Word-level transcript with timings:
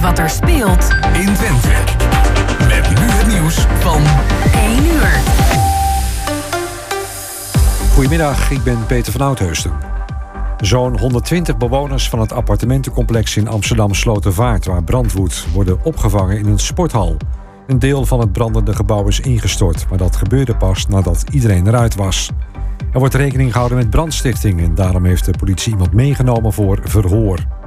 weet 0.00 0.06
wat 0.06 0.18
er 0.18 0.30
speelt 0.30 0.88
in 1.12 1.34
Twente. 1.34 1.68
Met 2.68 2.88
nu 2.88 3.06
het 3.06 3.26
nieuws 3.26 3.66
van 3.78 4.02
1 4.54 4.84
uur. 4.84 5.20
Goedemiddag, 7.94 8.50
ik 8.50 8.62
ben 8.62 8.86
Peter 8.86 9.12
van 9.12 9.20
Oudheusden. 9.20 9.72
Zo'n 10.60 10.98
120 10.98 11.56
bewoners 11.56 12.08
van 12.08 12.20
het 12.20 12.32
appartementencomplex 12.32 13.36
in 13.36 13.48
Amsterdam 13.48 13.94
Slotervaart, 13.94 14.66
waar 14.66 14.82
brand 14.82 15.12
woedt, 15.12 15.46
worden 15.52 15.84
opgevangen 15.84 16.38
in 16.38 16.46
een 16.46 16.58
sporthal. 16.58 17.16
Een 17.66 17.78
deel 17.78 18.06
van 18.06 18.20
het 18.20 18.32
brandende 18.32 18.74
gebouw 18.74 19.06
is 19.06 19.20
ingestort, 19.20 19.86
maar 19.88 19.98
dat 19.98 20.16
gebeurde 20.16 20.56
pas 20.56 20.86
nadat 20.86 21.24
iedereen 21.30 21.66
eruit 21.66 21.94
was. 21.94 22.30
Er 22.92 22.98
wordt 22.98 23.14
rekening 23.14 23.52
gehouden 23.52 23.78
met 23.78 23.90
brandstichting 23.90 24.60
en 24.60 24.74
daarom 24.74 25.04
heeft 25.04 25.24
de 25.24 25.34
politie 25.38 25.72
iemand 25.72 25.92
meegenomen 25.92 26.52
voor 26.52 26.78
verhoor. 26.82 27.57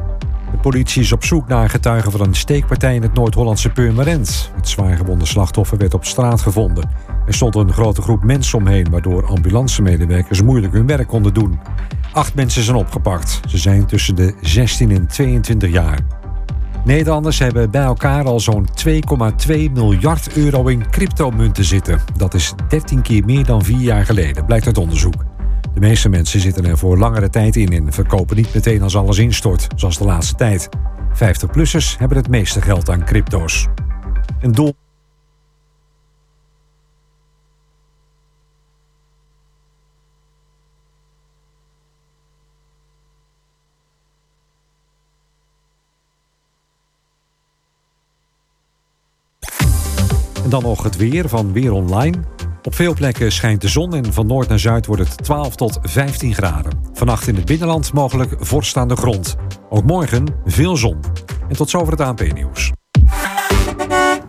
De 0.52 0.58
politie 0.58 1.02
is 1.02 1.12
op 1.12 1.24
zoek 1.24 1.48
naar 1.48 1.70
getuigen 1.70 2.12
van 2.12 2.22
een 2.22 2.36
steekpartij 2.36 2.96
in 2.96 3.02
het 3.02 3.14
Noord-Hollandse 3.14 3.70
Purmerend. 3.70 4.52
Het 4.56 4.70
zwaargewonde 4.70 5.26
slachtoffer 5.26 5.78
werd 5.78 5.94
op 5.94 6.06
straat 6.06 6.42
gevonden. 6.42 6.90
Er 7.26 7.34
stond 7.34 7.56
een 7.56 7.74
grote 7.74 8.02
groep 8.02 8.24
mensen 8.24 8.58
omheen, 8.58 8.90
waardoor 8.90 9.26
ambulancemedewerkers 9.26 10.42
moeilijk 10.42 10.74
hun 10.74 10.88
werk 10.88 11.08
konden 11.08 11.34
doen. 11.34 11.60
Acht 12.14 12.36
mensen 12.36 12.64
zijn 12.64 12.78
opgepakt. 12.78 13.40
Ze 13.48 13.58
zijn 13.58 13.86
tussen 13.86 14.16
de 14.16 14.34
16 14.42 14.92
en 14.92 15.08
22 15.08 15.72
jaar. 15.72 16.00
Nederlanders 16.86 17.40
hebben 17.40 17.72
bij 17.72 17.84
elkaar 17.84 18.26
al 18.26 18.40
zo'n 18.40 18.68
2,2 19.48 19.72
miljard 19.74 20.38
euro 20.38 20.68
in 20.68 20.90
cryptomunten 20.90 21.66
zitten. 21.66 22.00
Dat 22.18 22.34
is 22.34 22.54
13 22.68 23.02
keer 23.02 23.26
meer 23.26 23.46
dan 23.46 23.64
vier 23.64 23.80
jaar 23.80 24.06
geleden, 24.06 24.46
blijkt 24.46 24.66
uit 24.66 24.78
onderzoek. 24.78 25.31
De 25.74 25.80
meeste 25.80 26.10
mensen 26.10 26.40
zitten 26.40 26.66
er 26.66 26.78
voor 26.78 26.98
langere 26.98 27.30
tijd 27.30 27.56
in 27.56 27.74
en 27.74 27.94
verkopen 27.94 28.36
niet 28.36 28.54
meteen 28.54 28.82
als 28.82 28.96
alles 28.96 29.18
instort, 29.18 29.68
zoals 29.76 29.98
de 29.98 30.06
laatste 30.06 30.36
tijd. 30.36 30.70
50-plussers 31.14 31.98
hebben 31.98 32.18
het 32.18 32.30
meeste 32.30 32.62
geld 32.62 32.90
aan 32.90 33.06
crypto's. 33.06 33.68
Een 34.40 34.52
doel. 34.52 34.74
En 50.44 50.50
dan 50.50 50.62
nog 50.62 50.84
het 50.84 50.98
weer 50.98 51.30
van 51.30 51.54
Weer 51.54 51.72
Online. 51.72 52.18
Op 52.64 52.76
veel 52.76 52.94
plekken 52.94 53.32
schijnt 53.32 53.62
de 53.62 53.68
zon 53.68 53.94
en 53.96 54.14
van 54.14 54.28
noord 54.28 54.48
naar 54.48 54.60
zuid 54.60 54.86
wordt 54.86 55.02
het 55.02 55.24
12 55.24 55.56
tot 55.56 55.80
15 55.82 56.34
graden. 56.34 56.72
Vannacht 56.94 57.28
in 57.28 57.36
het 57.36 57.46
binnenland 57.46 57.94
mogelijk 57.94 58.36
vorst 58.40 58.78
aan 58.78 58.88
de 58.88 58.96
grond. 58.96 59.36
Ook 59.70 59.84
morgen 59.84 60.26
veel 60.46 60.78
zon. 60.78 61.00
En 61.50 61.56
tot 61.56 61.70
zover 61.70 61.92
het 61.92 62.02
ANP-nieuws. 62.02 62.72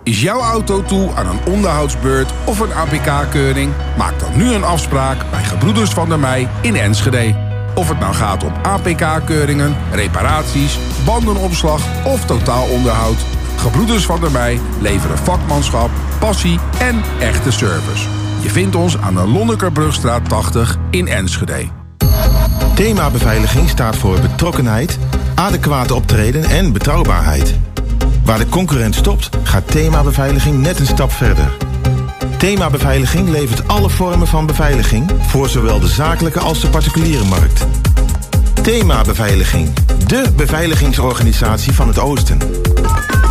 Is 0.02 0.22
jouw 0.22 0.40
auto 0.40 0.82
toe 0.82 1.10
aan 1.14 1.26
een 1.26 1.52
onderhoudsbeurt 1.52 2.32
of 2.44 2.60
een 2.60 2.72
APK-keuring? 2.72 3.72
Maak 3.98 4.20
dan 4.20 4.36
nu 4.36 4.52
een 4.52 4.64
afspraak 4.64 5.30
bij 5.30 5.42
Gebroeders 5.42 5.90
van 5.90 6.08
der 6.08 6.18
Mei 6.18 6.48
in 6.62 6.76
Enschede. 6.76 7.34
Of 7.74 7.88
het 7.88 7.98
nou 7.98 8.14
gaat 8.14 8.44
om 8.44 8.52
APK-keuringen, 8.62 9.76
reparaties, 9.92 10.78
bandenopslag 11.04 12.06
of 12.06 12.24
totaalonderhoud... 12.24 13.18
Gebroeders 13.56 14.04
van 14.04 14.20
der 14.20 14.30
Mei 14.30 14.60
leveren 14.80 15.18
vakmanschap, 15.18 15.90
passie 16.18 16.58
en 16.78 17.02
echte 17.20 17.50
service. 17.50 18.21
Je 18.42 18.50
vindt 18.50 18.74
ons 18.74 18.98
aan 18.98 19.14
de 19.14 19.26
Lonnekerbrugstraat 19.26 20.28
80 20.28 20.78
in 20.90 21.08
Enschede. 21.08 21.66
Thema 22.74 23.10
beveiliging 23.10 23.68
staat 23.68 23.96
voor 23.96 24.20
betrokkenheid, 24.20 24.98
adequate 25.34 25.94
optreden 25.94 26.44
en 26.44 26.72
betrouwbaarheid. 26.72 27.54
Waar 28.24 28.38
de 28.38 28.48
concurrent 28.48 28.94
stopt, 28.94 29.28
gaat 29.42 29.70
thema 29.70 30.02
beveiliging 30.02 30.58
net 30.58 30.78
een 30.78 30.86
stap 30.86 31.12
verder. 31.12 31.50
Thema 32.38 32.70
beveiliging 32.70 33.28
levert 33.28 33.68
alle 33.68 33.90
vormen 33.90 34.26
van 34.26 34.46
beveiliging 34.46 35.10
voor 35.26 35.48
zowel 35.48 35.80
de 35.80 35.88
zakelijke 35.88 36.40
als 36.40 36.60
de 36.60 36.68
particuliere 36.68 37.24
markt. 37.24 37.66
Thema 38.62 39.02
beveiliging, 39.02 39.72
de 40.06 40.32
beveiligingsorganisatie 40.36 41.72
van 41.72 41.88
het 41.88 41.98
Oosten. 41.98 42.38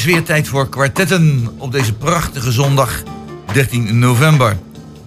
Is 0.00 0.06
weer 0.06 0.22
tijd 0.22 0.48
voor 0.48 0.68
kwartetten 0.68 1.48
op 1.56 1.72
deze 1.72 1.92
prachtige 1.92 2.52
zondag 2.52 3.02
13 3.52 3.98
november. 3.98 4.56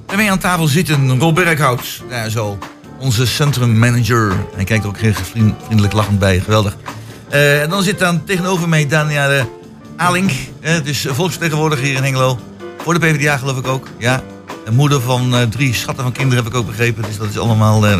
En 0.07 0.17
mee 0.17 0.31
aan 0.31 0.39
tafel 0.39 0.67
zitten 0.67 1.19
Rob 1.19 1.35
Berghout, 1.35 2.03
daar 2.09 2.29
zo, 2.29 2.57
onze 2.99 3.25
centrummanager. 3.25 4.33
Hij 4.55 4.63
kijkt 4.63 4.83
er 4.83 4.89
ook 4.89 4.97
vriendelijk 5.23 5.93
lachend 5.93 6.19
bij, 6.19 6.39
geweldig. 6.39 6.77
Eh, 7.29 7.61
en 7.61 7.69
dan 7.69 7.83
zit 7.83 7.99
dan 7.99 8.23
tegenover 8.23 8.69
mij 8.69 8.87
Danielle 8.87 9.47
Alink, 9.95 10.31
eh, 10.61 10.83
dus 10.83 11.05
volksvertegenwoordiger 11.09 11.85
hier 11.85 11.95
in 11.95 12.03
Hengelo. 12.03 12.39
Voor 12.77 12.93
de 12.93 12.99
PvdA 12.99 13.37
geloof 13.37 13.57
ik 13.57 13.67
ook, 13.67 13.87
ja. 13.97 14.23
Moeder 14.71 15.01
van 15.01 15.35
eh, 15.35 15.41
drie 15.41 15.73
schatten 15.73 16.03
van 16.03 16.13
kinderen 16.13 16.43
heb 16.43 16.53
ik 16.53 16.59
ook 16.59 16.67
begrepen, 16.67 17.03
dus 17.03 17.17
dat 17.17 17.29
is 17.29 17.37
allemaal... 17.37 17.87
eh, 17.87 17.99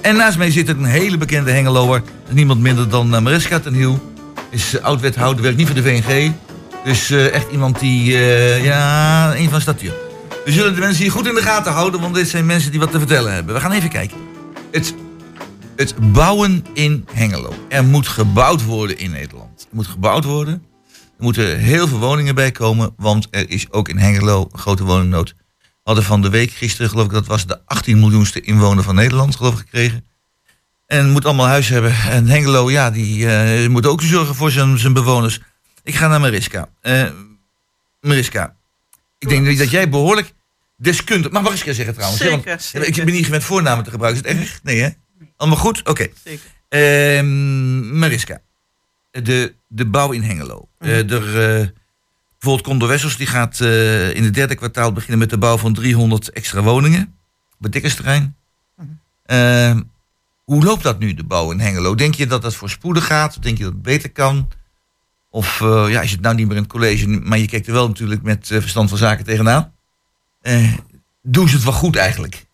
en 0.00 0.16
naast 0.16 0.38
mij 0.38 0.50
zit 0.50 0.68
een 0.68 0.84
hele 0.84 1.18
bekende 1.18 1.50
Hengeloer, 1.50 2.02
niemand 2.30 2.60
minder 2.60 2.88
dan 2.88 3.08
Mariska 3.22 3.58
ten 3.58 3.74
Hiel 3.74 4.14
is 4.50 4.80
oud-wethouder, 4.80 5.42
werkt 5.42 5.58
niet 5.58 5.66
voor 5.66 5.76
de 5.76 5.82
VNG. 5.82 6.32
Dus 6.84 7.10
eh, 7.10 7.34
echt 7.34 7.50
iemand 7.52 7.80
die, 7.80 8.14
eh, 8.14 8.64
ja, 8.64 9.36
een 9.36 9.50
van 9.50 9.60
statuur. 9.60 9.92
We 10.44 10.52
zullen 10.52 10.74
de 10.74 10.80
mensen 10.80 11.02
hier 11.02 11.12
goed 11.12 11.26
in 11.26 11.34
de 11.34 11.42
gaten 11.42 11.72
houden, 11.72 12.00
want 12.00 12.14
dit 12.14 12.28
zijn 12.28 12.46
mensen 12.46 12.70
die 12.70 12.80
wat 12.80 12.90
te 12.90 12.98
vertellen 12.98 13.32
hebben. 13.32 13.54
We 13.54 13.60
gaan 13.60 13.72
even 13.72 13.88
kijken. 13.88 14.16
Het, 14.70 14.94
het 15.76 16.12
bouwen 16.12 16.64
in 16.72 17.06
Hengelo. 17.12 17.52
Er 17.68 17.84
moet 17.84 18.08
gebouwd 18.08 18.64
worden 18.64 18.98
in 18.98 19.10
Nederland. 19.10 19.66
Er 19.70 19.76
moet 19.76 19.86
gebouwd 19.86 20.24
worden. 20.24 20.62
Er 20.92 21.24
moeten 21.24 21.58
heel 21.58 21.88
veel 21.88 21.98
woningen 21.98 22.34
bij 22.34 22.50
komen, 22.50 22.94
want 22.96 23.28
er 23.30 23.50
is 23.50 23.72
ook 23.72 23.88
in 23.88 23.98
Hengelo 23.98 24.48
een 24.52 24.58
grote 24.58 24.84
woningnood. 24.84 25.34
We 25.58 25.92
hadden 25.92 26.04
van 26.04 26.22
de 26.22 26.30
week, 26.30 26.50
gisteren 26.50 26.90
geloof 26.90 27.06
ik, 27.06 27.12
dat 27.12 27.26
was 27.26 27.46
de 27.46 27.60
18 27.64 27.98
miljoenste 27.98 28.40
inwoner 28.40 28.84
van 28.84 28.94
Nederland, 28.94 29.36
geloof 29.36 29.52
ik, 29.52 29.58
gekregen. 29.58 30.04
En 30.86 31.10
moet 31.10 31.24
allemaal 31.24 31.46
huis 31.46 31.68
hebben. 31.68 31.92
En 31.92 32.26
Hengelo, 32.26 32.70
ja, 32.70 32.90
die 32.90 33.30
eh, 33.30 33.68
moet 33.68 33.86
ook 33.86 34.02
zorgen 34.02 34.34
voor 34.34 34.50
zijn, 34.50 34.78
zijn 34.78 34.92
bewoners. 34.92 35.40
Ik 35.82 35.94
ga 35.94 36.08
naar 36.08 36.20
Mariska. 36.20 36.68
Eh 36.80 37.10
Mariska, 38.00 38.56
ik 39.18 39.28
denk 39.28 39.58
dat 39.58 39.70
jij 39.70 39.88
behoorlijk 39.88 40.32
deskundig... 40.76 41.30
Mag 41.30 41.42
Mariska 41.42 41.72
zeggen 41.72 41.94
trouwens? 41.94 42.22
hè? 42.22 42.30
Want, 42.30 42.62
Zeker. 42.62 42.88
Ik 42.88 42.94
ben 42.94 43.14
niet 43.14 43.24
gewend 43.24 43.44
voornamen 43.44 43.84
te 43.84 43.90
gebruiken. 43.90 44.24
Is 44.24 44.30
het 44.30 44.40
erg? 44.40 44.60
Nee, 44.62 44.80
hè? 44.80 44.88
Allemaal 45.36 45.58
goed? 45.58 45.88
Oké. 45.88 46.08
Zeker. 46.24 46.44
Ehm, 46.68 47.98
Mariska, 47.98 48.40
de, 49.10 49.54
de 49.68 49.86
bouw 49.86 50.12
in 50.12 50.22
Hengelo. 50.22 50.68
Mhm. 50.78 50.90
Eh, 50.90 51.10
er, 51.10 51.28
eh, 51.28 51.68
bijvoorbeeld 52.38 52.62
Condor 52.62 52.88
Wessels 52.88 53.16
die 53.16 53.26
gaat 53.26 53.60
in 54.14 54.24
het 54.24 54.34
derde 54.34 54.54
kwartaal 54.54 54.92
beginnen 54.92 55.18
met 55.18 55.30
de 55.30 55.38
bouw 55.38 55.56
van 55.58 55.74
300 55.74 56.30
extra 56.30 56.62
woningen. 56.62 57.14
Op 57.56 57.62
het 57.62 57.72
Dikkersterrein. 57.72 58.36
Mhm. 59.26 59.82
Hoe 60.46 60.64
loopt 60.64 60.82
dat 60.82 60.98
nu, 60.98 61.14
de 61.14 61.24
bouw 61.24 61.50
in 61.50 61.60
Hengelo? 61.60 61.94
Denk 61.94 62.14
je 62.14 62.26
dat 62.26 62.42
dat 62.42 62.54
voorspoedig 62.54 63.06
gaat? 63.06 63.42
Denk 63.42 63.58
je 63.58 63.64
dat 63.64 63.72
het 63.72 63.82
beter 63.82 64.10
kan? 64.10 64.48
Of 65.30 65.60
eh, 65.60 65.86
ja, 65.88 66.00
is 66.00 66.10
het 66.10 66.20
nou 66.20 66.34
niet 66.34 66.46
meer 66.46 66.56
in 66.56 66.62
het 66.62 66.70
college, 66.72 67.06
maar 67.06 67.38
je 67.38 67.46
kijkt 67.46 67.66
er 67.66 67.72
wel 67.72 67.88
natuurlijk 67.88 68.22
met 68.22 68.50
eh, 68.50 68.60
verstand 68.60 68.88
van 68.88 68.98
zaken 68.98 69.24
tegenaan? 69.24 69.72
Eh, 70.40 70.72
doen 71.22 71.48
ze 71.48 71.54
het 71.54 71.64
wel 71.64 71.72
goed 71.72 71.96
eigenlijk? 71.96 72.46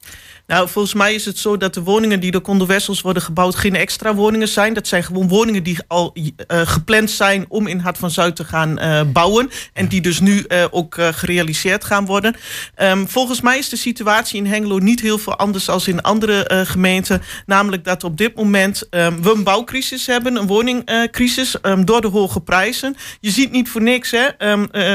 Nou, 0.53 0.69
volgens 0.69 0.95
mij 0.95 1.15
is 1.15 1.25
het 1.25 1.39
zo 1.39 1.57
dat 1.57 1.75
de 1.75 1.83
woningen 1.83 2.21
die 2.21 2.31
door 2.31 2.41
Condo 2.41 2.67
Wessels 2.67 3.01
worden 3.01 3.23
gebouwd 3.23 3.55
geen 3.55 3.77
extra 3.77 4.15
woningen 4.15 4.49
zijn. 4.49 4.75
Dat 4.75 4.87
zijn 4.87 5.05
gewoon 5.05 5.29
woningen 5.29 5.63
die 5.63 5.79
al 5.87 6.15
eh, 6.47 6.61
gepland 6.65 7.11
zijn 7.11 7.45
om 7.49 7.67
in 7.67 7.79
Hart 7.79 7.99
van 7.99 8.11
Zuid 8.11 8.37
te 8.37 8.45
gaan 8.45 8.79
eh, 8.79 9.01
bouwen. 9.13 9.51
En 9.73 9.89
die 9.89 10.01
dus 10.01 10.21
nu 10.21 10.41
eh, 10.41 10.65
ook 10.71 10.97
gerealiseerd 11.01 11.85
gaan 11.85 12.07
worden. 12.07 12.37
Ehm, 12.75 13.07
volgens 13.07 13.41
mij 13.41 13.59
is 13.59 13.69
de 13.69 13.77
situatie 13.77 14.37
in 14.37 14.47
Hengelo 14.47 14.79
niet 14.79 15.01
heel 15.01 15.19
veel 15.19 15.37
anders 15.37 15.65
dan 15.65 15.81
in 15.85 16.03
andere 16.03 16.65
gemeenten. 16.67 17.23
Namelijk 17.47 17.85
dat 17.85 18.05
op 18.05 18.17
dit 18.17 18.35
moment 18.35 18.89
ehm, 18.91 19.23
we 19.23 19.33
een 19.35 19.45
bouwcrisis 19.45 20.07
hebben, 20.07 20.37
een 20.37 20.47
woningcrisis, 20.47 21.61
ehm, 21.61 21.85
door 21.85 22.01
de 22.01 22.09
hoge 22.09 22.41
prijzen. 22.41 22.97
Je 23.21 23.31
ziet 23.31 23.51
niet 23.51 23.69
voor 23.69 23.83
niks, 23.83 24.11
hè. 24.11 24.29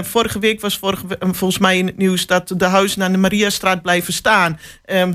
Vorige 0.03 0.39
week 0.39 0.61
was 0.61 0.77
vorige, 0.77 1.05
volgens 1.19 1.59
mij 1.59 1.77
in 1.77 1.85
het 1.85 1.97
nieuws 1.97 2.25
dat 2.25 2.53
de 2.57 2.65
huizen 2.65 3.03
aan 3.03 3.11
de 3.11 3.17
Mariastraat 3.17 3.81
blijven 3.81 4.13
staan. 4.13 4.59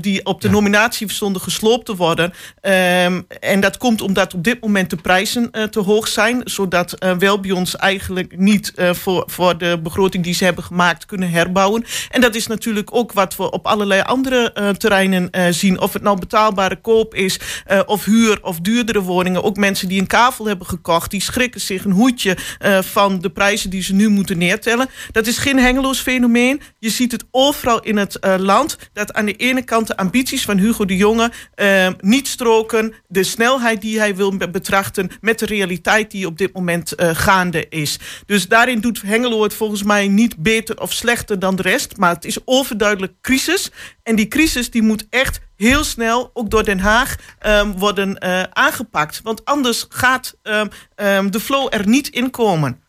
die 0.01 0.25
op 0.25 0.32
de 0.41 0.49
nominatie 0.49 1.11
stonden 1.11 1.41
gesloopt 1.41 1.85
te 1.85 1.95
worden. 1.95 2.33
Ehm, 2.61 3.21
en 3.39 3.59
dat 3.59 3.77
komt 3.77 4.01
omdat 4.01 4.33
op 4.33 4.43
dit 4.43 4.61
moment 4.61 4.89
de 4.89 4.95
prijzen 4.95 5.51
eh, 5.51 5.63
te 5.63 5.79
hoog 5.79 6.07
zijn. 6.07 6.41
Zodat 6.43 6.95
uh, 6.99 7.11
Welbions 7.17 7.75
eigenlijk 7.75 8.37
niet 8.37 8.73
eh, 8.73 8.93
voor, 8.93 9.23
voor 9.25 9.57
de 9.57 9.79
begroting 9.83 10.23
die 10.23 10.33
ze 10.33 10.43
hebben 10.43 10.63
gemaakt 10.63 11.05
kunnen 11.05 11.29
herbouwen. 11.29 11.85
En 12.09 12.21
dat 12.21 12.35
is 12.35 12.47
natuurlijk 12.47 12.95
ook 12.95 13.13
wat 13.13 13.35
we 13.35 13.51
op 13.51 13.67
allerlei 13.67 14.01
andere 14.01 14.51
eh, 14.53 14.69
terreinen 14.69 15.29
eh, 15.31 15.45
zien. 15.49 15.79
Of 15.79 15.93
het 15.93 16.01
nou 16.01 16.19
betaalbare 16.19 16.81
koop 16.81 17.15
is, 17.15 17.39
eh, 17.65 17.79
of 17.85 18.05
huur 18.05 18.39
of 18.41 18.59
duurdere 18.59 19.01
woningen. 19.01 19.43
Ook 19.43 19.57
mensen 19.57 19.87
die 19.87 19.99
een 19.99 20.07
kavel 20.07 20.45
hebben 20.45 20.67
gekocht, 20.67 21.11
die 21.11 21.21
schrikken 21.21 21.61
zich 21.61 21.85
een 21.85 21.91
hoedje 21.91 22.37
eh, 22.59 22.81
van 22.81 23.19
de 23.19 23.29
prijzen 23.29 23.69
die 23.69 23.83
ze 23.83 23.93
nu 23.93 24.09
moeten 24.09 24.37
neertellen. 24.37 24.89
Dat 25.11 25.27
is 25.27 25.37
geen 25.37 25.59
hengeloos 25.59 25.99
fenomeen. 25.99 26.61
Je 26.79 26.89
ziet 26.89 27.11
het 27.11 27.25
overal 27.31 27.81
in 27.81 27.97
het 27.97 28.19
eh, 28.19 28.35
land. 28.37 28.77
Dat 28.93 29.13
aan 29.13 29.25
de 29.25 29.35
ene 29.35 29.61
kant 29.61 29.87
de 29.87 29.97
ambities 30.13 30.45
van 30.45 30.57
Hugo 30.57 30.85
de 30.85 30.95
Jonge 30.97 31.31
eh, 31.55 31.87
niet 31.99 32.27
stroken. 32.27 32.93
De 33.07 33.23
snelheid 33.23 33.81
die 33.81 33.99
hij 33.99 34.15
wil 34.15 34.37
be- 34.37 34.49
betrachten 34.49 35.09
met 35.21 35.39
de 35.39 35.45
realiteit 35.45 36.11
die 36.11 36.25
op 36.25 36.37
dit 36.37 36.53
moment 36.53 36.95
eh, 36.95 37.09
gaande 37.13 37.69
is. 37.69 37.99
Dus 38.25 38.47
daarin 38.47 38.79
doet 38.79 39.01
Hengelo 39.01 39.43
het 39.43 39.53
volgens 39.53 39.83
mij 39.83 40.07
niet 40.07 40.37
beter 40.37 40.81
of 40.81 40.91
slechter 40.93 41.39
dan 41.39 41.55
de 41.55 41.61
rest. 41.61 41.97
Maar 41.97 42.13
het 42.13 42.25
is 42.25 42.37
overduidelijk 42.45 43.13
crisis. 43.21 43.71
En 44.03 44.15
die 44.15 44.27
crisis 44.27 44.69
die 44.71 44.81
moet 44.81 45.05
echt 45.09 45.39
heel 45.55 45.83
snel, 45.83 46.29
ook 46.33 46.49
door 46.49 46.63
Den 46.63 46.79
Haag, 46.79 47.15
ehm, 47.39 47.71
worden 47.71 48.17
eh, 48.17 48.43
aangepakt. 48.43 49.21
Want 49.23 49.45
anders 49.45 49.85
gaat 49.89 50.35
ehm, 50.41 50.67
ehm, 50.95 51.29
de 51.29 51.39
flow 51.39 51.67
er 51.69 51.87
niet 51.87 52.07
in 52.07 52.29
komen. 52.29 52.81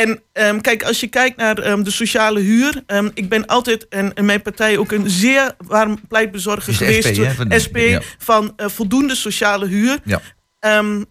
En 0.00 0.22
ehm, 0.32 0.60
kijk, 0.60 0.82
als 0.82 1.00
je 1.00 1.06
kijkt 1.06 1.36
naar 1.36 1.58
ehm, 1.58 1.82
de 1.82 1.90
sociale 1.90 2.40
huur. 2.40 2.82
ehm, 2.86 3.08
ik 3.14 3.28
ben 3.28 3.46
altijd, 3.46 3.88
en, 3.88 4.14
en 4.14 4.24
mijn 4.24 4.42
partij 4.42 4.78
ook 4.78 4.92
een 4.92 5.10
zeer 5.10 5.54
warm 5.66 6.00
pleitbezorger 6.08 6.74
geweest. 6.74 7.08
SP, 7.08 7.22
hè, 7.24 7.34
van 7.34 7.60
SP, 7.64 7.76
ja. 7.76 8.00
van 8.18 8.52
eh, 8.56 8.68
voldoende 8.68 9.14
sociale 9.14 9.66
huur. 9.66 9.98
Ja. 10.04 10.20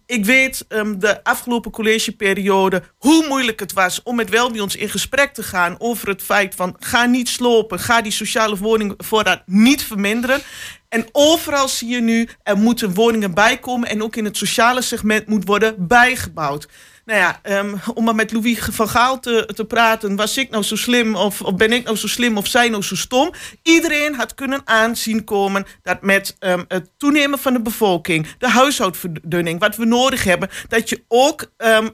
Ik 0.06 0.24
weet 0.24 0.64
de 0.98 1.24
afgelopen 1.24 1.70
collegeperiode 1.70 2.82
hoe 2.98 3.26
moeilijk 3.28 3.60
het 3.60 3.72
was 3.72 4.02
om 4.02 4.16
met 4.16 4.30
Welbions 4.30 4.76
in 4.76 4.88
gesprek 4.88 5.34
te 5.34 5.42
gaan 5.42 5.74
over 5.78 6.08
het 6.08 6.22
feit 6.22 6.54
van 6.54 6.76
ga 6.78 7.04
niet 7.04 7.28
slopen, 7.28 7.78
ga 7.78 8.02
die 8.02 8.12
sociale 8.12 8.56
woningvoorraad 8.56 9.42
niet 9.46 9.84
verminderen. 9.84 10.40
En 10.88 11.06
overal 11.12 11.68
zie 11.68 11.88
je 11.88 12.00
nu, 12.00 12.28
er 12.42 12.56
moeten 12.56 12.94
woningen 12.94 13.34
bijkomen 13.34 13.88
en 13.88 14.02
ook 14.02 14.16
in 14.16 14.24
het 14.24 14.36
sociale 14.36 14.82
segment 14.82 15.26
moet 15.26 15.46
worden 15.46 15.74
bijgebouwd. 15.78 16.68
Nou 17.10 17.22
ja, 17.22 17.38
ehm, 17.42 17.74
om 17.94 18.04
maar 18.04 18.14
met 18.14 18.32
Louis 18.32 18.58
van 18.70 18.88
Gaal 18.88 19.20
te, 19.20 19.50
te 19.54 19.64
praten, 19.64 20.16
was 20.16 20.36
ik 20.36 20.50
nou 20.50 20.62
zo 20.64 20.76
slim 20.76 21.14
of, 21.16 21.42
of 21.42 21.54
ben 21.54 21.72
ik 21.72 21.84
nou 21.84 21.96
zo 21.96 22.06
slim 22.06 22.36
of 22.36 22.46
zij 22.46 22.68
nou 22.68 22.82
zo 22.82 22.96
stom? 22.96 23.32
Iedereen 23.62 24.14
had 24.14 24.34
kunnen 24.34 24.60
aanzien 24.64 25.24
komen 25.24 25.66
dat 25.82 26.02
met 26.02 26.36
ehm, 26.38 26.64
het 26.68 26.90
toenemen 26.96 27.38
van 27.38 27.52
de 27.52 27.60
bevolking, 27.62 28.26
de 28.38 28.48
huishoudverdunning, 28.48 29.60
wat 29.60 29.76
we 29.76 29.84
nodig 29.84 30.24
hebben, 30.24 30.48
dat 30.68 30.88
je 30.88 31.04
ook 31.08 31.52
ehm, 31.56 31.88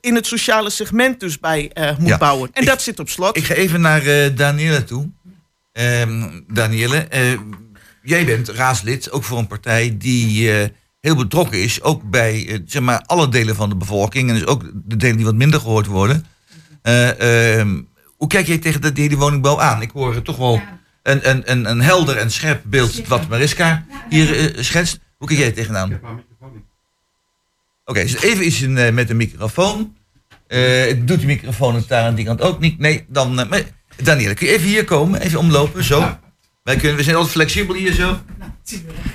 in 0.00 0.14
het 0.14 0.26
sociale 0.26 0.70
segment 0.70 1.20
dus 1.20 1.38
bij 1.38 1.70
eh, 1.72 1.96
moet 1.98 2.08
Ja. 2.08 2.18
bouwen. 2.18 2.50
En 2.52 2.62
Ik- 2.62 2.68
dat 2.68 2.82
zit 2.82 2.98
op 2.98 3.08
slot. 3.08 3.36
Ik 3.36 3.44
ga 3.44 3.54
even 3.54 3.80
naar 3.80 4.34
Danielle 4.34 4.84
toe. 4.84 5.10
Danielle, 6.52 6.96
eh, 6.98 7.38
jij 8.02 8.24
bent 8.24 8.48
raadslid, 8.48 9.10
ook 9.10 9.24
voor 9.24 9.38
een 9.38 9.46
partij 9.46 9.94
die 9.98 10.50
heel 11.04 11.16
betrokken 11.16 11.62
is, 11.62 11.82
ook 11.82 12.02
bij 12.10 12.48
eh, 12.48 12.58
zeg 12.66 12.82
maar 12.82 13.02
alle 13.06 13.28
delen 13.28 13.54
van 13.54 13.68
de 13.68 13.76
bevolking 13.76 14.28
en 14.28 14.34
dus 14.34 14.46
ook 14.46 14.62
de 14.74 14.96
delen 14.96 15.16
die 15.16 15.24
wat 15.24 15.34
minder 15.34 15.60
gehoord 15.60 15.86
worden. 15.86 16.26
Eh, 16.82 17.58
ehm, 17.58 17.82
hoe 18.16 18.28
kijk 18.28 18.46
jij 18.46 18.58
tegen 18.58 18.80
de 18.80 19.00
hele 19.00 19.16
woningbouw 19.16 19.60
aan? 19.60 19.82
Ik 19.82 19.90
hoor 19.90 20.22
toch 20.22 20.36
wel 20.36 20.62
een, 21.02 21.30
een, 21.30 21.50
een, 21.50 21.70
een 21.70 21.80
helder 21.80 22.16
en 22.16 22.30
scherp 22.30 22.62
beeld 22.64 23.06
wat 23.06 23.28
Mariska 23.28 23.86
hier 24.08 24.38
eh, 24.38 24.62
schetst. 24.62 24.98
Hoe 25.16 25.28
kijk 25.28 25.40
jij 25.40 25.52
tegenaan? 25.52 26.00
Oké, 27.84 28.02
dus 28.02 28.22
even 28.22 28.46
iets 28.46 28.62
in, 28.62 28.78
eh, 28.78 28.92
met 28.92 29.08
de 29.08 29.14
microfoon. 29.14 29.96
Eh, 30.46 30.94
doet 30.98 31.18
die 31.18 31.26
microfoon 31.26 31.74
het 31.74 31.88
daar 31.88 32.04
aan 32.04 32.14
die 32.14 32.24
kant 32.24 32.40
ook 32.40 32.60
niet? 32.60 32.78
Nee, 32.78 33.04
dan... 33.08 33.34
maar, 33.34 33.62
Danielle, 34.02 34.34
kun 34.34 34.46
je 34.46 34.52
even 34.52 34.68
hier 34.68 34.84
komen? 34.84 35.20
Even 35.20 35.38
omlopen, 35.38 35.84
zo. 35.84 36.18
Wij 36.62 36.76
kunnen, 36.76 36.96
we 36.96 37.02
zijn 37.02 37.16
altijd 37.16 37.34
flexibel 37.34 37.74
hier, 37.74 37.92
zo. 37.92 38.20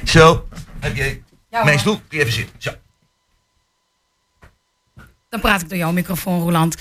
Zo. 0.04 0.48
Heb 0.80 0.96
jij 0.96 1.24
Ja, 1.50 1.64
mijn 1.64 1.80
stoel? 1.80 2.02
Je 2.10 2.20
even 2.20 2.34
zitten? 2.34 2.56
Zo. 2.58 2.72
Dan 5.30 5.40
praat 5.40 5.62
ik 5.62 5.70
door 5.70 5.78
jouw 5.78 5.92
microfoon, 5.92 6.42
Roland. 6.42 6.76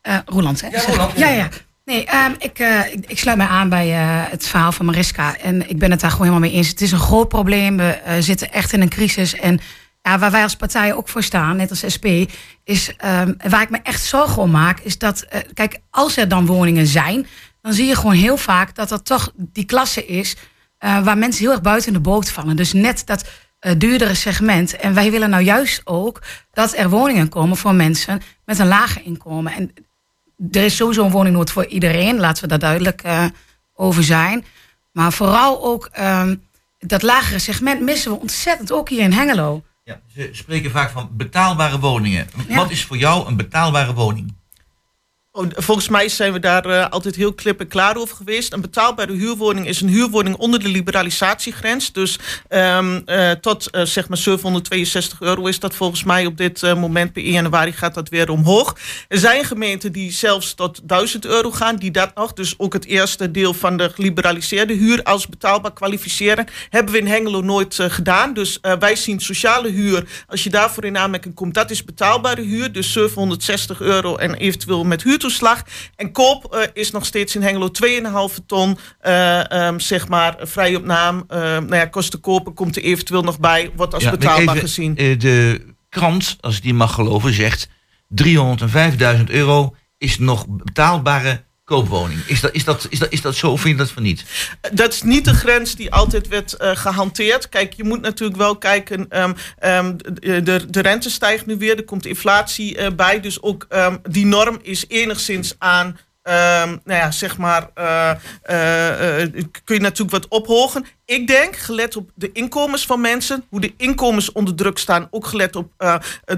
Eh 0.00 0.18
Roland, 0.26 0.60
hè? 0.60 0.68
Ja, 0.68 0.84
Roland, 0.86 1.18
Ja, 1.18 1.28
ja. 1.28 1.48
Nee, 1.84 2.04
ehm, 2.04 2.32
ik, 2.38 2.58
eh, 2.58 2.92
ik, 2.92 3.04
ik 3.06 3.18
sluit 3.18 3.36
mij 3.36 3.46
aan 3.46 3.68
bij 3.68 3.92
eh, 3.92 4.30
het 4.30 4.46
verhaal 4.46 4.72
van 4.72 4.86
Mariska. 4.86 5.36
En 5.36 5.70
ik 5.70 5.78
ben 5.78 5.90
het 5.90 6.00
daar 6.00 6.10
gewoon 6.10 6.26
helemaal 6.26 6.48
mee 6.48 6.58
eens. 6.58 6.68
Het 6.68 6.80
is 6.80 6.92
een 6.92 6.98
groot 6.98 7.28
probleem. 7.28 7.76
We 7.76 8.16
zitten 8.18 8.52
echt 8.52 8.72
in 8.72 8.80
een 8.80 8.88
crisis. 8.88 9.34
En 9.34 9.60
ja, 10.02 10.18
waar 10.18 10.30
wij 10.30 10.42
als 10.42 10.56
partij 10.56 10.94
ook 10.94 11.08
voor 11.08 11.22
staan, 11.22 11.56
net 11.56 11.70
als 11.70 11.84
SP, 11.94 12.06
is 12.64 12.96
ehm, 12.96 13.32
waar 13.48 13.62
ik 13.62 13.70
me 13.70 13.78
echt 13.82 14.02
zorgen 14.02 14.42
om 14.42 14.50
maak, 14.50 14.80
is 14.80 14.98
dat, 14.98 15.26
kijk, 15.54 15.78
als 15.90 16.16
er 16.16 16.28
dan 16.28 16.46
woningen 16.46 16.86
zijn, 16.86 17.26
dan 17.62 17.72
zie 17.72 17.86
je 17.86 17.96
gewoon 17.96 18.14
heel 18.14 18.36
vaak 18.36 18.74
dat 18.74 18.90
er 18.90 19.02
toch 19.02 19.32
die 19.36 19.64
klasse 19.64 20.06
is 20.06 20.36
waar 20.78 21.18
mensen 21.18 21.42
heel 21.42 21.52
erg 21.52 21.60
buiten 21.60 21.92
de 21.92 22.00
boot 22.00 22.30
vallen. 22.30 22.56
Dus 22.56 22.72
net 22.72 23.02
dat 23.06 23.24
eh, 23.58 23.72
duurdere 23.78 24.14
segment. 24.14 24.76
En 24.76 24.94
wij 24.94 25.10
willen 25.10 25.30
nou 25.30 25.42
juist 25.42 25.80
ook 25.84 26.22
dat 26.52 26.76
er 26.76 26.88
woningen 26.88 27.28
komen 27.28 27.56
voor 27.56 27.74
mensen 27.74 28.20
met 28.44 28.58
een 28.58 28.66
lager 28.68 29.02
inkomen. 29.04 29.52
En 29.52 29.72
er 30.50 30.64
is 30.64 30.76
sowieso 30.76 31.04
een 31.04 31.10
woningnood 31.10 31.50
voor 31.50 31.66
iedereen, 31.66 32.18
laten 32.18 32.42
we 32.42 32.48
daar 32.48 32.58
duidelijk 32.58 33.02
eh, 33.02 33.24
over 33.74 34.04
zijn. 34.04 34.44
Maar 34.92 35.12
vooral 35.12 35.64
ook 35.64 35.88
ehm, 35.92 36.36
dat 36.78 37.02
lagere 37.02 37.38
segment 37.38 37.80
missen 37.80 38.10
we 38.10 38.20
ontzettend, 38.20 38.72
ook 38.72 38.88
hier 38.88 39.02
in 39.02 39.12
Hengelo. 39.12 39.62
Ja, 39.84 40.00
ze 40.14 40.28
spreken 40.32 40.70
vaak 40.70 40.90
van 40.90 41.08
betaalbare 41.12 41.78
woningen. 41.78 42.28
Ja. 42.48 42.56
Wat 42.56 42.70
is 42.70 42.84
voor 42.84 42.96
jou 42.96 43.26
een 43.26 43.36
betaalbare 43.36 43.94
woning? 43.94 44.36
Oh, 45.32 45.46
Volgens 45.54 45.88
mij 45.88 46.08
zijn 46.08 46.32
we 46.32 46.38
daar 46.38 46.64
eh, 46.64 46.88
altijd 46.88 47.16
heel 47.16 47.32
klip 47.32 47.60
en 47.60 47.68
klaar 47.68 47.96
over 47.96 48.16
geweest. 48.16 48.52
Een 48.52 48.60
betaalbare 48.60 49.12
huurwoning 49.12 49.66
is 49.66 49.80
een 49.80 49.88
huurwoning 49.88 50.36
onder 50.36 50.60
de 50.62 50.68
liberalisatiegrens. 50.68 51.92
Dus 51.92 52.18
ehm, 52.48 53.00
eh, 53.04 53.30
tot 53.30 53.70
eh, 53.70 53.82
zeg 53.84 54.08
maar 54.08 54.18
762 54.18 55.20
euro 55.20 55.46
is 55.46 55.60
dat 55.60 55.74
volgens 55.74 56.04
mij 56.04 56.26
op 56.26 56.36
dit 56.36 56.62
moment. 56.62 57.12
Per 57.12 57.22
1 57.22 57.32
januari 57.32 57.72
gaat 57.72 57.94
dat 57.94 58.08
weer 58.08 58.30
omhoog. 58.30 58.76
Er 59.08 59.18
zijn 59.18 59.44
gemeenten 59.44 59.92
die 59.92 60.12
zelfs 60.12 60.54
tot 60.54 60.80
1000 60.88 61.24
euro 61.24 61.50
gaan. 61.50 61.76
Die 61.76 61.90
dat 61.90 62.14
nog, 62.14 62.32
dus 62.32 62.54
ook 62.58 62.72
het 62.72 62.84
eerste 62.84 63.30
deel 63.30 63.54
van 63.54 63.76
de 63.76 63.90
geliberaliseerde 63.90 64.72
huur 64.74 65.02
als 65.02 65.28
betaalbaar 65.28 65.72
kwalificeren. 65.72 66.46
Hebben 66.70 66.92
we 66.92 66.98
in 66.98 67.06
Hengelo 67.06 67.40
nooit 67.40 67.78
gedaan. 67.80 68.34
Dus 68.34 68.58
wij 68.78 68.96
zien 68.96 69.20
sociale 69.20 69.68
huur, 69.68 70.24
als 70.26 70.44
je 70.44 70.50
daarvoor 70.50 70.84
in 70.84 70.98
aanmerking 70.98 71.34
komt, 71.34 71.54
dat 71.54 71.70
is 71.70 71.84
betaalbare 71.84 72.42
huur. 72.42 72.72
Dus 72.72 72.92
760 72.92 73.80
euro 73.80 74.16
en 74.16 74.34
eventueel 74.34 74.84
met 74.84 75.02
huurtoeslag. 75.22 75.62
En 75.96 76.12
koop 76.12 76.54
eh, 76.54 76.62
is 76.72 76.90
nog 76.90 77.06
steeds 77.06 77.34
in 77.34 77.42
Hengelo 77.42 77.68
2,5 77.70 78.38
ton, 78.46 78.78
eh, 79.00 79.50
ehm, 79.52 79.78
zeg 79.78 80.08
maar, 80.08 80.36
vrij 80.40 80.74
op 80.74 80.84
naam. 80.84 81.24
Eh, 81.28 81.38
nou 81.40 81.74
ja, 81.76 81.86
kosten 81.86 82.20
kopen 82.20 82.54
komt 82.54 82.76
er 82.76 82.82
eventueel 82.82 83.22
nog 83.22 83.40
bij, 83.40 83.70
wordt 83.76 83.94
als 83.94 84.02
Ja, 84.02 84.10
betaalbaar 84.10 84.54
even, 84.56 84.68
gezien. 84.68 84.96
eh, 84.96 85.18
de 85.18 85.64
krant, 85.88 86.36
als 86.40 86.56
ik 86.56 86.62
die 86.62 86.74
mag 86.74 86.94
geloven, 86.94 87.32
zegt 87.32 87.68
305.000 88.08 89.30
euro 89.30 89.74
is 89.98 90.18
nog 90.18 90.44
betaalbare 90.48 91.44
koopwoning. 91.68 92.20
Is 92.26 92.40
dat, 92.40 92.54
is, 92.54 92.64
dat, 92.64 92.86
is, 92.90 92.98
dat, 92.98 93.12
is 93.12 93.20
dat 93.20 93.34
zo 93.34 93.50
of 93.50 93.60
vind 93.60 93.78
je 93.78 93.84
dat 93.84 93.92
van 93.92 94.02
niet? 94.02 94.24
Dat 94.72 94.92
is 94.92 95.02
niet 95.02 95.24
de 95.24 95.34
grens 95.34 95.74
die 95.74 95.92
altijd 95.92 96.28
werd 96.28 96.52
eh, 96.52 96.76
gehanteerd. 96.76 97.48
Kijk, 97.48 97.72
je 97.72 97.84
moet 97.84 98.00
natuurlijk 98.00 98.38
wel 98.38 98.56
kijken. 98.56 99.08
ehm, 99.08 99.32
ehm, 99.58 99.96
de, 99.96 100.42
de, 100.42 100.70
de 100.70 100.80
rente 100.80 101.10
stijgt 101.10 101.46
nu 101.46 101.56
weer, 101.56 101.76
er 101.76 101.84
komt 101.84 102.06
inflatie 102.06 102.76
eh, 102.76 102.92
bij. 102.92 103.20
Dus 103.20 103.42
ook 103.42 103.66
ehm, 103.68 103.96
die 104.10 104.26
norm 104.26 104.58
is 104.62 104.84
enigszins 104.88 105.54
aan. 105.58 105.98
Ehm, 106.28 106.68
nou 106.84 107.00
ja, 107.00 107.10
zeg 107.10 107.36
maar, 107.36 107.70
eh, 107.74 108.10
eh, 108.42 109.22
eh, 109.22 109.32
kun 109.64 109.74
je 109.74 109.80
natuurlijk 109.80 110.10
wat 110.10 110.28
ophogen. 110.28 110.86
Ik 111.04 111.26
denk, 111.26 111.56
gelet 111.56 111.96
op 111.96 112.10
de 112.14 112.32
inkomens 112.32 112.86
van 112.86 113.00
mensen, 113.00 113.44
hoe 113.48 113.60
de 113.60 113.74
inkomens 113.76 114.32
onder 114.32 114.54
druk 114.54 114.78
staan, 114.78 115.08
ook 115.10 115.26
gelet 115.26 115.56
op 115.56 115.72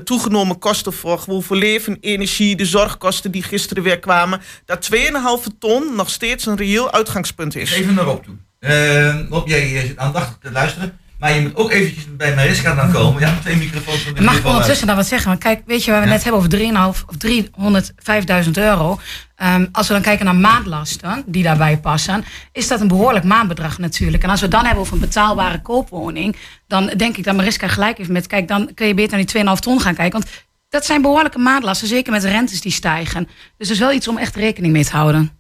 toegenomen 0.05 0.59
kosten 0.59 0.93
voor, 0.93 1.19
gewoon 1.19 1.43
voor 1.43 1.57
leven, 1.57 1.97
energie, 2.01 2.57
de 2.57 2.65
zorgkosten 2.65 3.31
die 3.31 3.43
gisteren 3.43 3.83
weer 3.83 3.99
kwamen, 3.99 4.41
dat 4.65 4.83
2,5 4.83 5.47
ton 5.59 5.95
nog 5.95 6.11
steeds 6.11 6.47
een 6.47 6.57
reëel 6.57 6.93
uitgangspunt 6.93 7.57
is. 7.57 7.73
Even 7.73 7.95
naar 7.95 8.09
op 8.09 8.25
toe. 8.25 8.37
Eh, 8.61 9.29
Rob, 9.29 9.49
jij 9.49 9.87
zit 9.87 9.97
aandachtig 9.97 10.39
te 10.41 10.51
luisteren. 10.51 10.99
Maar 11.21 11.33
je 11.35 11.41
moet 11.41 11.57
ook 11.57 11.71
eventjes 11.71 12.17
bij 12.17 12.35
Mariska 12.35 12.75
dan 12.75 12.93
komen. 12.93 13.21
Ja, 13.21 13.39
twee 13.41 13.57
microfoons 13.57 14.03
van 14.03 14.15
de 14.15 14.21
Mag 14.23 14.39
ik 14.39 14.47
ondertussen 14.47 14.87
dan 14.87 14.97
wat 14.97 15.07
zeggen? 15.07 15.29
Want 15.29 15.41
kijk, 15.41 15.63
weet 15.67 15.85
je, 15.85 15.91
waar 15.91 16.01
we 16.01 16.07
Ja. 16.07 16.13
net 16.13 16.23
hebben 16.23 16.41
over 16.41 16.51
3,5 16.51 17.05
of 17.07 17.17
305.000 17.17 18.57
euro. 18.57 19.01
Ehm, 19.37 19.67
als 19.73 19.87
we 19.87 19.93
dan 19.93 20.03
kijken 20.03 20.25
naar 20.25 20.35
maandlasten 20.35 21.23
die 21.27 21.43
daarbij 21.43 21.79
passen, 21.79 22.25
is 22.53 22.69
dat 22.69 22.81
een 22.81 22.89
behoorlijk 22.89 23.25
maandbedrag 23.25 23.79
natuurlijk. 23.79 24.23
En 24.23 24.31
als 24.31 24.41
we 24.41 24.49
dan 24.49 24.65
hebben 24.65 24.81
over 24.83 24.95
een 24.95 25.01
betaalbare 25.01 25.63
koopwoning, 25.63 26.37
dan 26.67 26.87
denk 26.87 27.17
ik 27.17 27.25
dat 27.25 27.37
Mariska 27.37 27.69
gelijk 27.69 27.97
heeft 27.99 28.11
met, 28.11 28.27
kijk, 28.27 28.49
dan 28.49 28.71
kun 28.75 28.87
je 28.87 28.95
beter 28.95 29.11
naar 29.17 29.27
die 29.27 29.29
2,5 29.45 29.61
ton 29.61 29.81
gaan 29.81 29.95
kijken. 29.95 30.21
Want 30.21 30.31
dat 30.69 30.87
zijn 30.87 31.03
behoorlijke 31.03 31.39
maandlasten, 31.39 31.89
zeker 31.89 32.13
met 32.13 32.23
de 32.23 32.29
rentes 32.29 32.61
die 32.61 32.73
stijgen. 32.73 33.29
Dus 33.59 33.67
er 33.69 33.75
is 33.75 33.81
wel 33.81 33.93
iets 33.93 34.09
om 34.09 34.19
echt 34.19 34.37
rekening 34.37 34.73
mee 34.73 34.85
te 34.85 34.97
houden. 34.97 35.31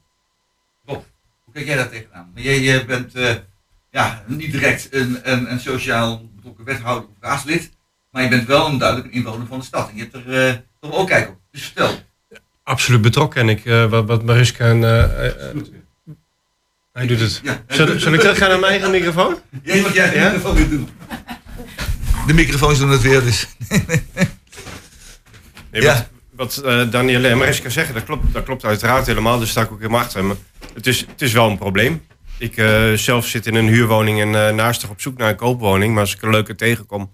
Rob, 0.85 1.03
hoe 1.45 1.55
kijk 1.55 1.67
jij 1.67 1.77
daar 1.77 1.89
tegenaan? 1.91 2.31
Jij, 2.35 2.61
jij 2.61 2.87
bent 2.87 3.15
eh, 3.15 3.35
ja, 3.91 4.23
niet 4.27 4.53
direct 4.53 4.89
een, 4.91 5.19
een, 5.23 5.51
een 5.53 5.61
sociaal 5.61 6.29
betrokken 6.37 6.65
wethouder 6.65 7.09
of 7.09 7.17
raadslid. 7.21 7.71
Maar 8.11 8.23
je 8.23 8.29
bent 8.29 8.47
wel 8.47 8.67
een 8.67 8.79
duidelijk 8.79 9.09
een 9.09 9.15
inwoner 9.15 9.47
van 9.47 9.59
de 9.59 9.65
stad. 9.65 9.89
En 9.91 9.97
je 9.97 10.01
hebt 10.11 10.15
er 10.27 10.47
eh, 10.49 10.55
toch 10.81 10.93
ook 10.93 11.07
kijk 11.09 11.29
op. 11.29 11.37
Dus 11.51 11.63
vertel. 11.63 11.99
Absoluut 12.63 13.01
betrokken. 13.01 13.41
En 13.41 13.49
ik, 13.49 13.65
eh, 13.65 13.87
wat, 13.87 14.07
wat 14.07 14.25
Mariska 14.25 14.65
en... 14.67 14.85
eh, 14.85 15.11
hij 16.93 17.07
doet 17.07 17.21
het. 17.21 17.41
Ja. 17.43 17.63
Zal, 17.69 17.99
zal 17.99 18.13
ik 18.13 18.21
teruggaan 18.21 18.49
naar 18.49 18.59
mijn 18.59 18.73
eigen 18.73 18.91
microfoon? 18.91 19.37
Jij 19.63 19.83
wat 19.83 19.95
jij 19.95 20.11
de 20.11 20.17
Ja? 20.17 20.25
microfoon 20.25 20.55
weer 20.55 20.69
doen. 20.69 20.89
De 22.27 22.33
microfoons 22.35 22.79
doen 22.79 22.91
het 22.91 23.03
weer, 23.03 23.23
dus. 23.23 23.47
Nee, 25.71 25.83
Ja. 25.83 26.09
Wat, 26.31 26.55
wat 26.55 26.65
eh, 26.65 26.91
Danielle 26.91 27.29
en 27.29 27.39
Mariska 27.39 27.69
zeggen, 27.69 27.95
dat 27.95 28.05
klopt, 28.05 28.33
dat 28.33 28.45
klopt 28.45 28.65
uiteraard 28.65 29.07
helemaal. 29.07 29.39
Daar 29.39 29.47
sta 29.47 29.63
ik 29.63 29.73
ook 29.73 29.79
helemaal 29.79 30.01
achter. 30.01 30.25
Maar 30.25 30.37
het 30.75 30.87
is, 30.87 31.01
het 31.01 31.23
is 31.23 31.33
wel 31.33 31.51
een 31.51 31.59
probleem. 31.59 32.03
Ik 32.41 32.57
eh, 32.57 32.93
zelf 32.93 33.27
zit 33.27 33.47
in 33.47 33.55
een 33.55 33.67
huurwoning 33.69 34.21
en 34.21 34.29
uh, 34.29 34.51
naastig 34.51 34.91
op 34.91 35.01
zoek 35.01 35.19
naar 35.19 35.29
een 35.29 35.37
koopwoning. 35.37 35.93
Maar 35.93 36.03
als 36.03 36.15
ik 36.15 36.23
een 36.23 36.31
leuke 36.31 36.55
tegenkom, 36.55 37.13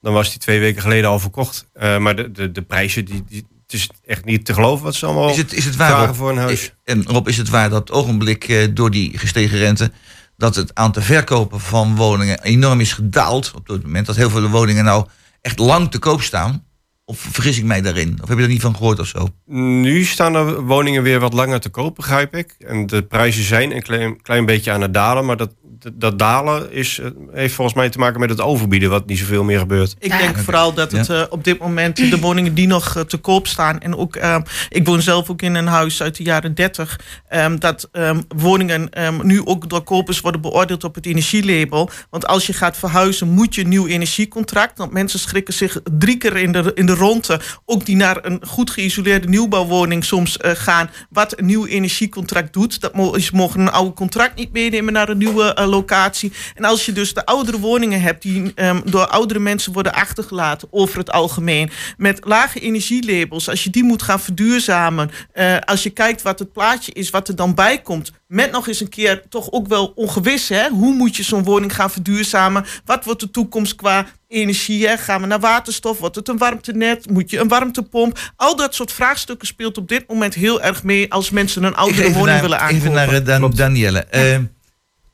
dan 0.00 0.12
was 0.12 0.30
die 0.30 0.38
twee 0.38 0.60
weken 0.60 0.82
geleden 0.82 1.10
al 1.10 1.18
verkocht. 1.18 1.68
Eh, 1.72 1.98
maar 1.98 2.16
de, 2.16 2.30
de, 2.32 2.52
de 2.52 2.62
prijzen, 2.62 3.04
die, 3.04 3.24
die, 3.28 3.46
het 3.62 3.72
is 3.72 3.90
echt 4.06 4.24
niet 4.24 4.44
te 4.44 4.54
geloven 4.54 4.84
wat 4.84 4.94
ze 4.94 5.06
allemaal 5.06 5.28
Is 5.30 5.36
het, 5.36 5.52
is 5.52 5.64
het 5.64 5.76
waar, 5.76 5.88
vragen 5.88 6.06
Rob, 6.06 6.16
voor 6.16 6.30
een 6.30 6.36
huis. 6.38 6.52
is- 6.52 6.72
en 6.84 7.04
Rob, 7.04 7.28
is 7.28 7.36
het 7.36 7.48
waar 7.48 7.70
dat 7.70 7.90
ogenblik 7.90 8.70
door 8.76 8.90
die 8.90 9.18
gestegen 9.18 9.58
rente... 9.58 9.92
dat 10.36 10.54
het 10.54 10.74
aantal 10.74 11.02
verkopen 11.02 11.60
van 11.60 11.96
woningen 11.96 12.42
enorm 12.42 12.80
is 12.80 12.92
gedaald 12.92 13.52
op 13.54 13.66
dit 13.68 13.82
moment? 13.82 14.06
Dat 14.06 14.16
heel 14.16 14.30
veel 14.30 14.48
woningen 14.48 14.84
nou 14.84 15.06
echt 15.40 15.58
lang 15.58 15.90
te 15.90 15.98
koop 15.98 16.22
staan? 16.22 16.65
Of 17.08 17.18
vergis 17.18 17.58
ik 17.58 17.64
mij 17.64 17.80
daarin? 17.80 18.18
Of 18.22 18.28
heb 18.28 18.36
je 18.38 18.42
er 18.44 18.50
niet 18.50 18.60
van 18.60 18.76
gehoord 18.76 18.98
of 18.98 19.06
zo? 19.06 19.28
Nu 19.46 20.04
staan 20.04 20.34
er 20.34 20.62
woningen 20.62 21.02
weer 21.02 21.20
wat 21.20 21.32
langer 21.32 21.60
te 21.60 21.68
koop, 21.68 21.94
begrijp 21.94 22.36
ik. 22.36 22.54
En 22.58 22.86
de 22.86 23.02
prijzen 23.02 23.44
zijn 23.44 23.74
een 23.76 23.82
klein, 23.82 24.22
klein 24.22 24.46
beetje 24.46 24.70
aan 24.72 24.80
het 24.80 24.94
dalen. 24.94 25.24
Maar 25.24 25.36
dat, 25.36 25.54
dat, 25.94 26.18
dalen 26.18 26.72
is, 26.72 26.98
eh, 26.98 27.10
heeft 27.32 27.54
volgens 27.54 27.76
mij 27.76 27.88
te 27.90 27.98
maken 27.98 28.20
met 28.20 28.28
het 28.30 28.40
overbieden, 28.40 28.90
wat 28.90 29.06
niet 29.06 29.18
zoveel 29.18 29.44
meer 29.44 29.58
gebeurt. 29.58 29.96
Ik 29.98 30.10
Ja. 30.10 30.18
denk 30.18 30.36
vooral 30.38 30.74
dat 30.74 30.92
het 30.92 31.10
eh, 31.10 31.22
op 31.30 31.44
dit 31.44 31.58
moment 31.58 31.96
de 31.96 32.18
woningen 32.18 32.54
die 32.54 32.66
nog 32.66 32.96
eh, 32.96 33.02
te 33.02 33.16
koop 33.16 33.46
staan. 33.46 33.80
En 33.80 33.96
ook, 33.96 34.16
eh, 34.16 34.36
ik 34.68 34.86
woon 34.86 35.02
zelf 35.02 35.30
ook 35.30 35.42
in 35.42 35.54
een 35.54 35.66
huis 35.66 36.02
uit 36.02 36.16
de 36.16 36.22
jaren 36.24 36.54
30. 36.54 37.00
ehm, 37.28 37.58
dat 37.58 37.88
ehm, 37.92 38.20
woningen 38.36 38.90
ehm, 38.90 39.26
nu 39.26 39.44
ook 39.44 39.68
door 39.68 39.82
kopers 39.82 40.20
worden 40.20 40.40
beoordeeld 40.40 40.84
op 40.84 40.94
het 40.94 41.06
energielabel. 41.06 41.90
Want 42.10 42.26
als 42.26 42.46
je 42.46 42.52
gaat 42.52 42.76
verhuizen, 42.76 43.28
moet 43.28 43.54
je 43.54 43.62
een 43.62 43.68
nieuw 43.68 43.86
energiecontract. 43.86 44.78
Want 44.78 44.92
mensen 44.92 45.18
schrikken 45.18 45.54
zich 45.54 45.80
drie 45.98 46.16
keer 46.16 46.36
in 46.36 46.52
de, 46.52 46.70
in 46.74 46.86
de 46.86 46.94
ronde. 46.96 47.40
Ook 47.64 47.86
die 47.86 47.96
naar 47.96 48.24
een 48.24 48.40
goed 48.46 48.70
geïsoleerde 48.70 49.28
nieuwbouwwoning 49.28 50.04
soms 50.04 50.36
eh, 50.36 50.50
gaan. 50.54 50.90
Wat 51.10 51.38
een 51.38 51.46
nieuw 51.46 51.66
energiecontract 51.66 52.52
doet. 52.52 52.80
Dat 52.80 52.94
mogen 53.32 53.60
een 53.60 53.70
oude 53.70 53.92
contract 53.92 54.36
niet 54.36 54.52
meenemen 54.52 54.92
naar 54.92 55.08
een 55.08 55.18
nieuwe 55.18 55.54
eh, 55.54 55.68
locatie. 55.68 56.32
En 56.54 56.64
als 56.64 56.86
je 56.86 56.92
dus 56.92 57.14
de 57.14 57.26
oudere 57.26 57.58
woningen 57.58 58.00
hebt 58.00 58.22
die 58.22 58.52
ehm, 58.54 58.80
door 58.84 59.06
oudere 59.06 59.40
mensen 59.40 59.72
worden 59.72 59.94
achtergelaten 59.94 60.68
over 60.70 60.98
het 60.98 61.10
algemeen. 61.10 61.70
Met 61.96 62.20
lage 62.24 62.60
energielabels. 62.60 63.48
Als 63.48 63.64
je 63.64 63.70
die 63.70 63.84
moet 63.84 64.02
gaan 64.02 64.20
verduurzamen. 64.20 65.10
eh, 65.32 65.56
als 65.58 65.82
je 65.82 65.90
kijkt 65.90 66.22
wat 66.22 66.38
het 66.38 66.52
plaatje 66.52 66.92
is, 66.92 67.10
wat 67.10 67.28
er 67.28 67.36
dan 67.36 67.54
bij 67.54 67.78
komt. 67.82 68.12
Met 68.28 68.50
nog 68.50 68.68
eens 68.68 68.80
een 68.80 68.88
keer 68.88 69.22
toch 69.28 69.52
ook 69.52 69.66
wel 69.66 69.92
ongewis. 69.94 70.48
Hè? 70.48 70.68
Hoe 70.68 70.94
moet 70.94 71.16
je 71.16 71.22
zo'n 71.22 71.44
woning 71.44 71.74
gaan 71.74 71.90
verduurzamen? 71.90 72.64
Wat 72.84 73.04
wordt 73.04 73.20
de 73.20 73.30
toekomst 73.30 73.74
qua 73.74 74.06
energie? 74.28 74.86
Hè? 74.86 74.96
Gaan 74.96 75.20
we 75.20 75.26
naar 75.26 75.40
waterstof? 75.40 75.98
Wordt 75.98 76.16
het 76.16 76.28
een 76.28 76.38
warmtenet? 76.38 77.10
Moet 77.10 77.30
je 77.30 77.38
een 77.38 77.48
warmtepomp? 77.48 78.32
Al 78.36 78.56
dat 78.56 78.74
soort 78.74 78.92
vraagstukken 78.92 79.46
speelt 79.46 79.78
op 79.78 79.88
dit 79.88 80.08
moment 80.08 80.34
heel 80.34 80.62
erg 80.62 80.82
mee 80.82 81.12
als 81.12 81.30
mensen 81.30 81.62
een 81.64 81.74
oudere 81.74 82.00
Even 82.02 82.12
woning 82.12 82.30
naar, 82.32 82.40
willen 82.42 82.58
aankopen. 82.60 82.80
even 82.80 82.92
naar 82.92 83.08
eh, 83.12 83.24
Dan- 83.24 83.38
Klopt. 83.38 83.56
Danielle. 83.56 83.98
Eh, 84.04 84.38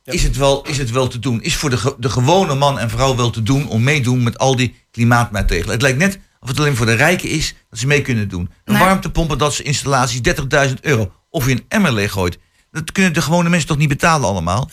is, 0.03 0.23
het 0.23 0.37
wel, 0.37 0.65
is 0.67 0.77
het 0.77 0.91
wel 0.91 1.07
te 1.07 1.19
doen? 1.19 1.41
Is 1.41 1.55
voor 1.55 1.69
de, 1.69 1.77
ge- 1.77 1.95
de 1.97 2.09
gewone 2.09 2.55
man 2.55 2.79
en 2.79 2.89
vrouw 2.89 3.15
wel 3.15 3.29
te 3.29 3.43
doen 3.43 3.67
om 3.67 3.83
meedoen 3.83 4.23
met 4.23 4.37
al 4.37 4.55
die 4.55 4.75
klimaatmaatregelen? 4.91 5.71
Het 5.73 5.81
lijkt 5.81 5.97
net 5.97 6.19
of 6.39 6.47
het 6.49 6.59
alleen 6.59 6.75
voor 6.75 6.85
de 6.85 6.93
rijken 6.93 7.29
is 7.29 7.55
dat 7.69 7.79
ze 7.79 7.87
mee 7.87 8.01
kunnen 8.01 8.27
doen. 8.29 8.49
Een 8.65 8.77
warmtepomp, 8.77 9.39
dat 9.39 9.53
soort 9.53 9.67
installaties, 9.67 10.19
30.000 10.67 10.73
euro. 10.81 11.11
Of 11.29 11.45
je 11.45 11.51
een 11.51 11.65
emmer 11.67 11.93
leeggooit. 11.93 12.37
Dat 12.71 12.91
kunnen 12.91 13.13
de 13.13 13.21
gewone 13.21 13.49
mensen 13.49 13.67
toch 13.67 13.77
niet 13.77 13.87
betalen 13.87 14.29
allemaal? 14.29 14.69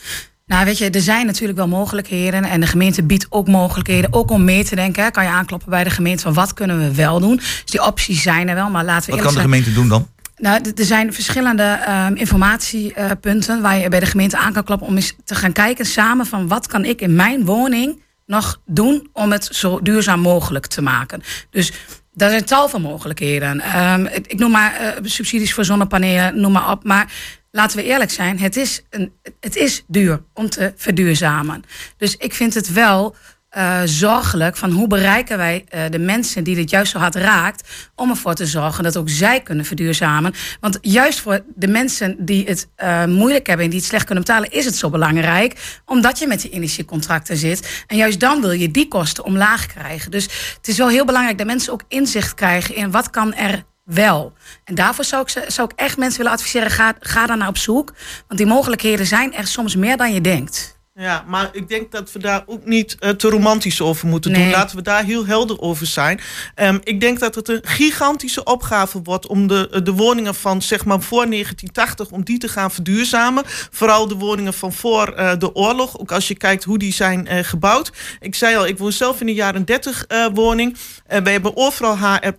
Nou, 0.50 0.64
weet 0.64 0.78
je, 0.78 0.90
er 0.90 1.00
zijn 1.00 1.26
natuurlijk 1.26 1.58
wel 1.58 1.68
mogelijkheden. 1.68 2.44
En 2.44 2.60
de 2.60 2.66
gemeente 2.66 3.02
biedt 3.02 3.26
ook 3.28 3.46
mogelijkheden. 3.48 4.12
Ook 4.12 4.30
om 4.30 4.44
mee 4.44 4.64
te 4.64 4.74
denken. 4.74 5.02
hè. 5.02 5.10
Kan 5.10 5.24
je 5.24 5.30
aankloppen 5.30 5.70
bij 5.70 5.84
de 5.84 5.90
gemeente 5.90 6.22
van 6.22 6.34
wat 6.34 6.54
kunnen 6.54 6.78
we 6.78 6.94
wel 6.94 7.20
doen. 7.20 7.36
Dus 7.36 7.64
die 7.64 7.84
opties 7.86 8.22
zijn 8.22 8.48
er 8.48 8.54
wel. 8.54 8.70
Maar 8.70 8.84
laten 8.84 9.04
we 9.06 9.10
Wat 9.10 9.20
kan 9.20 9.28
de 9.34 9.38
zijn. 9.40 9.44
gemeente 9.44 9.72
doen 9.72 9.88
dan? 9.88 10.08
Nou, 10.36 10.60
er 10.76 10.84
zijn 10.84 11.12
verschillende 11.12 11.62
ehm, 11.62 12.14
informatiepunten 12.14 13.62
waar 13.62 13.78
je 13.78 13.88
bij 13.88 14.00
de 14.00 14.06
gemeente 14.06 14.38
aan 14.38 14.52
kan 14.52 14.64
kloppen 14.64 14.86
om 14.86 14.96
eens 14.96 15.14
te 15.24 15.34
gaan 15.34 15.52
kijken 15.52 15.84
samen 15.86 16.26
van 16.26 16.48
wat 16.48 16.66
kan 16.66 16.84
ik 16.84 17.00
in 17.00 17.14
mijn 17.14 17.44
woning 17.44 18.02
nog 18.26 18.60
doen 18.66 19.08
om 19.12 19.32
het 19.32 19.48
zo 19.52 19.80
duurzaam 19.82 20.20
mogelijk 20.20 20.66
te 20.66 20.82
maken. 20.82 21.22
Dus 21.50 21.72
daar 22.14 22.30
zijn 22.30 22.44
tal 22.44 22.68
van 22.68 22.80
mogelijkheden. 22.82 23.60
Ehm, 23.60 24.04
ik, 24.04 24.26
ik 24.26 24.38
noem 24.38 24.50
maar 24.50 24.74
eh, 24.74 24.88
subsidies 25.02 25.54
voor 25.54 25.64
zonnepanelen, 25.64 26.40
noem 26.40 26.52
maar 26.52 26.70
op. 26.70 26.84
Maar 26.84 27.12
laten 27.50 27.76
we 27.76 27.84
eerlijk 27.84 28.10
zijn, 28.10 28.38
het 28.38 28.56
is, 28.56 28.82
een, 28.90 29.12
het 29.40 29.56
is 29.56 29.84
duur 29.86 30.22
om 30.34 30.50
te 30.50 30.72
verduurzamen. 30.76 31.62
Dus 31.96 32.16
ik 32.16 32.34
vind 32.34 32.54
het 32.54 32.72
wel 32.72 33.16
eh, 33.50 33.80
zorgelijk 33.84 34.56
van 34.56 34.70
hoe 34.70 34.86
bereiken 34.86 35.36
wij 35.36 35.64
eh, 35.68 35.82
de 35.90 35.98
mensen 35.98 36.44
die 36.44 36.54
dit 36.54 36.70
juist 36.70 36.92
zo 36.92 36.98
hard 36.98 37.14
raakt, 37.14 37.68
om 37.94 38.10
ervoor 38.10 38.34
te 38.34 38.46
zorgen 38.46 38.84
dat 38.84 38.96
ook 38.96 39.08
zij 39.08 39.40
kunnen 39.40 39.64
verduurzamen. 39.64 40.34
Want 40.60 40.78
juist 40.80 41.20
voor 41.20 41.44
de 41.54 41.68
mensen 41.68 42.24
die 42.24 42.44
het 42.46 42.68
eh, 42.74 43.04
moeilijk 43.04 43.46
hebben 43.46 43.64
en 43.64 43.70
die 43.70 43.80
het 43.80 43.88
slecht 43.88 44.04
kunnen 44.04 44.24
betalen, 44.24 44.50
is 44.50 44.64
het 44.64 44.76
zo 44.76 44.90
belangrijk, 44.90 45.80
omdat 45.84 46.18
je 46.18 46.26
met 46.26 46.40
die 46.40 46.50
energiecontracten 46.50 47.36
zit. 47.36 47.84
En 47.86 47.96
juist 47.96 48.20
dan 48.20 48.40
wil 48.40 48.50
je 48.50 48.70
die 48.70 48.88
kosten 48.88 49.24
omlaag 49.24 49.66
krijgen. 49.66 50.10
Dus 50.10 50.24
het 50.56 50.68
is 50.68 50.78
wel 50.78 50.88
heel 50.88 51.04
belangrijk 51.04 51.38
dat 51.38 51.46
mensen 51.46 51.72
ook 51.72 51.82
inzicht 51.88 52.34
krijgen 52.34 52.74
in 52.74 52.90
wat 52.90 53.10
kan 53.10 53.34
er 53.34 53.64
wel. 53.94 54.32
En 54.64 54.74
daarvoor 54.74 55.04
zou 55.04 55.22
ik, 55.22 55.44
zou 55.46 55.68
ik 55.70 55.78
echt 55.78 55.96
mensen 55.96 56.18
willen 56.18 56.32
adviseren, 56.32 56.70
ga, 56.70 56.94
ga 57.00 57.26
daar 57.26 57.36
naar 57.36 57.48
op 57.48 57.58
zoek. 57.58 57.92
Want 58.26 58.40
die 58.40 58.46
mogelijkheden 58.46 59.06
zijn 59.06 59.34
er 59.34 59.46
soms 59.46 59.76
meer 59.76 59.96
dan 59.96 60.12
je 60.12 60.20
denkt. 60.20 60.78
Ja, 61.00 61.24
maar 61.26 61.50
ik 61.52 61.68
denk 61.68 61.92
dat 61.92 62.12
we 62.12 62.18
daar 62.18 62.42
ook 62.46 62.64
niet 62.64 62.96
eh, 62.98 63.10
te 63.10 63.28
romantisch 63.28 63.80
over 63.80 64.08
moeten 64.08 64.32
doen. 64.32 64.50
Laten 64.50 64.76
we 64.76 64.82
daar 64.82 65.04
heel 65.04 65.26
helder 65.26 65.60
over 65.60 65.86
zijn. 65.86 66.20
Ehm, 66.54 66.78
ik 66.84 67.00
denk 67.00 67.18
dat 67.18 67.34
het 67.34 67.48
een 67.48 67.60
gigantische 67.62 68.44
opgave 68.44 69.00
wordt 69.02 69.26
om 69.26 69.46
de, 69.46 69.80
de 69.82 69.92
woningen 69.92 70.34
van 70.34 70.62
zeg 70.62 70.84
maar 70.84 71.00
voor 71.00 71.26
1980 71.30 72.10
om 72.10 72.24
die 72.24 72.38
te 72.38 72.48
gaan 72.48 72.70
verduurzamen. 72.70 73.44
Vooral 73.70 74.08
de 74.08 74.14
woningen 74.14 74.54
van 74.54 74.72
voor 74.72 75.12
eh, 75.12 75.32
de 75.38 75.54
oorlog. 75.54 75.98
Ook 75.98 76.12
als 76.12 76.28
je 76.28 76.36
kijkt 76.36 76.64
hoe 76.64 76.78
die 76.78 76.92
zijn 76.92 77.26
eh, 77.26 77.44
gebouwd. 77.44 77.92
Ik 78.20 78.34
zei 78.34 78.56
al, 78.56 78.66
ik 78.66 78.78
woon 78.78 78.92
zelf 78.92 79.20
in 79.20 79.26
de 79.26 79.34
jaren 79.34 79.64
30 79.64 80.04
eh, 80.06 80.26
woning. 80.34 80.76
En 81.06 81.24
wij 81.24 81.32
hebben 81.32 81.56
overal 81.56 81.98
HR++ 81.98 82.34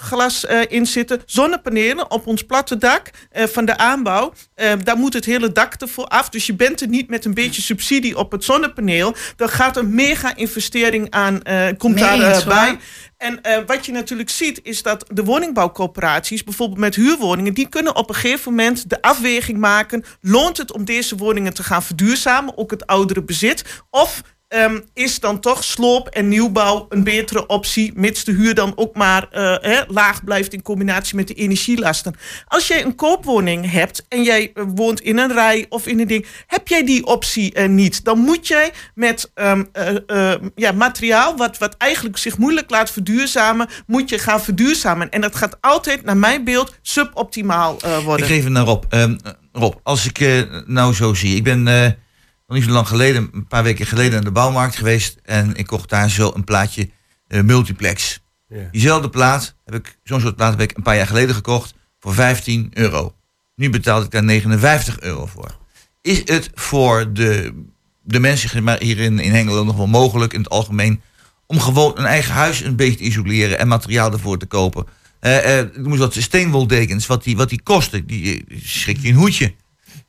glas 0.00 0.46
eh, 0.46 0.60
in 0.68 0.86
zitten. 0.86 1.22
Zonnepanelen 1.26 2.10
op 2.10 2.26
ons 2.26 2.42
platte 2.42 2.78
dak 2.78 3.10
eh, 3.30 3.44
van 3.44 3.64
de 3.64 3.76
aanbouw. 3.76 4.32
Eh, 4.54 4.72
daar 4.84 4.96
moet 4.96 5.12
het 5.12 5.24
hele 5.24 5.52
dak 5.52 5.74
ervoor 5.74 6.06
af. 6.06 6.28
Dus 6.28 6.46
je 6.46 6.54
bent 6.54 6.80
er 6.80 6.88
niet 6.88 7.08
met 7.08 7.24
een 7.24 7.34
beetje 7.34 7.62
subsidie 7.62 7.95
op 8.14 8.32
het 8.32 8.44
zonnepaneel. 8.44 9.14
Dan 9.36 9.48
gaat 9.48 9.76
een 9.76 9.94
mega 9.94 10.36
investering 10.36 11.10
aan, 11.10 11.42
eh, 11.42 11.66
komt 11.78 11.94
Mee 11.94 12.04
daar 12.04 12.34
eens, 12.34 12.44
bij. 12.44 12.68
hoor. 12.68 12.78
En 13.16 13.42
eh, 13.42 13.58
wat 13.66 13.86
je 13.86 13.92
natuurlijk 13.92 14.30
ziet 14.30 14.60
is 14.62 14.82
dat 14.82 15.04
de 15.12 15.24
woningbouwcorporaties, 15.24 16.44
bijvoorbeeld 16.44 16.78
met 16.78 16.94
huurwoningen, 16.94 17.54
die 17.54 17.68
kunnen 17.68 17.96
op 17.96 18.08
een 18.08 18.14
gegeven 18.14 18.54
moment 18.54 18.90
de 18.90 19.02
afweging 19.02 19.58
maken: 19.58 20.04
loont 20.20 20.56
het 20.56 20.72
om 20.72 20.84
deze 20.84 21.16
woningen 21.16 21.54
te 21.54 21.62
gaan 21.62 21.82
verduurzamen, 21.82 22.58
ook 22.58 22.70
het 22.70 22.86
oudere 22.86 23.22
bezit? 23.22 23.64
Of 23.90 24.22
ehm, 24.48 24.80
is 24.94 25.20
dan 25.20 25.40
toch 25.40 25.64
sloop 25.64 26.08
en 26.08 26.28
nieuwbouw 26.28 26.86
een 26.88 27.04
betere 27.04 27.46
optie, 27.46 27.92
mits 27.94 28.24
de 28.24 28.32
huur 28.32 28.54
dan 28.54 28.72
ook 28.76 28.94
maar 28.96 29.28
eh, 29.30 29.80
laag 29.88 30.24
blijft 30.24 30.52
in 30.52 30.62
combinatie 30.62 31.16
met 31.16 31.28
de 31.28 31.34
energielasten? 31.34 32.14
Als 32.46 32.66
jij 32.66 32.84
een 32.84 32.94
koopwoning 32.94 33.70
hebt 33.70 34.04
en 34.08 34.22
jij 34.22 34.50
eh, 34.54 34.64
woont 34.74 35.00
in 35.00 35.18
een 35.18 35.32
rij 35.32 35.66
of 35.68 35.86
in 35.86 36.00
een 36.00 36.06
ding, 36.06 36.26
heb 36.46 36.68
jij 36.68 36.84
die 36.84 37.06
optie 37.06 37.52
eh, 37.54 37.68
niet, 37.68 38.04
dan 38.04 38.18
moet 38.18 38.46
jij 38.48 38.72
met 38.94 39.30
ehm, 39.34 39.64
eh, 39.72 40.32
eh, 40.32 40.40
ja, 40.54 40.72
materiaal 40.72 41.36
wat, 41.36 41.58
wat 41.58 41.74
eigenlijk 41.78 42.16
zich 42.16 42.38
moeilijk 42.38 42.70
laat 42.70 42.90
verduurzamen, 42.90 43.68
moet 43.86 44.08
je 44.08 44.18
gaan 44.18 44.40
verduurzamen. 44.42 45.10
En 45.10 45.20
dat 45.20 45.36
gaat 45.36 45.56
altijd, 45.60 46.04
naar 46.04 46.16
mijn 46.16 46.44
beeld, 46.44 46.74
suboptimaal 46.82 47.76
eh, 47.80 47.98
Ik 47.98 48.04
worden. 48.04 48.26
geef 48.26 48.44
het 48.44 48.52
naar 48.52 48.64
Rob. 48.64 48.84
Ehm, 48.88 49.16
Rob, 49.52 49.74
als 49.82 50.06
ik 50.06 50.46
nou 50.66 50.94
zo 50.94 51.14
zie. 51.14 51.36
Ik 51.36 51.42
ben 51.42 51.62
nog 52.46 52.56
niet 52.56 52.66
zo 52.66 52.72
lang 52.72 52.88
geleden, 52.88 53.28
een 53.32 53.46
paar 53.46 53.62
weken 53.62 53.86
geleden, 53.86 54.12
naar 54.12 54.24
de 54.24 54.30
bouwmarkt 54.30 54.76
geweest. 54.76 55.18
En 55.22 55.54
ik 55.56 55.66
kocht 55.66 55.88
daar 55.88 56.10
zo 56.10 56.32
een 56.34 56.44
plaatje 56.44 56.90
eh, 57.28 57.42
multiplex. 57.42 58.20
Diezelfde 58.70 59.08
plaat 59.10 59.54
heb 59.64 59.74
ik, 59.74 59.98
zo'n 60.02 60.20
soort 60.20 60.36
plaat 60.36 60.50
heb 60.50 60.60
ik 60.70 60.76
een 60.76 60.82
paar 60.82 60.96
jaar 60.96 61.06
geleden 61.06 61.34
gekocht 61.34 61.74
voor 62.00 62.14
15 62.14 62.70
euro. 62.74 63.14
Nu 63.54 63.70
betaal 63.70 64.02
ik 64.02 64.10
daar 64.10 64.24
59 64.24 65.00
euro 65.00 65.26
voor. 65.26 65.56
Is 66.02 66.22
het 66.24 66.50
voor 66.54 67.12
de, 67.12 67.62
de 68.02 68.20
mensen 68.20 68.78
hier 68.78 68.98
in, 68.98 69.18
in 69.18 69.32
Hengelo 69.32 69.64
nog 69.64 69.76
wel 69.76 69.86
mogelijk 69.86 70.32
in 70.32 70.38
het 70.40 70.48
algemeen 70.48 71.00
om 71.46 71.60
gewoon 71.60 71.92
een 71.98 72.04
eigen 72.04 72.34
huis 72.34 72.60
een 72.60 72.76
beetje 72.76 72.96
te 72.96 73.02
isoleren 73.02 73.58
en 73.58 73.68
materiaal 73.68 74.12
ervoor 74.12 74.38
te 74.38 74.46
kopen? 74.46 74.86
Eh 75.20 75.58
eh, 75.58 75.66
noem 75.74 75.90
eens 75.90 76.00
wat 76.00 76.14
steenwoldekens, 76.14 77.06
wat 77.06 77.24
die, 77.24 77.36
wat 77.36 77.48
die 77.48 77.62
kosten, 77.62 78.06
die 78.06 78.44
eh, 78.48 78.58
schrik 78.64 78.98
je 78.98 79.08
een 79.08 79.14
hoedje. 79.14 79.54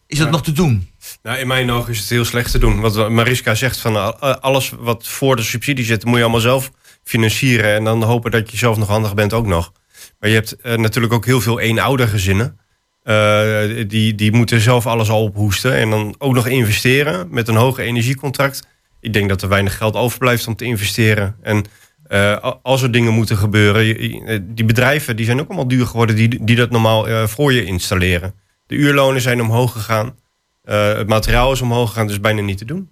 Is 0.07 0.17
dat 0.17 0.25
Ja. 0.27 0.31
nog 0.31 0.43
te 0.43 0.51
doen? 0.51 0.89
Nou, 1.23 1.37
in 1.37 1.47
mijn 1.47 1.71
ogen 1.71 1.91
is 1.93 1.99
het 1.99 2.09
heel 2.09 2.25
slecht 2.25 2.51
te 2.51 2.57
doen. 2.59 2.79
Wat 2.79 3.09
Mariska 3.09 3.55
zegt, 3.55 3.79
van 3.79 3.95
eh, 3.95 4.09
alles 4.35 4.71
wat 4.79 5.07
voor 5.07 5.35
de 5.35 5.41
subsidie 5.43 5.85
zit, 5.85 6.05
moet 6.05 6.15
je 6.17 6.21
allemaal 6.21 6.39
zelf 6.41 6.71
financieren. 7.03 7.73
En 7.75 7.83
dan 7.83 8.03
hopen 8.03 8.31
dat 8.31 8.51
je 8.51 8.57
zelf 8.57 8.77
nog 8.77 8.87
handig 8.87 9.13
bent 9.13 9.33
ook 9.33 9.45
nog. 9.47 9.71
Maar 10.19 10.29
je 10.29 10.35
hebt 10.35 10.55
eh, 10.61 10.75
natuurlijk 10.77 11.13
ook 11.13 11.25
heel 11.25 11.41
veel 11.41 11.59
eenoudergezinnen. 11.59 12.57
Eh 13.03 13.85
die, 13.87 14.15
die 14.15 14.31
moeten 14.31 14.59
zelf 14.61 14.87
alles 14.87 15.09
al 15.09 15.23
ophoesten. 15.23 15.73
En 15.73 15.89
dan 15.89 16.15
ook 16.17 16.33
nog 16.33 16.47
investeren 16.47 17.27
met 17.31 17.47
een 17.47 17.55
hoger 17.55 17.83
energiecontract. 17.83 18.67
Ik 18.99 19.13
denk 19.13 19.29
dat 19.29 19.41
er 19.41 19.49
weinig 19.49 19.77
geld 19.77 19.95
overblijft 19.95 20.47
om 20.47 20.55
te 20.55 20.65
investeren. 20.65 21.35
En 21.41 21.65
eh, 22.07 22.19
a- 22.31 22.59
als 22.63 22.81
er 22.81 22.91
dingen 22.91 23.13
moeten 23.13 23.37
gebeuren, 23.37 23.97
eh, 24.25 24.39
die 24.43 24.65
bedrijven 24.65 25.15
die 25.15 25.25
zijn 25.25 25.39
ook 25.39 25.47
allemaal 25.47 25.67
duur 25.67 25.85
geworden 25.87 26.15
die, 26.15 26.43
die 26.43 26.55
dat 26.55 26.69
normaal 26.69 27.07
eh, 27.07 27.27
voor 27.27 27.53
je 27.53 27.65
installeren. 27.65 28.33
De 28.67 28.75
uurlonen 28.75 29.21
zijn 29.21 29.41
omhoog 29.41 29.71
gegaan. 29.71 30.15
Eh, 30.67 30.93
het 30.97 31.07
materiaal 31.07 31.51
is 31.51 31.61
omhoog 31.61 31.89
gegaan, 31.89 32.07
dus 32.07 32.19
bijna 32.19 32.41
niet 32.41 32.57
te 32.57 32.65
doen. 32.65 32.89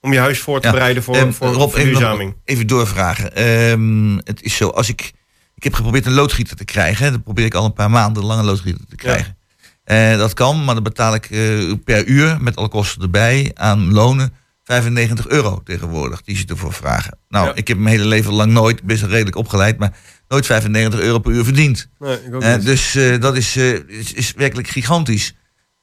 Om 0.00 0.12
je 0.12 0.18
huis 0.18 0.38
voor 0.38 0.60
te 0.60 0.66
Ja. 0.66 0.72
bereiden 0.72 1.02
voor, 1.02 1.14
Ehm, 1.16 1.32
voor 1.32 1.48
Rob, 1.48 1.72
verduurzaming. 1.72 2.34
even 2.44 2.66
doorvragen. 2.66 3.34
Ehm, 3.36 4.16
het 4.16 4.42
is 4.42 4.56
zo, 4.56 4.68
als 4.68 4.88
ik, 4.88 5.12
ik 5.54 5.62
heb 5.64 5.74
geprobeerd 5.74 6.06
een 6.06 6.12
loodgieter 6.12 6.56
te 6.56 6.64
krijgen. 6.64 7.12
Dat 7.12 7.22
probeer 7.24 7.44
ik 7.44 7.54
al 7.54 7.64
een 7.64 7.72
paar 7.72 7.90
maanden, 7.90 8.22
een 8.22 8.28
lange 8.28 8.42
loodgieter 8.42 8.86
te 8.88 8.96
krijgen. 8.96 9.36
Eh, 9.84 10.16
dat 10.18 10.34
kan, 10.34 10.64
maar 10.64 10.74
dan 10.74 10.82
betaal 10.82 11.14
ik 11.14 11.24
eh, 11.30 11.72
per 11.84 12.06
uur, 12.06 12.36
met 12.40 12.56
alle 12.56 12.68
kosten 12.68 13.02
erbij, 13.02 13.50
aan 13.54 13.92
lonen 13.92 14.32
95 14.64 15.28
euro 15.28 15.60
tegenwoordig, 15.64 16.22
die 16.22 16.36
ze 16.36 16.44
ervoor 16.46 16.72
vragen. 16.72 17.18
Nou, 17.28 17.46
Ja. 17.46 17.54
ik 17.54 17.68
heb 17.68 17.78
mijn 17.78 17.96
hele 17.96 18.08
leven 18.08 18.32
lang 18.32 18.52
nooit, 18.52 18.82
best 18.82 19.00
wel 19.00 19.10
redelijk 19.10 19.36
opgeleid, 19.36 19.78
maar 19.78 19.96
nooit 20.28 20.46
95 20.46 21.00
euro 21.00 21.18
per 21.18 21.32
uur 21.32 21.44
verdiend. 21.44 21.88
Nee, 21.98 22.18
ik 22.26 22.34
ook 22.34 22.44
niet. 22.44 22.64
dus 22.64 22.98
dat 23.20 23.36
is, 23.36 23.56
is, 23.56 24.12
is 24.12 24.32
werkelijk 24.36 24.68
gigantisch. 24.68 25.34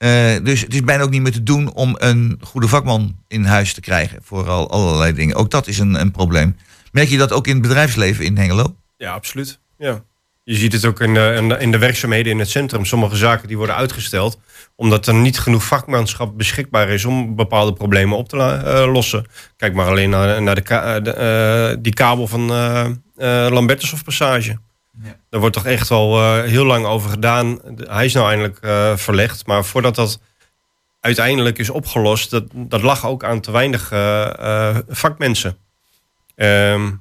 Eh, 0.03 0.43
dus 0.43 0.61
het 0.61 0.73
is 0.73 0.83
bijna 0.83 1.03
ook 1.03 1.09
niet 1.09 1.21
meer 1.21 1.31
te 1.31 1.43
doen 1.43 1.73
om 1.73 1.95
een 1.99 2.39
goede 2.41 2.67
vakman 2.67 3.15
in 3.27 3.43
huis 3.43 3.73
te 3.73 3.81
krijgen 3.81 4.19
voor 4.23 4.49
al, 4.49 4.69
allerlei 4.69 5.13
dingen. 5.13 5.35
Ook 5.35 5.51
dat 5.51 5.67
is 5.67 5.79
een, 5.79 5.99
een 5.99 6.11
probleem. 6.11 6.55
Merk 6.91 7.07
je 7.09 7.17
dat 7.17 7.31
ook 7.31 7.47
in 7.47 7.53
het 7.53 7.61
bedrijfsleven 7.61 8.25
in 8.25 8.37
Hengelo? 8.37 8.75
Ja, 8.97 9.13
absoluut. 9.13 9.59
Ja. 9.77 10.03
Je 10.43 10.55
ziet 10.55 10.73
het 10.73 10.85
ook 10.85 11.01
in 11.01 11.13
de, 11.13 11.57
in 11.59 11.71
de- 11.71 11.77
werkzaamheden 11.77 12.31
in 12.31 12.39
het 12.39 12.49
centrum. 12.49 12.85
Sommige 12.85 13.15
zaken 13.15 13.47
die 13.47 13.57
worden 13.57 13.75
uitgesteld 13.75 14.39
omdat 14.75 15.07
er 15.07 15.13
niet 15.13 15.39
genoeg 15.39 15.63
vakmanschap 15.63 16.37
beschikbaar 16.37 16.89
is 16.89 17.05
om 17.05 17.35
bepaalde 17.35 17.73
problemen 17.73 18.17
op 18.17 18.29
te 18.29 18.37
eh, 18.37 18.93
lossen. 18.93 19.25
Kijk 19.57 19.73
maar 19.73 19.87
alleen 19.87 20.09
naar, 20.09 20.41
naar 20.41 20.55
de, 21.03 21.11
eh, 21.13 21.77
die 21.81 21.93
kabel 21.93 22.27
van 22.27 22.45
Lambertus 23.53 23.93
Passage. 24.03 24.57
Ja. 25.01 25.15
Daar 25.29 25.39
wordt 25.39 25.55
toch 25.55 25.65
echt 25.65 25.89
wel 25.89 26.19
eh, 26.19 26.49
heel 26.49 26.65
lang 26.65 26.85
over 26.85 27.09
gedaan. 27.09 27.59
Hij 27.77 28.05
is 28.05 28.13
nou 28.13 28.27
eindelijk 28.27 28.57
eh, 28.61 28.97
verlegd, 28.97 29.45
maar 29.45 29.65
voordat 29.65 29.95
dat 29.95 30.19
uiteindelijk 30.99 31.57
is 31.57 31.69
opgelost, 31.69 32.29
dat, 32.29 32.43
dat 32.53 32.81
lag 32.81 33.05
ook 33.05 33.23
aan 33.23 33.39
te 33.41 33.51
weinig 33.51 33.91
eh, 33.91 34.77
vakmensen. 34.89 35.57
Ehm, 36.35 36.91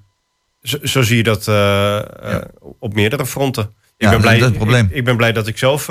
zo, 0.62 0.78
zo 0.82 1.02
zie 1.02 1.16
je 1.16 1.22
dat 1.22 1.48
op 2.78 2.94
meerdere 2.94 3.26
fronten. 3.26 3.64
Ik 3.96 4.08
Ja, 4.08 4.10
ben 4.10 4.20
blij, 4.20 4.38
dat. 4.38 4.54
Ik, 4.54 4.90
ik 4.90 5.04
ben 5.04 5.16
blij 5.16 5.32
dat 5.32 5.46
ik 5.46 5.58
zelf 5.58 5.90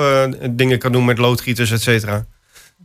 dingen 0.49 0.79
kan 0.79 0.91
doen 0.91 1.05
met 1.05 1.17
loodgieters, 1.17 1.71
et 1.71 1.81
cetera. 1.81 2.25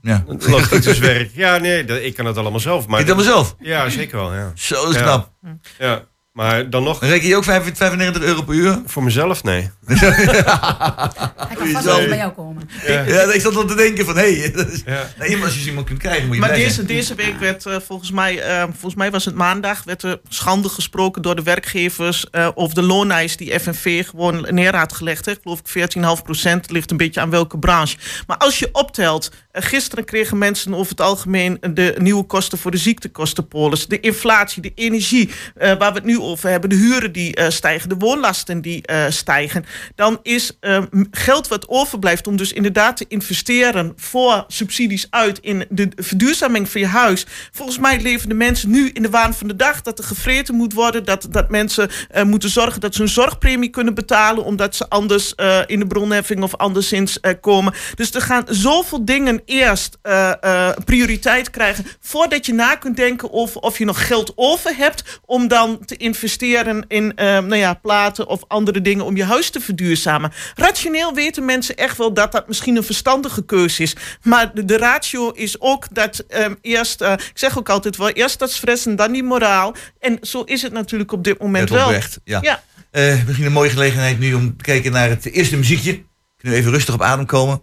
Ja. 0.03 0.25
Loodgieterswerk. 0.27 1.31
Ja, 1.45 1.57
nee, 1.57 2.05
ik 2.05 2.15
kan 2.15 2.27
het 2.27 2.37
allemaal 2.37 2.61
zelf. 2.61 2.87
Maar 2.87 3.01
Ik 3.01 3.07
dat 3.07 3.17
mezelf. 3.17 3.57
Ja, 3.59 3.89
zeker 3.89 4.17
wel. 4.17 4.35
Ja. 4.35 4.53
Zo 4.55 4.89
is 4.91 4.97
knap. 4.97 5.31
Ja. 5.79 6.05
Maar 6.37 6.71
dan 6.71 6.83
nog, 6.83 7.01
reken 7.03 7.29
je 7.29 7.37
ook 7.37 7.45
95 7.45 8.23
euro 8.23 8.43
per 8.43 8.55
uur? 8.55 8.79
voor 8.87 9.03
mezelf, 9.03 9.43
nee. 9.43 9.71
Hij 9.87 11.57
kan 11.57 11.69
vast 11.69 11.85
wel 11.85 12.07
bij 12.09 12.17
jou 12.17 12.33
komen. 12.33 12.69
Ja. 12.87 13.01
Ja, 13.03 13.33
ik 13.33 13.41
zat 13.41 13.57
al 13.57 13.65
te 13.65 13.75
denken 13.75 14.05
van, 14.05 14.17
hé, 14.17 14.39
hey, 14.41 14.51
dat 14.57 14.69
is- 14.69 14.83
Ja. 14.87 15.11
nee, 15.19 15.37
maar 15.37 15.47
als 15.47 15.59
je 15.59 15.69
iemand 15.69 15.87
kunt 15.87 15.99
krijgen, 15.99 16.27
moet 16.27 16.35
je 16.35 16.41
Maar 16.41 16.55
deze, 16.55 16.85
deze 16.85 17.15
week 17.15 17.39
werd 17.39 17.67
eh, 17.67 17.77
volgens 17.87 18.11
mij, 18.11 18.41
eh, 18.43 18.63
volgens 18.63 18.95
mij 18.95 19.11
was 19.11 19.25
het 19.25 19.35
maandag, 19.35 19.85
werd 19.85 20.03
er 20.03 20.21
schande 20.29 20.69
gesproken 20.69 21.23
door 21.23 21.37
de 21.37 21.43
werkgevers 21.43 22.31
eh 22.31 22.49
over 22.55 22.75
de 22.75 22.83
looneis 22.83 23.37
die 23.37 23.59
FNV 23.61 24.07
gewoon 24.09 24.47
neer 24.51 24.77
had 24.77 24.93
gelegd. 24.93 25.25
Hè. 25.27 25.33
Geloof 25.43 25.59
ik 25.59 25.69
14,5 25.69 26.23
procent, 26.25 26.71
ligt 26.71 26.91
een 26.91 26.97
beetje 26.97 27.21
aan 27.21 27.31
welke 27.31 27.59
branche. 27.59 27.97
Maar 28.27 28.37
als 28.37 28.59
je 28.59 28.69
optelt, 28.73 29.31
gisteren 29.63 30.05
kregen 30.05 30.39
mensen 30.39 30.75
over 30.75 30.91
het 30.91 31.01
algemeen 31.01 31.59
de 31.75 31.95
nieuwe 31.99 32.23
kosten 32.25 32.59
voor 32.59 32.71
de 32.71 32.77
ziektekostenpolis, 32.77 33.87
de 33.87 34.01
inflatie, 34.01 34.63
de 34.63 34.73
energie, 34.75 35.31
eh, 35.55 35.69
waar 35.79 35.91
we 35.93 35.99
het 35.99 36.05
nu 36.05 36.21
over 36.21 36.51
hebben, 36.51 36.71
de 36.71 36.77
huren 36.77 37.13
die 37.13 37.35
eh, 37.35 37.51
stijgen, 37.51 37.89
de 37.89 37.95
woonlasten 37.99 38.61
die 38.61 38.83
eh, 38.87 39.05
stijgen. 39.09 39.65
Dan 39.95 40.19
is 40.23 40.57
eh, 40.61 40.79
m- 40.91 41.05
geld 41.11 41.49
wat 41.49 41.69
overblijft 41.69 42.27
om 42.27 42.37
dus 42.37 42.53
inderdaad 42.53 42.97
te 42.97 43.05
investeren 43.09 43.93
voor 43.97 44.45
subsidies 44.49 45.07
uit 45.11 45.39
in 45.39 45.65
de 45.69 45.89
verduurzaming 45.97 46.69
van 46.71 46.81
je 46.81 46.87
huis. 46.87 47.27
Volgens 47.53 47.79
mij 47.79 48.01
leven 48.01 48.29
de 48.29 48.35
mensen 48.35 48.71
nu 48.71 48.91
in 48.93 49.03
de 49.03 49.11
waan 49.11 49.35
van 49.35 49.49
de 49.49 49.57
dag 49.57 49.83
dat 49.83 49.99
er 49.99 50.05
gevreten 50.05 50.55
moet 50.55 50.73
worden, 50.73 51.05
dat, 51.05 51.27
dat 51.31 51.51
mensen 51.51 51.91
eh, 52.11 52.23
moeten 52.23 52.51
zorgen 52.51 52.81
dat 52.81 52.95
ze 52.95 53.03
een 53.03 53.09
zorgpremie 53.09 53.71
kunnen 53.71 53.95
betalen, 53.95 54.45
omdat 54.45 54.77
ze 54.77 54.89
anders 54.89 55.35
eh, 55.35 55.59
in 55.67 55.79
de 55.79 55.87
bronheffing 55.87 56.43
of 56.43 56.55
anderszins 56.55 57.21
eh, 57.21 57.33
komen. 57.41 57.75
Dus 57.95 58.15
er 58.15 58.21
gaan 58.21 58.45
zoveel 58.49 59.05
dingen 59.05 59.41
eerst 59.47 59.99
eh, 60.03 60.33
eh, 60.41 60.77
prioriteit 60.85 61.51
krijgen 61.51 61.87
voordat 62.01 62.47
je 62.47 62.55
na 62.55 62.75
kunt 62.75 62.97
denken 62.97 63.31
of, 63.31 63.57
of 63.57 63.79
je 63.79 63.85
nog 63.85 64.07
geld 64.07 64.33
over 64.35 64.77
hebt 64.77 65.21
om 65.25 65.49
dan 65.49 65.85
te 65.85 65.97
investeren 65.97 66.85
in 66.89 67.15
eh, 67.17 67.27
nou 67.27 67.57
ja, 67.57 67.75
platen 67.75 68.27
of 68.27 68.45
andere 68.49 68.81
dingen 68.81 69.05
om 69.05 69.17
je 69.17 69.25
huis 69.25 69.51
te 69.51 69.61
verduurzamen. 69.61 70.33
Rationeel 70.55 71.15
weten 71.15 71.45
mensen 71.45 71.77
echt 71.77 71.97
wel 71.97 72.13
dat 72.13 72.33
dat 72.33 72.49
misschien 72.49 72.77
een 72.77 72.85
verstandige 72.85 73.45
keuze 73.45 73.83
is. 73.83 73.97
Maar 74.23 74.55
de, 74.55 74.65
de 74.65 74.77
ratio 74.77 75.31
is 75.31 75.61
ook 75.61 75.87
dat 75.95 76.19
ehm, 76.19 76.55
eerst, 76.61 77.01
ik 77.01 77.31
zeg 77.35 77.59
ook 77.59 77.69
altijd 77.69 77.97
wel, 77.97 78.11
eerst 78.11 78.39
dat 78.39 78.51
stress 78.51 78.87
en 78.87 78.97
dan 78.97 79.13
die 79.13 79.23
moraal. 79.23 79.75
En 79.99 80.19
zo 80.23 80.43
is 80.43 80.63
het 80.63 80.73
natuurlijk 80.73 81.13
op 81.13 81.25
dit 81.25 81.39
moment 81.39 81.71
wel. 81.71 81.85
oprecht, 81.85 82.21
ja. 82.25 82.39
Ja. 82.43 82.63
Eh, 82.97 83.25
misschien 83.25 83.47
een 83.47 83.53
mooie 83.53 83.71
gelegenheid 83.71 84.19
nu 84.19 84.35
om 84.35 84.57
te 84.57 84.65
kijken 84.65 84.93
naar 84.93 85.09
het 85.09 85.25
eerste 85.25 85.57
muziekje. 85.57 85.93
Kunnen 86.37 86.57
we 86.57 86.57
even 86.57 86.71
rustig 86.73 86.95
op 86.95 87.03
adem 87.03 87.27
komen. 87.27 87.63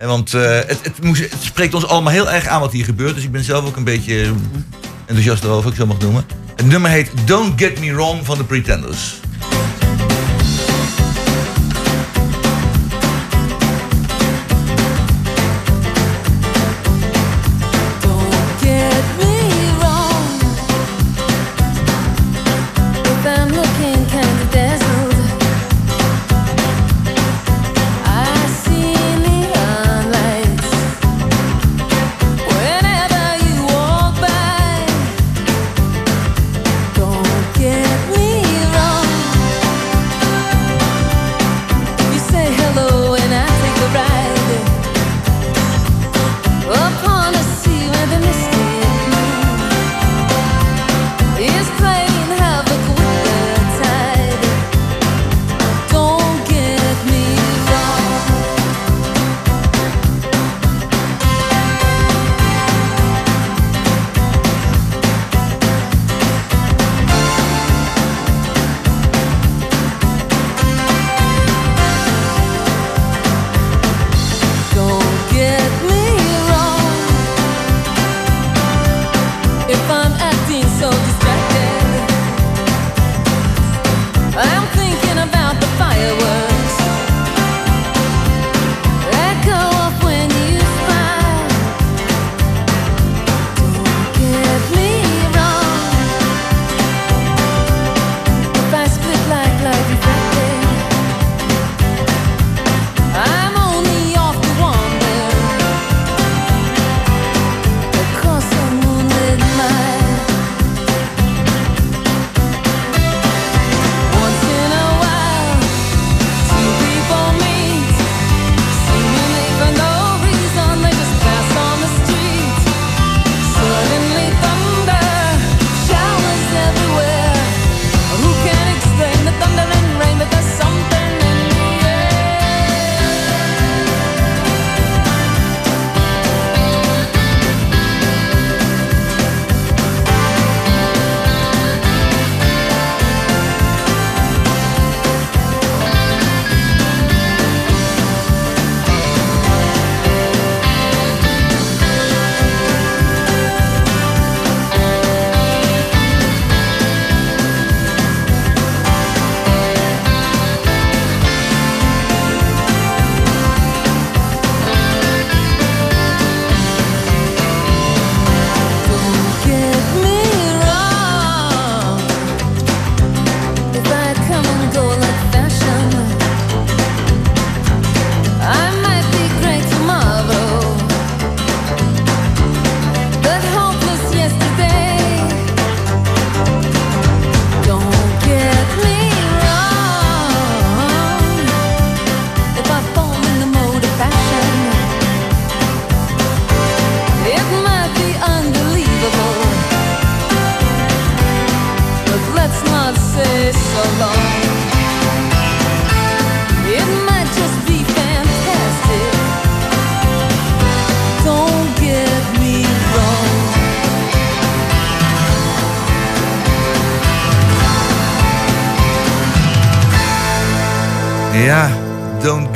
En 0.00 0.08
want 0.08 0.34
eh, 0.34 0.56
het, 0.66 0.80
het, 0.82 1.32
spreekt 1.40 1.74
ons 1.74 1.86
allemaal 1.86 2.12
heel 2.12 2.30
erg 2.30 2.46
aan 2.46 2.60
wat 2.60 2.72
hier 2.72 2.84
gebeurt. 2.84 3.14
Dus 3.14 3.24
ik 3.24 3.32
ben 3.32 3.44
zelf 3.44 3.66
ook 3.66 3.76
een 3.76 3.84
beetje 3.84 4.32
enthousiast 5.06 5.44
erover, 5.44 5.70
ik 5.70 5.76
zo 5.76 5.86
mag 5.86 5.98
noemen. 5.98 6.24
Het 6.56 6.66
nummer 6.66 6.90
heet 6.90 7.10
Don't 7.24 7.60
Get 7.60 7.80
Me 7.80 7.94
Wrong 7.94 8.24
van 8.24 8.38
de 8.38 8.44
Pretenders. 8.44 9.20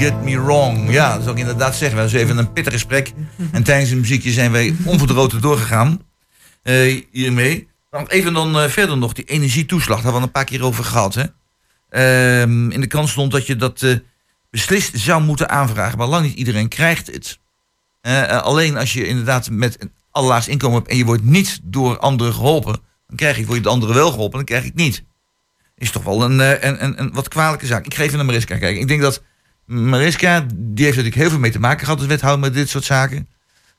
Get 0.04 0.22
me 0.22 0.40
wrong. 0.40 0.90
Ja, 0.90 1.14
dat 1.14 1.22
zou 1.22 1.34
ik 1.34 1.40
inderdaad 1.40 1.76
zeggen. 1.76 1.98
We 1.98 2.02
hebben 2.02 2.20
even 2.20 2.38
een 2.38 2.52
pittig 2.52 2.72
gesprek. 2.72 3.12
En 3.52 3.62
tijdens 3.62 3.90
het 3.90 3.98
muziekje 3.98 4.30
zijn 4.30 4.52
wij 4.52 4.76
onverdroten 4.84 5.40
doorgegaan. 5.40 6.02
eh, 6.62 7.02
hiermee. 7.10 7.68
Even 8.06 8.32
dan 8.32 8.58
eh, 8.58 8.68
verder 8.68 8.98
nog 8.98 9.12
die 9.12 9.24
energietoeslag. 9.24 9.96
Daar 9.96 10.04
hebben 10.04 10.20
we 10.20 10.26
een 10.26 10.32
paar 10.32 10.44
keer 10.44 10.64
over 10.64 10.84
gehad. 10.84 11.14
Hè? 11.14 11.24
Ehm, 11.88 12.70
in 12.70 12.80
de 12.80 12.86
krant 12.86 13.08
stond 13.08 13.32
dat 13.32 13.46
je 13.46 13.56
dat 13.56 13.82
eh, 13.82 13.96
beslist 14.50 14.98
zou 14.98 15.22
moeten 15.22 15.48
aanvragen. 15.48 15.98
Maar 15.98 16.06
lang 16.06 16.26
niet 16.26 16.36
iedereen 16.36 16.68
krijgt 16.68 17.06
het. 17.06 17.38
Alleen 18.42 18.76
als 18.76 18.92
je 18.92 19.06
inderdaad 19.06 19.50
met 19.50 19.82
een 19.82 19.92
allerlaagst 20.10 20.48
inkomen 20.48 20.78
hebt... 20.78 20.90
en 20.90 20.96
je 20.96 21.04
wordt 21.04 21.24
niet 21.24 21.60
door 21.62 21.98
anderen 21.98 22.34
geholpen... 22.34 22.80
dan 23.06 23.16
krijg 23.16 23.36
je, 23.36 23.44
word 23.44 23.56
je 23.56 23.62
de 23.62 23.68
anderen 23.68 23.94
wel 23.94 24.10
geholpen, 24.10 24.36
dan 24.36 24.46
krijg 24.46 24.64
het 24.64 24.74
niet 24.74 25.04
is 25.76 25.90
toch 25.90 26.04
wel 26.04 26.22
een, 26.22 26.38
een, 26.38 26.84
een, 26.84 27.00
een 27.00 27.12
wat 27.12 27.28
kwalijke 27.28 27.66
zaak. 27.66 27.86
Ik 27.86 27.94
ga 27.94 28.02
even 28.02 28.16
naar 28.16 28.26
Mariska 28.26 28.58
kijken. 28.58 28.80
Ik 28.80 28.88
denk 28.88 29.00
dat 29.00 29.22
Mariska, 29.66 30.40
die 30.55 30.85
heeft 30.85 30.96
natuurlijk 30.96 31.14
heel 31.22 31.31
veel 31.31 31.38
mee 31.38 31.50
te 31.50 31.59
maken 31.59 31.85
gehad 31.85 31.98
als 31.98 32.09
wethouder 32.09 32.40
met 32.40 32.55
dit 32.55 32.68
soort 32.68 32.85
zaken. 32.85 33.29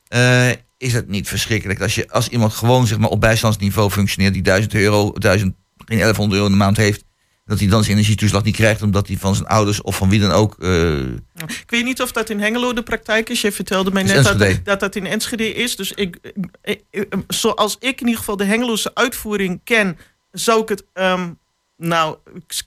Eh, 0.08 0.48
is 0.78 0.92
het 0.92 1.08
niet 1.08 1.28
verschrikkelijk 1.28 1.80
als, 1.80 1.94
je, 1.94 2.10
als 2.10 2.28
iemand 2.28 2.52
gewoon 2.52 2.86
zeg 2.86 2.98
maar, 2.98 3.08
op 3.10 3.20
bijstandsniveau 3.20 3.90
functioneert, 3.90 4.32
die 4.32 4.42
1000 4.42 4.74
euro, 4.74 5.12
1000, 5.12 5.54
geen 5.76 5.98
1100 5.98 6.32
euro 6.32 6.46
in 6.46 6.52
de 6.52 6.64
maand 6.64 6.76
heeft, 6.76 7.04
dat 7.44 7.58
hij 7.58 7.68
dan 7.68 7.82
zijn 7.84 7.96
energietoeslag 7.96 8.42
niet 8.44 8.54
krijgt 8.56 8.82
omdat 8.82 9.06
hij 9.06 9.16
van 9.16 9.34
zijn 9.34 9.46
ouders 9.48 9.82
of 9.82 9.96
van 9.96 10.08
wie 10.08 10.20
dan 10.20 10.30
ook. 10.30 10.56
eh, 10.62 10.98
Ik 11.34 11.64
weet 11.66 11.84
niet 11.84 12.02
of 12.02 12.12
dat 12.12 12.30
in 12.30 12.40
Hengelo 12.40 12.72
de 12.72 12.82
praktijk 12.82 13.28
is. 13.28 13.40
Je 13.40 13.52
vertelde 13.52 13.90
mij 13.90 14.02
net 14.02 14.16
dat, 14.38 14.38
dat 14.64 14.80
dat 14.80 14.96
in 14.96 15.06
Enschede 15.06 15.54
is. 15.54 15.76
Dus 15.76 15.92
ik, 15.92 16.18
ik- 16.62 16.82
ik- 16.90 17.14
zoals 17.28 17.76
ik 17.80 18.00
in 18.00 18.06
ieder 18.06 18.18
geval 18.18 18.36
de 18.36 18.44
Hengeloze 18.44 18.90
uitvoering 18.94 19.60
ken, 19.64 19.98
zou 20.32 20.62
ik 20.62 20.68
het. 20.68 20.84
ehm, 20.92 21.28
nou, 21.76 22.16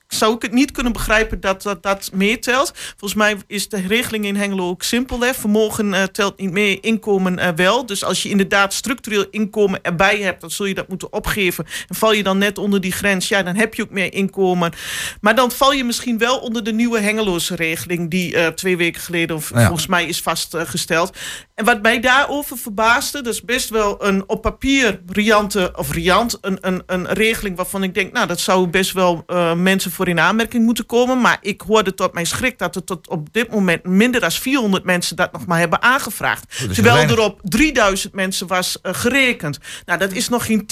zou 0.07 0.35
ik 0.35 0.41
het 0.41 0.51
niet 0.51 0.71
kunnen 0.71 0.93
begrijpen 0.93 1.39
dat 1.39 1.61
dat, 1.61 1.83
dat 1.83 2.09
meetelt. 2.13 2.71
Volgens 2.75 3.13
mij 3.13 3.37
is 3.47 3.69
de 3.69 3.81
regeling 3.87 4.25
in 4.25 4.35
Hengelo 4.35 4.69
ook 4.69 4.83
simpel. 4.83 5.19
Hè? 5.19 5.33
Vermogen 5.33 5.93
eh, 5.93 6.03
telt 6.03 6.39
niet 6.39 6.51
mee, 6.51 6.79
inkomen 6.79 7.39
eh, 7.39 7.49
wel. 7.55 7.85
Dus 7.85 8.03
als 8.03 8.23
je 8.23 8.29
inderdaad 8.29 8.73
structureel 8.73 9.25
inkomen 9.31 9.81
erbij 9.81 10.17
hebt, 10.17 10.41
dan 10.41 10.51
zul 10.51 10.65
je 10.65 10.73
dat 10.73 10.87
moeten 10.87 11.13
opgeven. 11.13 11.65
En 11.87 11.95
val 11.95 12.13
je 12.13 12.23
dan 12.23 12.37
net 12.37 12.57
onder 12.57 12.81
die 12.81 12.91
grens, 12.91 13.27
ja, 13.27 13.43
dan 13.43 13.55
heb 13.55 13.73
je 13.73 13.81
ook 13.81 13.89
meer 13.89 14.13
inkomen. 14.13 14.73
Maar 15.21 15.35
dan 15.35 15.51
val 15.51 15.73
je 15.73 15.83
misschien 15.83 16.17
wel 16.17 16.37
onder 16.37 16.63
de 16.63 16.73
nieuwe 16.73 16.99
Hengeloze 16.99 17.55
regeling, 17.55 18.09
die 18.09 18.35
eh, 18.35 18.47
twee 18.47 18.77
weken 18.77 19.01
geleden 19.01 19.35
of, 19.35 19.49
Nou 19.49 19.61
ja. 19.61 19.67
volgens 19.67 19.87
mij 19.87 20.05
is 20.05 20.21
vastgesteld. 20.21 21.17
En 21.55 21.65
wat 21.65 21.81
mij 21.81 21.99
daarover 21.99 22.57
verbaasde, 22.57 23.21
dat 23.21 23.33
is 23.33 23.41
best 23.41 23.69
wel 23.69 24.05
een 24.05 24.23
op 24.27 24.41
papier 24.41 25.01
riante, 25.07 25.71
of 25.75 25.91
riant, 25.91 26.37
een, 26.41 26.57
een, 26.61 26.83
een 26.85 27.07
regeling 27.07 27.55
waarvan 27.55 27.83
ik 27.83 27.93
denk, 27.93 28.13
nou, 28.13 28.27
dat 28.27 28.39
zou 28.39 28.67
best 28.67 28.91
wel 28.91 28.98
eh, 28.99 29.53
mensen 29.53 29.91
voor 29.91 30.07
in 30.07 30.19
aanmerking 30.19 30.65
moeten 30.65 30.85
komen. 30.85 31.21
Maar 31.21 31.37
ik 31.41 31.61
hoorde 31.61 31.93
tot 31.93 32.13
mijn 32.13 32.25
schrik 32.25 32.57
dat 32.57 32.75
er 32.75 32.83
tot 32.83 33.07
op 33.07 33.33
dit 33.33 33.51
moment 33.51 33.83
minder 33.83 34.21
dan 34.21 34.31
400 34.31 34.83
mensen 34.83 35.15
dat 35.15 35.31
nog 35.31 35.45
maar 35.45 35.59
hebben 35.59 35.81
aangevraagd. 35.81 36.57
heel 36.57 36.73
Terwijl 36.73 37.09
er 37.09 37.19
op 37.19 37.39
3000 37.43 38.13
mensen 38.13 38.47
was 38.47 38.81
eh, 38.81 38.93
gerekend. 38.93 39.59
Nou, 39.85 39.99
dat 39.99 40.11
is 40.11 40.29
nog 40.29 40.45
geen 40.45 40.65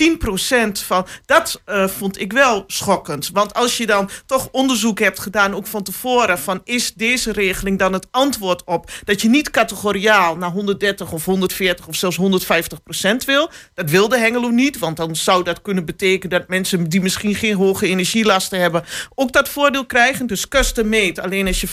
10% 0.79 0.85
van. 0.85 1.05
Dat 1.25 1.61
eh, 1.65 1.87
vond 1.87 2.19
ik 2.21 2.33
wel 2.33 2.63
schokkend. 2.67 3.29
Want 3.33 3.53
als 3.53 3.77
je 3.77 3.85
dan 3.85 4.09
toch 4.25 4.49
onderzoek 4.51 4.99
hebt 4.99 5.19
gedaan, 5.19 5.55
ook 5.55 5.67
van 5.67 5.83
tevoren, 5.83 6.39
van 6.39 6.61
is 6.63 6.93
deze 6.93 7.31
regeling 7.31 7.79
dan 7.79 7.93
het 7.93 8.07
antwoord 8.11 8.63
op 8.63 8.91
dat 9.03 9.21
je 9.21 9.29
niet 9.29 9.49
categoriaal 9.49 10.35
naar 10.35 10.51
130 10.51 11.11
of 11.11 11.25
140 11.25 11.87
of 11.87 11.95
zelfs 11.95 12.17
150% 12.17 12.21
wil? 13.25 13.49
Dat 13.73 13.89
wilde 13.89 14.17
Hengelo 14.17 14.49
niet, 14.49 14.79
want 14.79 14.97
dan 14.97 15.15
zou 15.15 15.43
dat 15.43 15.61
kunnen 15.61 15.85
betekenen 15.85 16.39
dat 16.39 16.47
mensen 16.47 16.89
die 16.89 17.01
misschien 17.01 17.35
geen 17.35 17.55
hoge 17.55 17.87
energielasten 18.17 18.59
hebben, 18.59 18.83
ook 19.15 19.31
dat 19.31 19.49
voordeel 19.49 19.85
krijgen. 19.85 20.27
Dus 20.27 20.47
custom 20.47 20.89
made, 20.89 21.21
alleen 21.21 21.47
als 21.47 21.61
je 21.61 21.67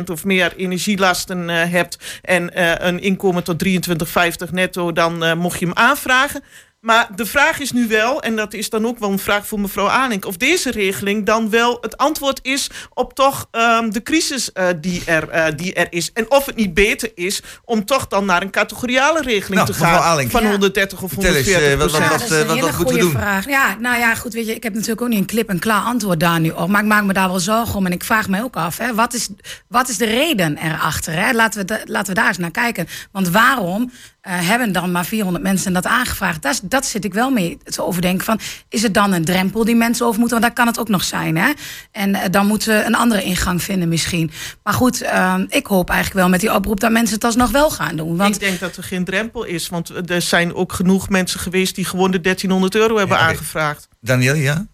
15% 0.00 0.04
of 0.10 0.24
meer 0.24 0.52
energielasten 0.56 1.50
eh, 1.50 1.70
hebt 1.70 1.98
en 2.22 2.54
eh, 2.54 2.72
een 2.86 3.00
inkomen 3.00 3.44
tot 3.44 3.64
23,50 3.64 4.50
netto, 4.50 4.92
dan 4.92 5.24
eh, 5.24 5.34
mocht 5.34 5.58
je 5.58 5.66
hem 5.66 5.74
aanvragen. 5.74 6.42
Maar 6.86 7.08
de 7.14 7.26
vraag 7.26 7.58
is 7.60 7.72
nu 7.72 7.88
wel, 7.88 8.22
en 8.22 8.36
dat 8.36 8.54
is 8.54 8.70
dan 8.70 8.86
ook 8.86 8.98
wel 8.98 9.10
een 9.10 9.18
vraag 9.18 9.46
voor 9.46 9.60
mevrouw 9.60 9.88
Aanink, 9.88 10.24
of 10.24 10.36
deze 10.36 10.70
regeling 10.70 11.26
dan 11.26 11.50
wel 11.50 11.78
het 11.80 11.96
antwoord 11.96 12.38
is 12.42 12.70
op 12.94 13.14
toch 13.14 13.48
ehm, 13.50 13.90
de 13.90 14.02
crisis 14.02 14.52
eh, 14.52 14.66
die, 14.80 15.02
er, 15.06 15.28
eh, 15.28 15.52
die 15.56 15.74
er 15.74 15.86
is. 15.90 16.10
En 16.12 16.30
of 16.30 16.46
het 16.46 16.56
niet 16.56 16.74
beter 16.74 17.10
is 17.14 17.42
om 17.64 17.84
toch 17.84 18.06
dan 18.06 18.24
naar 18.24 18.42
een 18.42 18.50
categoriale 18.50 19.20
regeling 19.22 19.54
Nou, 19.54 19.66
te 19.66 19.72
mevrouw 19.72 20.00
gaan 20.00 20.30
van 20.30 20.42
Ja. 20.42 20.50
130 20.50 21.02
of 21.02 21.10
Vertel 21.12 21.34
eens, 21.34 21.46
140 21.46 21.72
eh, 21.72 21.78
wat- 21.78 21.90
Ja, 21.92 22.08
wat- 22.08 22.18
dat 22.20 22.30
is 22.30 22.36
een 22.36 22.46
wat- 22.46 22.54
hele 22.56 22.66
wat 22.66 22.74
goede 22.74 22.98
doen? 22.98 23.10
vraag. 23.10 23.46
Ja, 23.48 23.76
nou 23.80 23.98
ja, 23.98 24.14
goed, 24.14 24.32
weet 24.32 24.46
je, 24.46 24.54
ik 24.54 24.62
heb 24.62 24.72
natuurlijk 24.74 25.00
ook 25.00 25.08
niet 25.08 25.18
een 25.18 25.26
klip 25.26 25.48
en 25.48 25.58
klaar 25.58 25.82
antwoord 25.82 26.20
daar 26.20 26.40
nu 26.40 26.50
op. 26.50 26.68
Maar 26.68 26.80
ik 26.82 26.86
maak 26.88 27.04
me 27.04 27.12
daar 27.12 27.28
wel 27.28 27.40
zorgen 27.40 27.74
om. 27.74 27.86
En 27.86 27.92
ik 27.92 28.04
vraag 28.04 28.28
me 28.28 28.42
ook 28.42 28.56
af, 28.56 28.78
hè, 28.78 28.94
wat, 28.94 29.14
is, 29.14 29.28
wat 29.68 29.88
is 29.88 29.96
de 29.96 30.04
reden 30.06 30.56
erachter? 30.56 31.12
Hè? 31.12 31.32
Laten, 31.32 31.66
we 31.66 31.80
laten 31.84 32.14
we 32.14 32.20
daar 32.20 32.28
eens 32.28 32.38
naar 32.38 32.50
kijken. 32.50 32.88
Want 33.12 33.28
waarom 33.28 33.90
hebben 34.30 34.72
dan 34.72 34.92
maar 34.92 35.04
400 35.04 35.44
mensen 35.44 35.72
dat 35.72 35.86
aangevraagd? 35.86 36.42
Dat, 36.42 36.52
is- 36.52 36.60
dat 36.62 36.86
zit 36.86 37.04
ik 37.04 37.14
wel 37.14 37.30
mee 37.30 37.58
te 37.64 37.84
overdenken. 37.84 38.24
Van, 38.24 38.40
is 38.68 38.82
het 38.82 38.94
dan 38.94 39.12
een 39.12 39.24
drempel 39.24 39.64
die 39.64 39.74
mensen 39.76 40.06
over 40.06 40.20
moeten? 40.20 40.40
Want 40.40 40.48
dat 40.54 40.64
kan 40.64 40.72
het 40.72 40.80
ook 40.80 40.88
nog 40.88 41.04
zijn. 41.04 41.36
Hè? 41.36 41.50
En 41.92 42.14
eh, 42.14 42.30
dan 42.30 42.46
moeten 42.46 42.78
we 42.78 42.84
een 42.84 42.94
andere 42.94 43.22
ingang 43.22 43.62
vinden 43.62 43.88
misschien. 43.88 44.30
Maar 44.62 44.74
goed, 44.74 45.00
eh, 45.02 45.34
ik 45.48 45.66
hoop 45.66 45.88
eigenlijk 45.90 46.20
wel 46.20 46.28
met 46.28 46.40
die 46.40 46.54
oproep 46.54 46.80
dat 46.80 46.90
mensen 46.90 47.14
het 47.14 47.24
alsnog 47.24 47.50
wel 47.50 47.70
gaan 47.70 47.96
doen. 47.96 48.16
Want 48.16 48.34
Ik 48.34 48.40
denk 48.40 48.60
dat 48.60 48.76
er 48.76 48.82
geen 48.82 49.04
drempel 49.04 49.44
is, 49.44 49.68
want 49.68 50.10
er 50.10 50.22
zijn 50.22 50.54
ook 50.54 50.72
genoeg 50.72 51.08
mensen 51.08 51.40
geweest 51.40 51.74
die 51.74 51.84
gewoon 51.84 52.10
de 52.10 52.20
1300 52.20 52.74
euro 52.74 52.96
hebben 52.96 53.16
Ja, 53.16 53.22
aangevraagd. 53.28 53.88
Daniel, 54.00 54.34
ja? 54.34 54.66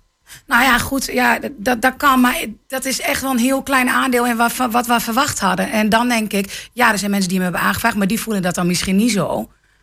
Nou 0.46 0.62
ja, 0.62 0.78
goed, 0.78 1.04
ja, 1.12 1.38
dat, 1.58 1.82
dat 1.82 1.96
kan, 1.96 2.20
maar 2.20 2.44
dat 2.66 2.84
is 2.84 3.00
echt 3.00 3.20
wel 3.22 3.30
een 3.30 3.38
heel 3.38 3.62
klein 3.62 3.88
aandeel 3.88 4.26
in 4.26 4.36
wat, 4.36 4.56
wat 4.70 4.86
we 4.86 5.00
verwacht 5.00 5.38
hadden. 5.40 5.70
En 5.72 5.88
dan 5.88 6.08
denk 6.08 6.32
ik, 6.32 6.68
ja, 6.72 6.92
er 6.92 6.98
zijn 6.98 7.10
mensen 7.10 7.28
die 7.28 7.38
me 7.38 7.44
hebben 7.44 7.62
aangevraagd, 7.62 7.96
maar 7.96 8.06
die 8.06 8.20
voelen 8.20 8.42
dat 8.42 8.54
dan 8.54 8.66
misschien 8.66 8.96
niet 8.96 9.12
zo. 9.12 9.36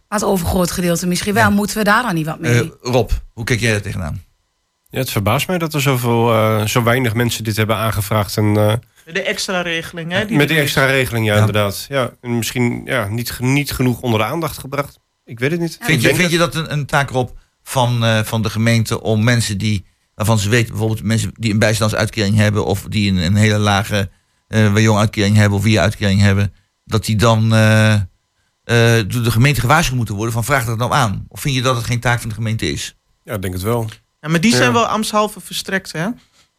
Maar 0.08 0.20
het 0.20 0.28
overgroot 0.28 0.72
gedeelte 0.72 1.08
misschien 1.08 1.34
wel. 1.34 1.52
Moeten 1.52 1.78
we 1.78 1.84
daar 1.84 2.04
dan 2.04 2.14
niet 2.16 2.26
wat 2.26 2.40
mee? 2.40 2.62
Eh, 2.62 2.68
Rob, 2.82 3.10
hoe 3.34 3.44
kijk 3.44 3.60
jij 3.60 3.74
er 3.74 3.82
tegenaan? 3.82 4.24
Ja, 4.90 5.00
het 5.00 5.10
verbaast 5.12 5.48
mij 5.48 5.58
dat 5.58 5.74
er 5.74 5.82
zoveel, 5.82 6.32
eh, 6.34 6.66
zo 6.66 6.84
weinig 6.84 7.14
mensen 7.14 7.44
dit 7.44 7.56
hebben 7.58 7.76
aangevraagd. 7.76 8.38
En, 8.38 8.58
eh, 8.58 8.74
De 9.14 9.22
extra 9.22 9.62
regeling, 9.62 10.12
hè? 10.12 10.20
met 10.20 10.28
die 10.30 10.38
er 10.40 10.50
is. 10.50 10.60
extra 10.62 10.86
regeling, 10.86 11.26
ja, 11.26 11.34
Ja. 11.34 11.40
inderdaad. 11.40 11.86
Ja, 11.90 12.12
en 12.22 12.38
misschien 12.38 12.82
ja, 12.86 13.08
niet, 13.08 13.40
niet 13.40 13.72
genoeg 13.72 14.02
onder 14.02 14.20
de 14.20 14.26
aandacht 14.26 14.58
gebracht. 14.58 15.00
Ik 15.26 15.40
weet 15.40 15.52
het 15.52 15.60
niet. 15.60 15.78
Vind 15.82 16.02
je, 16.02 16.16
vind 16.16 16.32
je 16.32 16.38
dat 16.38 16.56
een, 16.56 16.72
een 16.72 16.86
taak 16.86 17.10
erop 17.10 17.38
van, 17.64 18.04
eh, 18.06 18.20
van 18.24 18.42
de 18.42 18.50
gemeente 18.50 19.02
om 19.02 19.24
mensen 19.24 19.58
die, 19.58 19.86
waarvan 20.19 20.39
ze 20.39 20.49
weten, 20.49 20.69
bijvoorbeeld 20.69 21.03
mensen 21.03 21.32
die 21.34 21.51
een 21.51 21.60
bijstandsuitkering 21.60 22.36
hebben 22.36 22.65
of 22.65 22.86
die 22.89 23.12
een, 23.12 23.17
een 23.17 23.36
hele 23.36 23.58
lage 23.58 24.10
eh 24.47 24.97
uitkering 24.97 25.36
hebben 25.36 25.58
of 25.58 25.63
wie 25.63 25.79
uitkering 25.79 26.21
hebben, 26.21 26.53
dat 26.86 27.05
die 27.05 27.15
dan 27.15 27.53
eh, 27.53 27.93
eh, 27.93 28.01
door 29.08 29.23
de 29.23 29.32
gemeente 29.32 29.60
gewaarschuwd 29.60 29.97
moeten 29.97 30.15
worden 30.15 30.34
van 30.34 30.43
vraag 30.43 30.65
dat 30.65 30.77
nou 30.77 30.93
aan? 30.93 31.25
Of 31.27 31.41
vind 31.41 31.55
je 31.55 31.62
dat 31.62 31.75
het 31.75 31.86
geen 31.86 31.99
taak 31.99 32.19
van 32.19 32.29
de 32.29 32.36
gemeente 32.36 32.71
is? 32.71 32.95
Ja, 33.23 33.34
ik 33.34 33.41
denk 33.41 33.53
het 33.53 33.63
wel. 33.63 33.89
Ja, 34.21 34.29
maar 34.29 34.41
die 34.41 34.51
zijn 34.51 34.63
Ja. 34.63 34.73
wel 34.73 34.86
ambtshalve 34.86 35.39
verstrekt, 35.39 35.91
hè? 35.91 36.08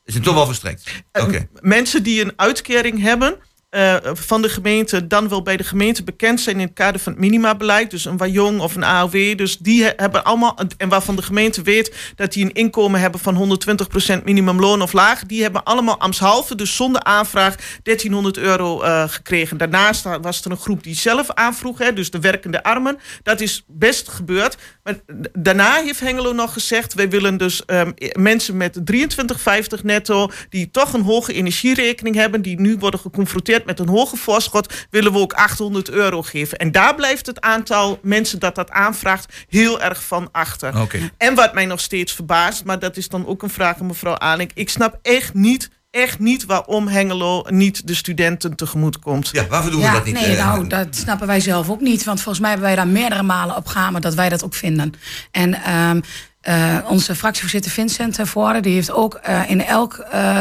Is 0.04 0.14
het 0.14 0.22
toch 0.22 0.34
wel 0.34 0.46
verstrekt? 0.46 1.02
Oké. 1.12 1.48
Mensen 1.60 2.02
die 2.02 2.24
een 2.24 2.32
uitkering 2.36 3.00
hebben 3.00 3.36
eh, 3.70 3.96
van 4.12 4.42
de 4.42 4.48
gemeente, 4.48 5.06
dan 5.06 5.28
wel 5.28 5.42
bij 5.42 5.56
de 5.56 5.64
gemeente 5.64 6.04
bekend 6.04 6.40
zijn 6.40 6.60
in 6.60 6.66
het 6.66 6.74
kader 6.74 7.00
van 7.00 7.12
het 7.12 7.20
minimabeleid. 7.20 7.90
Dus 7.90 8.04
een 8.04 8.16
Wajong 8.16 8.60
of 8.60 8.76
een 8.76 8.84
AOW. 8.84 9.36
Dus 9.36 9.58
die 9.58 9.84
he- 9.84 9.92
hebben 9.96 10.24
allemaal, 10.24 10.58
en 10.76 10.88
waarvan 10.88 11.16
de 11.16 11.22
gemeente 11.22 11.62
weet 11.62 12.12
dat 12.16 12.32
die 12.32 12.44
een 12.44 12.52
inkomen 12.52 13.00
hebben 13.00 13.20
van 13.20 13.34
120% 13.34 14.24
minimumloon 14.24 14.82
of 14.82 14.92
laag. 14.92 15.24
Die 15.26 15.42
hebben 15.42 15.64
allemaal 15.64 15.98
ambtshalve, 15.98 16.54
dus 16.54 16.76
zonder 16.76 17.02
aanvraag, 17.02 17.54
1300 17.82 18.36
euro 18.38 18.82
eh, 18.82 19.08
gekregen. 19.08 19.56
Daarnaast 19.56 20.04
was 20.22 20.44
er 20.44 20.50
een 20.50 20.56
groep 20.56 20.82
die 20.82 20.94
zelf 20.94 21.30
aanvroeg, 21.30 21.78
hè, 21.78 21.92
dus 21.92 22.10
de 22.10 22.20
werkende 22.20 22.62
armen. 22.62 22.98
Dat 23.22 23.40
is 23.40 23.64
best 23.66 24.08
gebeurd. 24.08 24.56
Maar 24.82 24.94
daarna 25.32 25.82
heeft 25.82 26.00
Hengelo 26.00 26.32
nog 26.32 26.52
gezegd: 26.52 26.94
wij 26.94 27.08
willen 27.08 27.36
dus 27.36 27.64
ehm, 27.64 27.92
mensen 28.18 28.56
met 28.56 28.80
23,50 28.92 29.82
netto, 29.82 30.30
die 30.48 30.70
toch 30.70 30.92
een 30.92 31.02
hoge 31.02 31.32
energierekening 31.32 32.14
hebben, 32.16 32.42
die 32.42 32.60
nu 32.60 32.76
worden 32.78 33.00
geconfronteerd 33.00 33.58
met 33.66 33.78
een 33.78 33.88
hoge 33.88 34.16
voorschot, 34.16 34.86
willen 34.90 35.12
we 35.12 35.18
ook 35.18 35.32
800 35.32 35.90
euro 35.90 36.22
geven. 36.22 36.58
En 36.58 36.72
daar 36.72 36.94
blijft 36.94 37.26
het 37.26 37.40
aantal 37.40 37.98
mensen 38.02 38.38
dat 38.38 38.54
dat 38.54 38.70
aanvraagt 38.70 39.32
heel 39.48 39.80
erg 39.80 40.04
van 40.04 40.28
achter. 40.32 40.80
Oké. 40.80 41.10
En 41.16 41.34
wat 41.34 41.54
mij 41.54 41.66
nog 41.66 41.80
steeds 41.80 42.12
verbaast, 42.12 42.64
maar 42.64 42.78
dat 42.78 42.96
is 42.96 43.08
dan 43.08 43.26
ook 43.26 43.42
een 43.42 43.50
vraag 43.50 43.80
aan 43.80 43.86
mevrouw 43.86 44.18
Alink. 44.18 44.50
Ik 44.54 44.68
snap 44.68 44.98
echt 45.02 45.34
niet, 45.34 45.70
echt 45.90 46.18
niet 46.18 46.44
waarom 46.44 46.88
Hengelo 46.88 47.44
niet 47.48 47.86
de 47.86 47.94
studenten 47.94 48.56
tegemoet 48.56 48.98
komt. 48.98 49.28
Ja, 49.32 49.46
waarvoor 49.46 49.70
doen 49.70 49.80
we 49.80 49.86
ja, 49.86 49.92
dat 49.92 50.04
niet? 50.04 50.14
nee, 50.14 50.36
eh, 50.36 50.46
nou, 50.46 50.66
dat 50.66 50.96
snappen 50.96 51.26
wij 51.26 51.40
zelf 51.40 51.70
ook 51.70 51.80
niet. 51.80 52.04
Want 52.04 52.20
volgens 52.20 52.40
mij 52.40 52.50
hebben 52.50 52.68
wij 52.68 52.76
daar 52.76 52.88
meerdere 52.92 53.22
malen 53.22 53.56
op 53.56 53.66
gehamerd 53.66 54.02
dat 54.02 54.14
wij 54.14 54.28
dat 54.28 54.44
ook 54.44 54.54
vinden. 54.54 54.94
En 55.30 55.54
ehm, 55.54 56.00
eh, 56.40 56.78
onze 56.88 57.14
fractievoorzitter 57.14 57.70
Vincent 57.70 58.18
Voorde, 58.22 58.60
die 58.60 58.74
heeft 58.74 58.92
ook 58.92 59.14
eh, 59.14 59.50
in 59.50 59.64
elk 59.64 59.98
eh, 59.98 60.40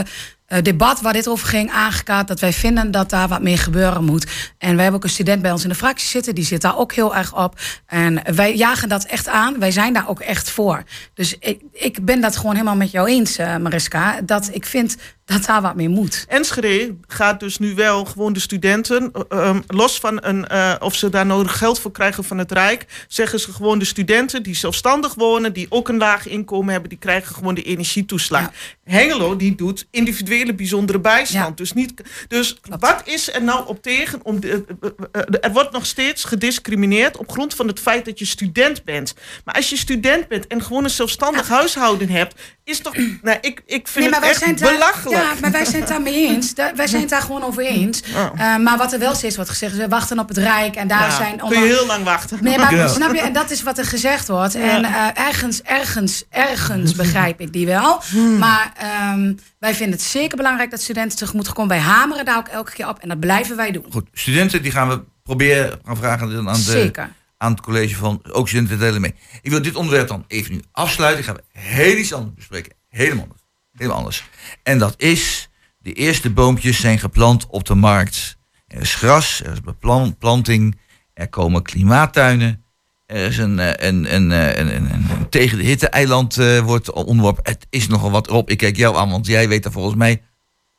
debat 0.62 1.02
waar 1.02 1.14
dit 1.14 1.28
over 1.28 1.48
ging 1.48 1.72
aangekaart 1.72 2.28
dat 2.28 2.40
wij 2.40 2.54
vinden 2.54 2.92
dat 2.92 3.10
daar 3.10 3.28
wat 3.28 3.42
meer 3.42 3.58
gebeuren 3.58 4.04
moet. 4.04 4.26
En 4.58 4.74
wij 4.74 4.84
hebben 4.84 4.94
ook 4.94 5.04
een 5.04 5.10
student 5.10 5.42
bij 5.42 5.52
ons 5.52 5.64
in 5.64 5.70
de 5.70 5.76
fractie 5.76 6.08
zitten, 6.08 6.36
die 6.36 6.46
zit 6.46 6.62
daar 6.62 6.78
ook 6.78 6.94
heel 6.94 7.16
erg 7.16 7.36
op. 7.36 7.60
En 7.86 8.36
wij 8.36 8.56
jagen 8.56 8.90
dat 8.90 9.04
echt 9.04 9.28
aan. 9.28 9.60
Wij 9.60 9.72
zijn 9.72 9.94
daar 9.94 10.10
ook 10.10 10.20
echt 10.20 10.50
voor. 10.50 10.84
Dus 11.14 11.36
ik, 11.40 11.62
ik 11.72 12.06
ben 12.06 12.22
dat 12.22 12.38
gewoon 12.38 12.54
helemaal 12.54 12.76
met 12.76 12.92
jou 12.92 13.08
eens, 13.08 13.38
eh, 13.38 13.56
Mariska. 13.56 14.22
Dat 14.22 14.50
ik 14.52 14.66
vind 14.66 14.98
dat 15.30 15.46
daar 15.46 15.62
wat 15.62 15.76
mee 15.76 15.90
moet. 15.90 16.26
Enschede 16.28 16.96
gaat 17.08 17.40
dus 17.40 17.58
nu 17.58 17.76
wel 17.76 18.06
gewoon 18.06 18.34
de 18.34 18.40
studenten, 18.40 19.12
eh, 19.14 19.48
ehm, 19.48 19.62
los 19.68 20.00
van 20.00 20.18
een, 20.22 20.48
eh, 20.48 20.76
of 20.80 20.96
ze 20.96 21.10
daar 21.10 21.26
nodig 21.26 21.58
geld 21.58 21.80
voor 21.80 21.92
krijgen 21.92 22.24
van 22.24 22.38
het 22.38 22.52
Rijk, 22.52 22.86
zeggen 23.08 23.40
ze 23.40 23.54
gewoon 23.54 23.80
de 23.80 23.86
studenten 23.86 24.44
die 24.44 24.56
zelfstandig 24.56 25.14
wonen, 25.14 25.54
die 25.54 25.66
ook 25.70 25.88
een 25.90 25.98
laag 25.98 26.28
inkomen 26.28 26.72
hebben, 26.72 26.90
die 26.90 27.00
krijgen 27.00 27.36
gewoon 27.36 27.56
de 27.56 27.64
energietoeslag. 27.64 28.52
Hengelo 28.84 29.36
die 29.36 29.56
doet 29.56 29.88
individuele 29.92 30.54
bijzondere 30.54 31.00
bijstand. 31.00 31.48
Ja. 31.48 31.56
Dus, 31.56 31.74
niet, 31.74 31.94
dus 32.28 32.60
wat 32.80 33.02
is 33.06 33.34
er 33.34 33.44
nou 33.44 33.68
op 33.68 33.82
tegen? 33.82 34.20
Om 34.24 34.40
de, 34.40 34.66
eh, 35.12 35.22
er 35.42 35.52
wordt 35.52 35.72
nog 35.72 35.86
steeds 35.86 36.24
gediscrimineerd 36.24 37.18
op 37.18 37.32
grond 37.32 37.54
van 37.54 37.68
het 37.68 37.80
feit 37.80 38.06
dat 38.06 38.20
je 38.20 38.26
student 38.26 38.84
bent. 38.84 39.14
Maar 39.46 39.56
als 39.56 39.70
je 39.70 39.78
student 39.78 40.28
bent 40.28 40.48
en 40.48 40.64
gewoon 40.64 40.84
een 40.84 40.90
zelfstandig 40.90 41.48
huishouden 41.48 42.10
hebt, 42.10 42.36
is 42.64 42.80
toch. 42.80 42.96
Nou, 43.22 43.38
ik, 43.42 43.62
ik 43.66 43.88
vind 43.88 44.16
het 44.16 44.24
echt 44.24 44.60
belachelijk. 44.60 45.19
Ja, 45.22 45.34
maar 45.42 45.52
wij 45.52 45.66
zijn 45.66 45.80
het 45.82 45.88
daarmee 45.90 46.28
eens. 46.28 46.54
Da- 46.60 46.72
wij 46.76 46.88
zijn 46.88 47.02
het 47.02 47.10
daar 47.10 47.22
gewoon 47.22 47.44
over 47.44 47.66
eens. 47.66 48.02
Eh, 48.02 48.58
maar 48.58 48.78
wat 48.78 48.94
er 48.94 49.00
wel 49.00 49.16
steeds 49.16 49.36
wordt 49.36 49.50
gezegd, 49.52 49.74
is 49.74 49.80
we 49.80 49.88
wachten 49.88 50.20
op 50.20 50.28
het 50.28 50.38
Rijk. 50.38 50.76
En 50.76 50.88
daar 50.88 51.00
Ja, 51.10 51.16
zijn 51.16 51.38
kun 51.38 51.50
je 51.62 51.66
heel 51.68 51.86
lang 51.86 52.04
wachten. 52.04 52.38
Nee, 52.42 52.58
maar 52.58 52.76
Ja. 52.76 52.88
snap 52.88 53.14
je? 53.14 53.22
En 53.22 53.34
dat 53.34 53.50
is 53.52 53.64
wat 53.64 53.78
er 53.78 53.86
gezegd 53.86 54.28
wordt. 54.28 54.56
En 54.56 54.84
eh, 54.86 55.08
ergens, 55.28 55.62
ergens, 55.62 56.24
ergens 56.30 56.94
begrijp 57.04 57.40
ik 57.42 57.54
die 57.54 57.66
wel. 57.66 58.02
Maar 58.40 58.74
ehm, 58.78 59.34
wij 59.60 59.74
vinden 59.76 59.96
het 59.98 60.08
zeker 60.08 60.38
belangrijk 60.38 60.72
dat 60.72 60.82
studenten 60.82 61.18
tegemoet 61.18 61.54
komen. 61.54 61.70
Wij 61.78 61.80
hameren 61.86 62.26
daar 62.26 62.38
ook 62.38 62.48
elke 62.48 62.72
keer 62.72 62.88
op. 62.88 63.00
En 63.00 63.08
dat 63.10 63.20
blijven 63.20 63.56
wij 63.56 63.72
doen. 63.72 63.86
Goed, 63.92 64.08
studenten 64.14 64.62
die 64.62 64.72
gaan 64.72 64.90
we 64.90 65.02
proberen 65.24 65.80
gaan 65.86 65.98
vragen 65.98 66.48
aan, 66.48 66.54
de, 66.54 66.60
Zeker. 66.60 67.10
aan 67.38 67.52
het 67.52 67.62
college 67.62 67.96
van 67.96 68.22
ook 68.32 68.48
studenten 68.48 68.80
delen 68.80 69.02
mee. 69.02 69.16
Ik 69.42 69.52
wil 69.52 69.62
dit 69.62 69.76
onderwerp 69.76 70.08
dan 70.08 70.24
even 70.28 70.52
nu 70.54 70.62
afsluiten. 70.72 71.24
Gaan 71.24 71.36
we 71.36 71.60
heel 71.60 71.98
iets 71.98 72.14
anders 72.14 72.36
bespreken. 72.36 72.74
Helemaal 72.90 73.24
anders. 73.24 73.39
Helemaal 73.80 73.98
anders. 73.98 74.30
En 74.64 74.78
dat 74.80 74.94
is, 74.98 75.50
de 75.80 75.94
eerste 75.94 76.30
boompjes 76.30 76.80
zijn 76.80 77.00
geplant 77.00 77.48
op 77.48 77.66
de 77.66 77.76
markt. 77.76 78.38
Er 78.68 78.82
is 78.82 78.96
gras, 78.96 79.42
er 79.44 79.52
is 79.52 79.62
beplanting, 79.62 80.80
er 81.14 81.30
komen 81.30 81.62
klimaattuinen. 81.64 82.64
Er 83.06 83.26
is 83.26 83.38
een, 83.38 83.60
eh, 83.60 83.70
eh, 83.70 83.76
een, 83.80 84.14
een, 84.14 84.32
een- 84.32 84.92
een 84.92 85.30
tegen 85.30 85.58
de 85.58 85.64
hitte 85.64 85.88
eiland 85.90 86.38
eh, 86.38 86.60
wordt 86.60 86.92
onderworpen. 86.92 87.44
Het 87.52 87.68
is 87.70 87.88
nogal 87.88 88.12
wat 88.12 88.28
op. 88.28 88.50
Ik 88.50 88.58
kijk 88.58 88.76
jou 88.76 88.98
aan, 88.98 89.10
want 89.10 89.26
jij 89.28 89.48
weet 89.48 89.66
er 89.66 89.72
volgens 89.72 89.96
mij 89.96 90.22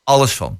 alles 0.03 0.31
van. 0.33 0.59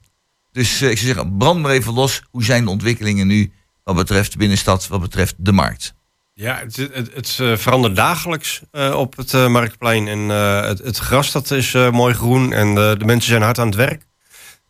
Dus 0.51 0.71
ik 0.71 0.77
zou 0.77 0.97
zeggen, 0.97 1.37
brand 1.37 1.61
maar 1.61 1.71
even 1.71 1.93
los. 1.93 2.23
Hoe 2.31 2.43
zijn 2.43 2.63
de 2.63 2.69
ontwikkelingen 2.69 3.27
nu 3.27 3.51
wat 3.83 3.95
betreft 3.95 4.37
binnenstad, 4.37 4.87
wat 4.87 5.01
betreft 5.01 5.35
de 5.37 5.51
markt? 5.51 5.93
Ja, 6.33 6.55
het, 6.59 6.75
het, 6.75 7.13
het 7.13 7.37
eh, 7.41 7.57
verandert 7.57 7.95
dagelijks 7.95 8.61
eh, 8.71 8.95
op 8.95 9.17
het 9.17 9.33
eh, 9.33 9.47
Marktplein. 9.47 10.07
En 10.07 10.19
het, 10.19 10.79
het 10.79 10.97
gras 10.97 11.31
dat 11.31 11.51
is 11.51 11.73
mooi 11.73 12.13
groen 12.13 12.53
en 12.53 12.75
de, 12.75 12.95
de 12.97 13.05
mensen 13.05 13.29
zijn 13.29 13.41
hard 13.41 13.59
aan 13.59 13.67
het 13.67 13.75
werk. 13.75 14.09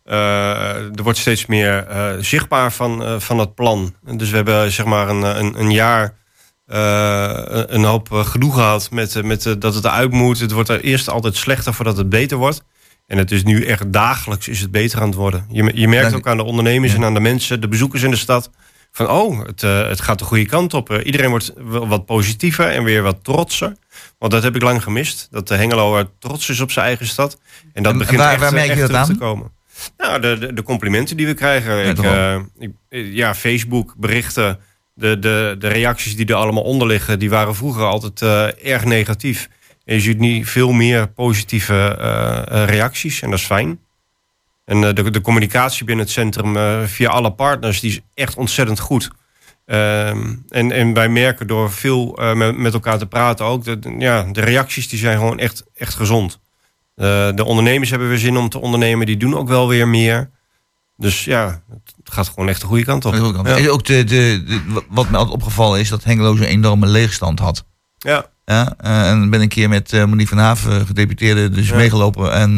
Er 0.04 1.04
wordt 1.04 1.18
steeds 1.20 1.46
meer 1.46 1.88
zichtbaar 2.20 2.72
van, 2.72 3.22
van 3.22 3.40
het 3.40 3.56
plan. 3.56 3.96
Dus 4.16 4.30
we 4.30 4.36
hebben 4.36 4.72
zeg 4.72 4.86
maar 4.86 5.10
een, 5.10 5.22
een, 5.22 5.60
een 5.60 5.72
jaar 5.72 6.18
een- 6.66 7.84
hoop 7.84 8.12
gedoe 8.12 8.54
gehad 8.54 8.92
met, 8.92 9.24
met 9.24 9.56
dat 9.60 9.76
het 9.76 9.86
eruit 9.86 10.12
moet. 10.12 10.40
Het 10.40 10.52
wordt 10.52 10.70
er 10.70 10.82
eerst 10.82 11.10
altijd 11.10 11.36
slechter 11.36 11.74
voordat 11.74 11.98
het 11.98 12.10
beter 12.10 12.38
wordt. 12.38 12.64
En 13.08 13.18
het 13.18 13.32
is 13.32 13.44
nu 13.44 13.66
echt 13.66 13.94
dagelijks 13.94 14.48
is 14.48 14.60
het 14.60 14.72
beter 14.72 15.00
aan 15.02 15.08
het 15.08 15.16
worden. 15.16 15.46
Je, 15.52 15.72
je 15.74 15.88
merkt 15.88 16.14
ook 16.16 16.28
aan 16.28 16.38
de 16.38 16.44
ondernemers 16.44 16.94
en 16.94 17.04
aan 17.04 17.14
de 17.14 17.20
mensen, 17.20 17.62
de 17.62 17.68
bezoekers 17.68 18.04
in 18.04 18.12
de 18.12 18.18
stad 18.18 18.50
van 18.92 19.10
oh, 19.10 19.46
het, 19.46 19.64
eh, 19.64 19.88
het 19.88 20.02
gaat 20.02 20.20
de 20.20 20.26
goede 20.26 20.46
kant 20.46 20.74
op. 20.74 20.90
Eh, 20.90 21.06
iedereen 21.06 21.30
wordt 21.30 21.54
wat 21.66 22.06
positiever 22.06 22.68
en 22.68 22.84
weer 22.84 23.02
wat 23.02 23.24
trotser. 23.24 23.76
Want 24.18 24.32
dat 24.32 24.44
heb 24.44 24.56
ik 24.56 24.62
lang 24.62 24.84
gemist. 24.84 25.28
Dat 25.32 25.48
de 25.48 25.56
Hengelo 25.56 26.10
trots 26.20 26.50
is 26.50 26.60
op 26.60 26.72
zijn 26.72 26.86
eigen 26.86 27.08
stad. 27.08 27.40
En 27.74 27.84
dat 27.84 27.92
En 27.92 27.98
begint 27.98 28.18
waar- 28.20 28.32
echt, 28.32 28.42
waar 28.42 28.54
merk 28.54 28.66
je 28.66 28.72
echt 28.72 28.82
dat 28.82 28.96
aan? 28.96 29.06
te 29.06 29.16
komen. 29.18 29.52
Nou, 29.98 30.22
de, 30.22 30.38
de, 30.38 30.54
de 30.54 30.64
complimenten 30.64 31.18
die 31.18 31.26
we 31.26 31.34
krijgen. 31.34 31.76
Ja, 31.78 31.90
ik, 31.90 32.00
eh, 32.00 32.36
eh, 32.90 33.14
ja, 33.14 33.36
Facebook, 33.36 33.94
berichten, 33.98 34.60
de, 34.94 35.20
de, 35.20 35.56
de 35.60 35.68
reacties 35.68 36.16
die 36.16 36.26
er 36.26 36.36
allemaal 36.36 36.64
onder 36.64 36.88
liggen... 36.88 37.20
die 37.20 37.30
waren 37.30 37.56
vroeger 37.56 37.84
altijd 37.84 38.22
eh, 38.22 38.72
erg 38.74 38.86
negatief. 38.86 39.50
En 39.86 39.96
je 39.96 40.02
ziet 40.02 40.20
nu 40.20 40.46
veel 40.46 40.72
meer 40.72 41.08
positieve 41.10 41.98
eh, 42.00 42.62
eh, 42.64 42.70
reacties 42.70 43.22
en 43.22 43.30
dat 43.30 43.40
is 43.40 43.46
fijn. 43.46 43.80
En 44.66 44.84
eh, 44.84 44.94
de, 44.94 45.12
de 45.12 45.22
communicatie 45.22 45.86
binnen 45.86 46.06
het 46.06 46.14
centrum 46.14 46.58
eh, 46.58 46.82
via 46.84 47.10
alle 47.10 47.32
partners... 47.34 47.80
die 47.80 47.90
is 47.92 48.00
echt 48.14 48.36
ontzettend 48.36 48.80
goed. 48.80 49.10
Ehm, 49.66 50.36
en, 50.50 50.72
en 50.72 50.94
wij 50.94 51.10
merken 51.10 51.48
door 51.48 51.72
veel 51.72 52.18
eh, 52.18 52.34
met, 52.34 52.58
met 52.58 52.74
elkaar 52.74 52.98
te 52.98 53.06
praten 53.06 53.46
ook... 53.46 53.66
Dat, 53.66 53.78
ja, 53.98 54.24
de 54.24 54.42
reacties 54.42 54.88
die 54.90 55.00
zijn 55.00 55.18
gewoon 55.18 55.40
echt, 55.40 55.64
echt 55.76 55.96
gezond. 55.96 56.40
De 57.36 57.44
ondernemers 57.46 57.90
hebben 57.90 58.08
weer 58.10 58.18
zin 58.18 58.38
om 58.38 58.50
te 58.50 58.60
ondernemen. 58.60 59.06
Die 59.06 59.18
doen 59.18 59.38
ook 59.38 59.48
wel 59.48 59.68
weer 59.68 59.88
meer. 59.88 60.30
Dus 60.98 61.26
ja, 61.26 61.62
het 62.04 62.14
gaat 62.14 62.28
gewoon 62.28 62.50
echt 62.50 62.62
de 62.62 62.68
goede 62.68 62.84
kant 62.84 63.06
op. 63.06 63.14
Ja. 63.14 63.56
En 63.58 63.70
ook 63.70 63.86
de, 63.86 64.04
de, 64.04 64.44
de- 64.48 64.84
wat 64.90 65.10
me 65.10 65.18
altijd 65.18 65.36
opgevallen 65.36 65.80
is 65.80 65.90
dat 65.90 66.04
Hengelo 66.04 66.36
zo'n 66.36 66.46
enorme 66.46 66.86
leegstand 66.88 67.40
had. 67.40 67.66
Ja. 67.98 68.26
Ja, 68.46 68.74
eh, 68.78 69.10
en 69.10 69.30
ben 69.30 69.42
een 69.42 69.48
keer 69.48 69.70
met 69.70 69.92
Monique 69.92 70.28
van 70.28 70.38
Haven, 70.38 70.86
gedeputeerde, 70.86 71.50
dus 71.50 71.70
Ja. 71.70 71.76
meegelopen. 71.76 72.34
En 72.34 72.58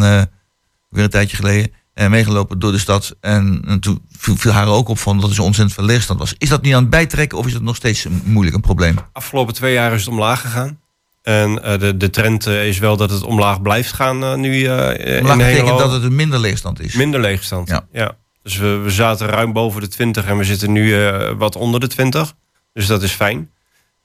weer 0.90 1.04
een 1.04 1.10
tijdje 1.10 1.36
geleden. 1.36 1.72
En 1.94 2.12
meegelopen 2.12 2.60
door 2.60 2.72
de 2.72 2.78
stad. 2.78 3.16
En, 3.22 3.64
en 3.68 3.80
toen 3.80 4.02
viel, 4.18 4.36
viel 4.38 4.52
haar 4.52 4.68
ook 4.68 4.88
op 4.88 4.98
van 5.00 5.20
dat 5.20 5.32
zo 5.32 5.44
ontzettend 5.44 5.76
veel 5.78 5.86
leegstand 5.88 6.20
was. 6.20 6.36
Is 6.38 6.50
dat 6.50 6.62
niet 6.62 6.74
aan 6.74 6.82
het 6.82 6.90
bijtrekken 6.90 7.38
of 7.38 7.46
is 7.46 7.54
dat 7.54 7.62
nog 7.62 7.76
steeds 7.76 8.06
een 8.06 8.22
moeilijk 8.26 8.56
een 8.56 8.62
probleem? 8.62 8.96
Afgelopen 9.12 9.54
twee 9.54 9.74
jaar 9.74 9.94
is 9.94 10.00
het 10.06 10.10
omlaag 10.14 10.42
gegaan. 10.42 10.80
En 11.22 11.64
eh, 11.64 11.80
de, 11.80 11.98
de 11.98 12.10
trend 12.10 12.46
eh, 12.48 12.68
is 12.68 12.80
wel 12.80 12.98
dat 12.98 13.10
het 13.10 13.24
omlaag 13.24 13.62
blijft 13.62 13.92
gaan 13.94 14.24
eh, 14.24 14.34
nu 14.36 14.64
eh 14.66 14.76
Maar 14.76 15.00
in 15.00 15.24
dat 15.26 15.38
betekent 15.38 15.78
dat 15.78 15.92
het 15.92 16.04
een 16.04 16.16
minder 16.16 16.40
leegstand 16.40 16.80
is. 16.82 16.94
Minder 16.94 17.20
leegstand. 17.20 17.70
Ja. 17.70 17.86
Ja. 17.92 18.16
Dus 18.44 18.58
we, 18.58 18.68
we 18.78 18.90
zaten 18.90 19.28
ruim 19.28 19.54
boven 19.54 19.82
de 19.82 19.88
20 19.88 20.26
en 20.26 20.38
we 20.38 20.44
zitten 20.44 20.72
nu 20.72 20.96
eh, 21.06 21.32
wat 21.38 21.56
onder 21.56 21.80
de 21.80 21.88
20. 21.88 22.34
Dus 22.74 22.88
dat 22.88 23.04
is 23.04 23.12
fijn. 23.12 23.50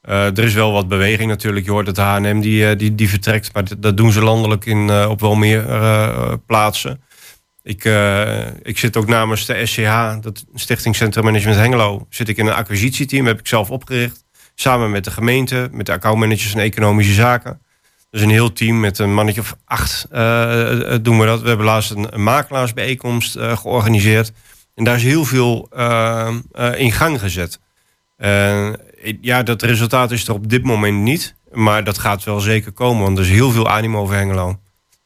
Eh, 0.01 0.24
er 0.24 0.38
is 0.44 0.55
wel 0.55 0.72
wat 0.72 0.88
beweging 0.88 1.31
natuurlijk. 1.31 1.66
Je 1.66 1.72
hoort 1.72 1.87
het 1.87 1.96
H&M 1.96 2.40
die, 2.40 2.68
eh, 2.68 2.79
die, 2.79 2.94
die 2.94 3.09
vertrekt. 3.09 3.53
Maar 3.55 3.64
dat- 3.79 3.96
doen 3.96 4.12
ze 4.12 4.22
landelijk 4.22 4.64
in, 4.66 4.90
eh, 4.90 5.07
op 5.11 5.20
wel 5.20 5.35
meer 5.35 5.68
eh, 5.68 6.33
plaatsen. 6.46 7.01
Ik, 7.68 7.85
eh, 7.85 8.46
ik 8.62 8.78
zit 8.78 8.96
ook 8.96 9.07
namens 9.07 9.46
de 9.46 9.66
SCH, 9.66 10.16
dat 10.20 10.44
Stichting 10.54 10.96
Centrum 10.96 11.24
Management 11.24 11.59
Hengelo, 11.59 12.07
zit 12.11 12.28
ik 12.28 12.37
in 12.37 12.46
een 12.46 12.52
acquisitieteam, 12.52 13.26
heb 13.26 13.38
ik 13.38 13.46
zelf 13.46 13.70
opgericht. 13.70 14.24
Samen 14.54 14.90
met 14.90 15.04
de 15.04 15.11
gemeente, 15.11 15.68
met 15.72 15.87
de 15.87 15.92
accountmanagers 15.92 16.54
en 16.54 16.61
economische 16.61 17.12
zaken. 17.12 17.61
Dus 18.11 18.20
een 18.20 18.31
heel 18.31 18.52
team 18.52 18.81
met 18.81 18.98
een 18.98 19.14
mannetje 19.14 19.40
of 19.40 19.57
acht 19.64 20.07
eh, 20.11 20.92
eh, 20.92 20.98
doen 21.02 21.18
we 21.18 21.26
dat. 21.26 21.40
We 21.40 21.48
hebben 21.48 21.66
laatst 21.66 21.90
een, 21.90 22.14
een 22.14 22.22
makelaarsbijeenkomst 22.22 23.38
georganiseerd. 23.38 24.33
En 24.74 24.85
daar 24.85 24.96
is 24.96 25.02
heel 25.02 25.24
veel 25.24 25.68
in 26.76 26.92
gang 26.92 27.20
gezet. 27.20 27.61
Ja, 29.20 29.42
dat 29.42 29.62
resultaat 29.62 30.11
is 30.11 30.28
er 30.28 30.35
op 30.35 30.48
dit 30.48 30.62
moment 30.62 30.98
niet. 30.98 31.35
Maar 31.52 31.85
dat 31.85 31.98
gaat 31.98 32.24
wel 32.24 32.40
zeker 32.40 32.72
komen, 32.72 33.02
want 33.02 33.18
er 33.18 33.24
is 33.24 33.31
heel 33.31 33.50
veel 33.50 33.68
animo 33.68 34.00
over 34.00 34.16
Hengelo. 34.16 34.59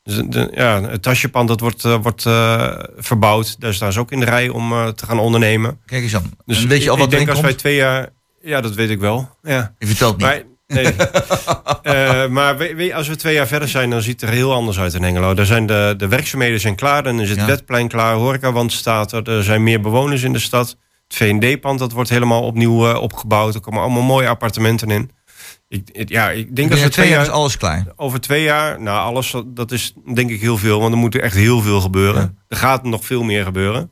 Dus 0.02 0.16
de, 0.28 0.48
ja, 0.54 0.82
het 0.82 1.02
tasjepand 1.02 1.48
dat 1.48 1.60
wordt, 1.60 1.84
eh, 1.84 1.96
wordt 2.02 2.26
eh, 2.26 2.68
verbouwd. 2.96 3.60
Daar 3.60 3.74
staan 3.74 3.92
ze 3.92 4.00
ook 4.00 4.10
in 4.12 4.20
de 4.20 4.24
rij 4.26 4.48
om 4.48 4.72
eh, 4.72 4.88
te 4.88 5.06
gaan 5.06 5.18
ondernemen. 5.18 5.80
Kijk 5.86 6.02
eens 6.02 6.14
aan. 6.14 6.30
Dus 6.44 6.62
En 6.62 6.68
weet 6.68 6.82
je 6.82 6.90
al 6.90 6.96
wat 6.96 7.12
ik 7.12 7.18
denk 7.18 7.28
als 7.30 7.40
wij 7.40 7.54
twee 7.54 7.74
jaar... 7.76 8.08
Ja, 8.40 8.60
dat 8.60 8.74
weet 8.74 8.90
ik 8.90 9.00
wel. 9.00 9.28
Ja. 9.42 9.74
Je 9.78 9.86
vertelt 9.86 10.16
niet. 10.16 10.26
Maar, 10.26 10.42
nee. 10.66 10.94
Maar 12.28 12.56
we- 12.58 12.74
we- 12.74 12.94
als 12.94 13.08
we 13.08 13.16
twee 13.16 13.34
jaar 13.34 13.46
verder 13.46 13.68
zijn, 13.68 13.90
dan 13.90 14.02
ziet 14.02 14.20
het 14.20 14.30
er 14.30 14.36
heel 14.36 14.52
anders 14.52 14.78
uit 14.78 14.94
in 14.94 15.02
Hengelo. 15.02 15.34
Daar 15.34 15.46
zijn 15.46 15.66
de, 15.66 15.94
de 15.96 16.08
werkzaamheden 16.08 16.60
zijn 16.60 16.74
klaar, 16.74 17.02
dan 17.02 17.20
is 17.20 17.28
het 17.30 17.38
Ja. 17.38 17.46
wetplein 17.46 17.88
klaar, 17.88 18.14
horecawand 18.14 18.72
staat 18.72 19.12
er, 19.12 19.28
er 19.30 19.42
zijn 19.44 19.62
meer 19.62 19.80
bewoners 19.80 20.22
in 20.22 20.32
de 20.32 20.38
stad. 20.38 20.76
Het 21.08 21.16
V&D-pand 21.16 21.78
dat 21.78 21.92
wordt 21.92 22.10
helemaal 22.10 22.42
opnieuw 22.42 22.94
opgebouwd. 22.94 23.54
Er 23.54 23.60
komen 23.60 23.80
allemaal 23.82 24.02
mooie 24.02 24.28
appartementen 24.28 24.90
in. 24.90 25.10
Ik, 25.72 26.08
ja, 26.08 26.30
ik 26.30 26.56
denk 26.56 26.70
dat 26.70 26.80
we 26.80 26.88
twee 26.88 27.08
jaar 27.08 27.22
is 27.22 27.28
alles 27.28 27.58
over 27.96 28.20
twee 28.20 28.42
jaar, 28.42 28.80
nou 28.80 28.98
alles, 28.98 29.34
dat 29.46 29.72
is 29.72 29.94
denk 30.14 30.30
ik 30.30 30.40
heel 30.40 30.58
veel. 30.58 30.80
Want 30.80 30.92
er 30.92 30.98
moet 30.98 31.14
echt 31.14 31.34
heel 31.34 31.60
veel 31.60 31.80
gebeuren. 31.80 32.38
Er 32.48 32.56
gaat 32.56 32.84
nog 32.84 33.04
veel 33.04 33.22
meer 33.22 33.44
gebeuren. 33.44 33.90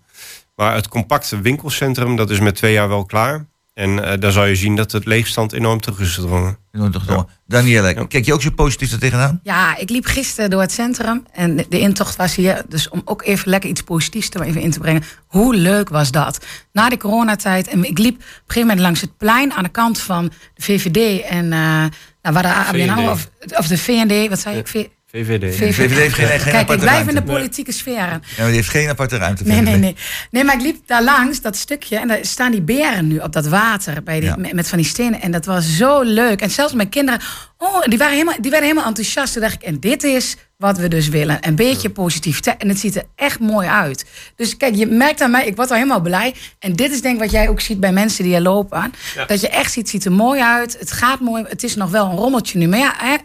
Maar 0.55 0.75
het 0.75 0.89
compacte 0.89 1.41
winkelcentrum, 1.41 2.17
dat 2.17 2.31
is 2.31 2.41
met 2.41 2.55
twee 2.55 2.73
jaar 2.73 2.89
wel 2.89 3.05
klaar. 3.05 3.47
En 3.75 4.05
eh, 4.05 4.21
daar 4.21 4.33
zou 4.33 4.49
je 4.49 4.57
zien 4.57 4.77
dat 4.77 4.93
het 4.93 5.05
leegstand 5.05 5.53
enorm 5.53 5.81
terug 5.81 6.01
is 6.01 6.15
gedrongen. 6.15 6.59
Danielle, 7.47 8.07
kijk 8.07 8.25
je 8.25 8.35
ook 8.35 8.43
zo 8.43 8.51
positief 8.51 8.93
er 8.93 8.99
tegenaan? 8.99 9.41
Ja, 9.43 9.77
ik 9.77 9.91
liep 9.91 10.05
gisteren 10.05 10.51
door 10.51 10.61
het 10.61 10.73
centrum 10.73 11.27
en 11.33 11.57
de, 11.57 11.79
intocht 11.79 12.17
was 12.17 12.35
hier. 12.35 12.63
Dus 12.69 12.89
om 12.89 13.03
ook 13.05 13.23
even 13.23 13.51
lekker 13.51 13.71
iets 13.71 13.83
positiefs 13.83 14.31
er 14.31 14.43
even 14.43 14.61
in 14.61 14.71
te 14.71 14.79
brengen. 14.79 15.03
Hoe 15.27 15.55
leuk 15.55 15.89
was 15.89 16.11
dat? 16.11 16.47
Na 16.73 16.89
de 16.89 16.97
coronatijd, 16.97 17.69
en 17.69 17.85
ik 17.85 17.99
liep 17.99 18.15
op 18.15 18.21
een 18.21 18.27
gegeven 18.47 18.61
moment 18.61 18.81
langs 18.81 19.01
het 19.01 19.17
plein 19.17 19.53
aan 19.53 19.65
de 19.65 19.71
kant 19.71 20.01
van 20.01 20.33
de 20.55 20.63
VVD 20.63 21.23
en 21.23 21.53
eh 21.53 21.85
nou, 22.23 22.35
waar 22.35 22.43
de 22.43 22.55
ABN 22.55 23.09
of, 23.09 23.31
of 23.57 23.67
de 23.67 23.79
VND, 23.79 24.29
wat 24.29 24.41
zei 24.41 24.59
ik? 24.59 24.91
VVD. 25.13 25.55
VVD. 25.57 25.75
VVD 25.75 25.97
heeft 25.97 26.15
geen, 26.15 26.27
geen 26.27 26.39
Kijk, 26.39 26.47
ik 26.47 26.55
aparte 26.55 26.83
blijf 26.83 27.09
in 27.09 27.15
de 27.15 27.23
politieke 27.23 27.73
sferen. 27.73 27.97
Ja, 27.97 28.19
maar 28.37 28.47
die 28.47 28.55
heeft 28.55 28.69
geen 28.69 28.89
aparte 28.89 29.17
ruimte. 29.17 29.45
Nee, 29.45 29.61
nee, 29.61 29.77
nee. 29.77 29.97
Nee, 30.31 30.45
maar 30.45 30.55
ik 30.55 30.61
liep 30.61 30.77
daar 30.87 31.03
langs, 31.03 31.41
dat 31.41 31.57
stukje, 31.57 31.97
en 31.97 32.09
daar 32.09 32.19
staan 32.23 32.51
die 32.51 32.63
beren 32.63 33.07
nu 33.07 33.19
op 33.19 33.33
dat 33.33 33.47
water 33.47 34.03
bij 34.03 34.21
die, 34.21 34.29
Ja. 34.29 34.37
met, 34.37 34.53
met 34.53 34.69
van 34.69 34.79
die 34.79 34.87
stenen. 34.87 35.21
En 35.21 35.31
dat 35.31 35.45
was 35.45 35.77
zo 35.77 36.03
leuk. 36.03 36.41
En 36.41 36.51
zelfs 36.51 36.73
mijn 36.73 36.89
kinderen, 36.89 37.21
oh, 37.59 37.83
die, 37.83 37.99
waren 37.99 38.13
helemaal, 38.13 38.35
die 38.41 38.51
werden 38.51 38.69
helemaal 38.69 38.89
enthousiast. 38.89 39.33
Toen 39.33 39.43
dacht 39.43 39.55
ik, 39.55 39.63
en 39.63 39.81
dit 39.81 40.03
is 40.05 40.37
wat 40.57 40.79
we 40.79 40.89
dus 40.89 41.09
willen. 41.09 41.39
Een 41.41 41.57
beetje 41.57 41.91
positiviteit. 41.91 42.63
En 42.63 42.69
het 42.69 42.79
ziet 42.79 42.97
er 42.97 43.05
echt 43.15 43.41
mooi 43.41 43.69
uit. 43.69 44.05
Dus 44.37 44.57
kijk, 44.57 44.75
je 44.75 44.87
merkt 44.87 45.21
aan 45.21 45.31
mij, 45.31 45.47
ik 45.47 45.57
word 45.57 45.71
al 45.71 45.77
helemaal 45.77 46.01
blij. 46.01 46.35
En 46.59 46.73
dit 46.73 46.91
is 46.91 47.01
denk 47.03 47.15
ik 47.15 47.21
wat 47.21 47.31
jij 47.31 47.49
ook 47.49 47.61
ziet 47.61 47.81
bij 47.81 47.93
mensen 47.93 48.25
die 48.25 48.35
er 48.35 48.41
lopen. 48.41 48.93
Dat 49.27 49.41
je 49.41 49.49
echt 49.49 49.73
ziet, 49.73 49.83
het 49.83 49.91
ziet 49.91 50.05
er 50.05 50.13
mooi 50.13 50.41
uit. 50.41 50.77
Het 50.79 50.93
gaat 50.93 51.21
mooi. 51.21 51.45
Het 51.49 51.63
is 51.63 51.75
nog 51.77 51.91
wel 51.91 52.07
een 52.07 52.17
rommeltje 52.17 52.59
nu. 52.59 52.69
Maar 52.69 52.79
ja, 52.79 52.95
hè, 52.97 53.17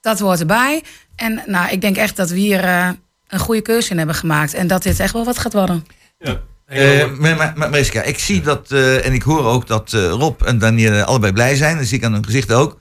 dat 0.00 0.18
hoort 0.18 0.40
erbij. 0.40 0.82
En 1.20 1.42
nou, 1.46 1.70
ik 1.70 1.80
denk 1.80 1.96
echt 1.96 2.16
dat 2.16 2.30
we 2.30 2.38
hier 2.38 2.64
eh, 2.64 2.88
een 3.28 3.38
goede 3.38 3.60
keuze 3.60 3.90
in 3.90 3.98
hebben 3.98 4.14
gemaakt. 4.14 4.54
En 4.54 4.66
dat 4.66 4.82
dit 4.82 5.00
echt 5.00 5.12
wel 5.12 5.24
wat 5.24 5.38
gaat 5.38 5.52
worden. 5.52 5.86
Ja. 6.18 6.40
Eh, 6.66 7.10
maar, 7.18 7.36
maar, 7.36 7.52
maar 7.56 7.70
Mariska, 7.70 8.02
ik 8.02 8.18
zie 8.18 8.40
dat, 8.40 8.70
eh, 8.70 9.06
en 9.06 9.12
ik 9.12 9.22
hoor 9.22 9.44
ook 9.44 9.66
dat 9.66 9.92
eh, 9.92 10.08
Rob 10.08 10.42
en 10.42 10.58
Daniel 10.58 11.02
allebei 11.02 11.32
blij 11.32 11.56
zijn. 11.56 11.76
Dat 11.76 11.86
zie 11.86 11.98
ik 11.98 12.04
aan 12.04 12.12
hun 12.12 12.24
gezicht 12.24 12.52
ook. 12.52 12.78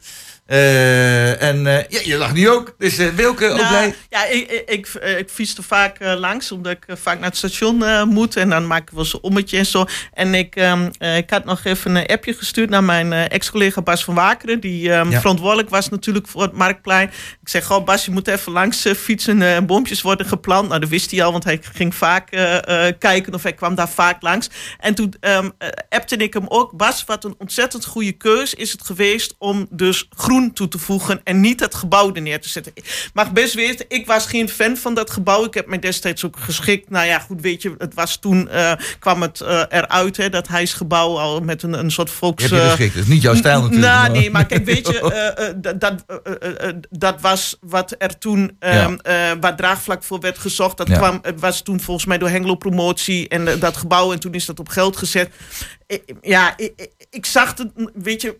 Eh, 0.49 1.41
en 1.41 1.67
eh, 1.67 1.83
ja, 1.89 1.99
je 2.03 2.17
lacht 2.17 2.33
nu 2.33 2.49
ook. 2.49 2.75
Dus 2.77 2.97
eh 2.97 3.07
Wilke 3.07 3.49
ook 3.49 3.57
Nou, 3.57 3.67
blij. 3.67 3.95
Ja, 4.09 4.25
ik, 4.25 4.51
ik, 4.51 4.69
ik, 4.69 4.87
ik 5.17 5.29
fiets 5.29 5.57
er 5.57 5.63
vaak 5.63 5.97
langs, 5.99 6.51
omdat 6.51 6.71
ik 6.71 6.85
vaak 6.97 7.19
naar 7.19 7.29
het 7.29 7.37
station 7.37 7.83
moet. 8.07 8.35
En 8.35 8.49
dan 8.49 8.67
maak 8.67 8.81
ik 8.81 8.89
wel 8.89 9.05
een 9.11 9.19
ommetje 9.21 9.57
en 9.57 9.65
zo. 9.65 9.85
En 10.13 10.33
ik, 10.33 10.55
ehm, 10.55 10.89
eh, 10.97 11.17
ik 11.17 11.29
had 11.29 11.45
nog 11.45 11.63
even 11.63 11.95
een 11.95 12.05
appje 12.05 12.33
gestuurd 12.33 12.69
naar 12.69 12.83
mijn 12.83 13.13
ex-collega 13.13 13.81
Bas 13.81 14.03
van 14.03 14.15
Wakeren. 14.15 14.59
Die 14.59 14.91
ehm, 14.93 15.09
Ja. 15.11 15.19
verantwoordelijk 15.19 15.69
was 15.69 15.89
natuurlijk 15.89 16.27
voor 16.27 16.41
het 16.41 16.53
Marktplein. 16.53 17.07
Ik 17.41 17.49
zeg, 17.49 17.65
goh 17.65 17.85
Bas, 17.85 18.05
je 18.05 18.11
moet 18.11 18.27
even 18.27 18.51
langs 18.51 18.85
fietsen. 18.97 19.41
eh, 19.41 19.59
boompjes 19.59 20.01
worden 20.01 20.25
geplant. 20.25 20.67
Nou, 20.67 20.79
dat 20.79 20.89
wist 20.89 21.11
hij 21.11 21.23
al, 21.23 21.31
want 21.31 21.43
hij 21.43 21.59
ging 21.73 21.95
vaak 21.95 22.29
kijken. 22.99 23.33
Of 23.33 23.43
hij 23.43 23.53
kwam 23.53 23.75
daar 23.75 23.89
vaak 23.89 24.21
langs. 24.21 24.49
En 24.79 24.95
toen 24.95 25.13
ehm 25.19 25.49
eh, 25.57 25.69
appte 25.89 26.15
ik 26.15 26.33
hem 26.33 26.45
ook. 26.47 26.77
Bas, 26.77 27.03
wat 27.05 27.23
een 27.23 27.35
ontzettend 27.37 27.85
goede 27.85 28.11
keus 28.11 28.53
is 28.53 28.71
het 28.71 28.83
geweest 28.85 29.35
om 29.37 29.67
dus 29.69 30.07
groen 30.09 30.37
toe 30.47 30.67
te 30.67 30.77
voegen 30.77 31.21
en 31.23 31.39
niet 31.39 31.59
het 31.59 31.75
gebouw 31.75 32.13
er 32.13 32.21
neer 32.21 32.41
te 32.41 32.49
zetten. 32.49 32.71
Ik 32.75 33.09
mag 33.13 33.31
best 33.31 33.53
weten, 33.53 33.85
ik 33.87 34.05
was 34.05 34.25
geen 34.25 34.49
fan 34.49 34.77
van 34.77 34.93
dat 34.93 35.09
gebouw. 35.09 35.45
Ik 35.45 35.53
heb 35.53 35.67
mij 35.67 35.79
destijds 35.79 36.25
ook 36.25 36.37
geschikt. 36.39 36.89
Nou 36.89 37.05
ja, 37.05 37.19
goed, 37.19 37.41
weet 37.41 37.61
je, 37.61 37.75
het 37.77 37.93
was 37.93 38.17
toen, 38.17 38.49
eh, 38.49 38.71
kwam 38.99 39.21
het 39.21 39.41
eh, 39.41 39.63
eruit, 39.69 40.17
hè, 40.17 40.29
dat 40.29 40.47
huisgebouw 40.47 41.17
al 41.17 41.39
met 41.41 41.63
een, 41.63 41.73
een 41.73 41.91
soort 41.91 42.09
volks... 42.09 42.43
Je 42.43 42.59
eh, 42.61 42.67
geschikt. 42.67 42.93
Dat 42.93 43.03
is 43.03 43.09
niet 43.09 43.21
jouw 43.21 43.35
stijl 43.35 43.61
natuurlijk. 43.61 43.91
nou, 43.91 44.11
nee, 44.11 44.31
maar 44.31 44.45
kijk, 44.45 44.65
weet 44.65 44.87
je, 44.87 45.55
dat, 45.79 46.05
dat, 46.89 47.21
was 47.21 47.57
wat 47.61 47.95
er 47.97 48.17
toen, 48.17 48.55
ehm, 48.59 48.97
eh, 49.01 49.31
waar 49.39 49.55
draagvlak 49.55 50.03
voor 50.03 50.19
werd 50.19 50.37
gezocht. 50.37 50.77
Dat 50.77 50.87
Ja. 50.87 50.97
kwam, 50.97 51.19
het 51.21 51.39
was 51.39 51.61
toen 51.61 51.79
volgens 51.79 52.05
mij 52.05 52.17
door 52.17 52.29
Hengelo 52.29 52.55
Promotie 52.55 53.27
en 53.27 53.59
dat 53.59 53.77
gebouw. 53.77 54.11
En 54.11 54.19
toen 54.19 54.33
is 54.33 54.45
dat 54.45 54.59
op 54.59 54.69
geld 54.69 54.97
gezet. 54.97 55.29
Ja, 56.21 56.53
ik, 57.09 57.25
zag 57.25 57.57
het, 57.57 57.71
weet 57.93 58.21
je, 58.21 58.39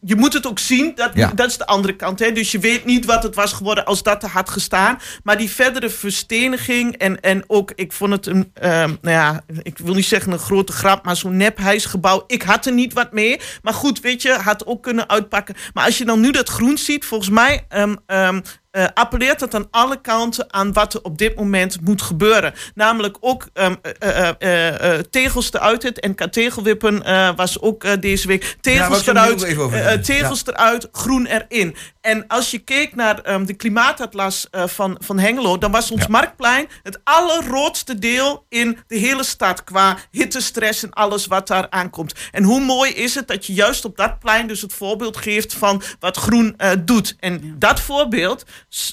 je 0.00 0.16
moet 0.16 0.32
het 0.32 0.46
ook 0.46 0.58
zien. 0.58 0.92
Dat, 0.94 1.10
Ja. 1.14 1.32
dat 1.34 1.48
is 1.50 1.56
de 1.56 1.66
andere 1.66 1.96
kant. 1.96 2.18
Hè? 2.18 2.32
Dus 2.32 2.52
je 2.52 2.58
weet 2.58 2.84
niet 2.84 3.04
wat 3.04 3.22
het 3.22 3.34
was 3.34 3.52
geworden 3.52 3.84
als 3.84 4.02
dat 4.02 4.22
er 4.22 4.28
had 4.28 4.50
gestaan. 4.50 4.98
Maar 5.22 5.38
die 5.38 5.50
verdere 5.50 5.90
versteniging 5.90 6.96
en, 6.96 7.20
en 7.20 7.44
ook, 7.46 7.72
ik 7.74 7.92
vond 7.92 8.12
het 8.12 8.26
een, 8.26 8.50
ehm, 8.54 8.88
nou 8.88 9.14
ja, 9.16 9.42
ik 9.62 9.78
wil 9.78 9.94
niet 9.94 10.04
zeggen 10.06 10.32
een 10.32 10.38
grote 10.38 10.72
grap, 10.72 11.04
maar 11.04 11.16
zo'n 11.16 11.36
nephuisgebouw. 11.36 12.24
Ik 12.26 12.42
had 12.42 12.66
er 12.66 12.72
niet 12.72 12.92
wat 12.92 13.12
mee. 13.12 13.40
Maar 13.62 13.74
goed, 13.74 14.00
weet 14.00 14.22
je, 14.22 14.32
had 14.32 14.66
ook 14.66 14.82
kunnen 14.82 15.08
uitpakken. 15.08 15.54
Maar 15.74 15.84
als 15.84 15.98
je 15.98 16.04
dan 16.04 16.20
nu 16.20 16.30
dat 16.30 16.48
groen 16.48 16.78
ziet, 16.78 17.04
volgens 17.04 17.30
mij 17.30 17.64
ehm, 17.68 17.96
ehm, 18.06 18.40
eh, 18.70 18.84
appelleert 18.94 19.40
het 19.40 19.54
aan 19.54 19.68
alle 19.70 20.00
kanten 20.00 20.52
aan 20.52 20.72
wat 20.72 20.94
er 20.94 21.02
op 21.02 21.18
dit 21.18 21.36
moment 21.36 21.80
moet 21.80 22.02
gebeuren. 22.02 22.54
Namelijk 22.74 23.16
ook 23.20 23.48
ehm, 23.52 23.74
eh, 23.98 24.28
eh, 24.28 25.00
tegels 25.10 25.52
eruit. 25.52 25.82
Het 25.82 26.06
NK 26.06 26.32
Tegelwippen 26.32 27.02
was 27.36 27.60
ook 27.60 28.02
deze 28.02 28.26
week. 28.26 28.56
Tegels 28.60 29.06
eruit, 29.06 30.04
tegels 30.04 30.46
eruit, 30.46 30.88
groen 30.92 31.26
erin. 31.26 31.76
En 32.00 32.26
als 32.26 32.50
je 32.50 32.58
keek 32.58 32.94
naar 32.94 33.20
ehm, 33.20 33.44
de 33.44 33.54
klimaatatlas 33.54 34.46
van, 34.50 34.96
van 35.04 35.18
Hengelo... 35.18 35.58
dan 35.58 35.70
was 35.70 35.90
ons 35.90 36.02
Ja. 36.02 36.08
Marktplein 36.10 36.68
het 36.82 37.00
allerroodste 37.04 37.98
deel 37.98 38.44
in 38.48 38.78
de 38.86 38.96
hele 38.96 39.24
stad... 39.24 39.64
qua 39.64 39.96
hittestress 40.10 40.82
en 40.82 40.92
alles 40.92 41.26
wat 41.26 41.46
daar 41.46 41.66
aankomt. 41.70 42.14
En 42.32 42.42
hoe 42.42 42.60
mooi 42.60 42.92
is 42.92 43.14
het 43.14 43.28
dat 43.28 43.46
je 43.46 43.52
juist 43.52 43.84
op 43.84 43.96
dat 43.96 44.18
plein 44.18 44.46
dus 44.46 44.60
het 44.60 44.72
voorbeeld 44.72 45.16
geeft... 45.16 45.54
van 45.54 45.82
wat 46.00 46.16
groen 46.16 46.56
doet. 46.84 47.16
En 47.20 47.54
dat 47.58 47.80
voorbeeld 47.80 48.44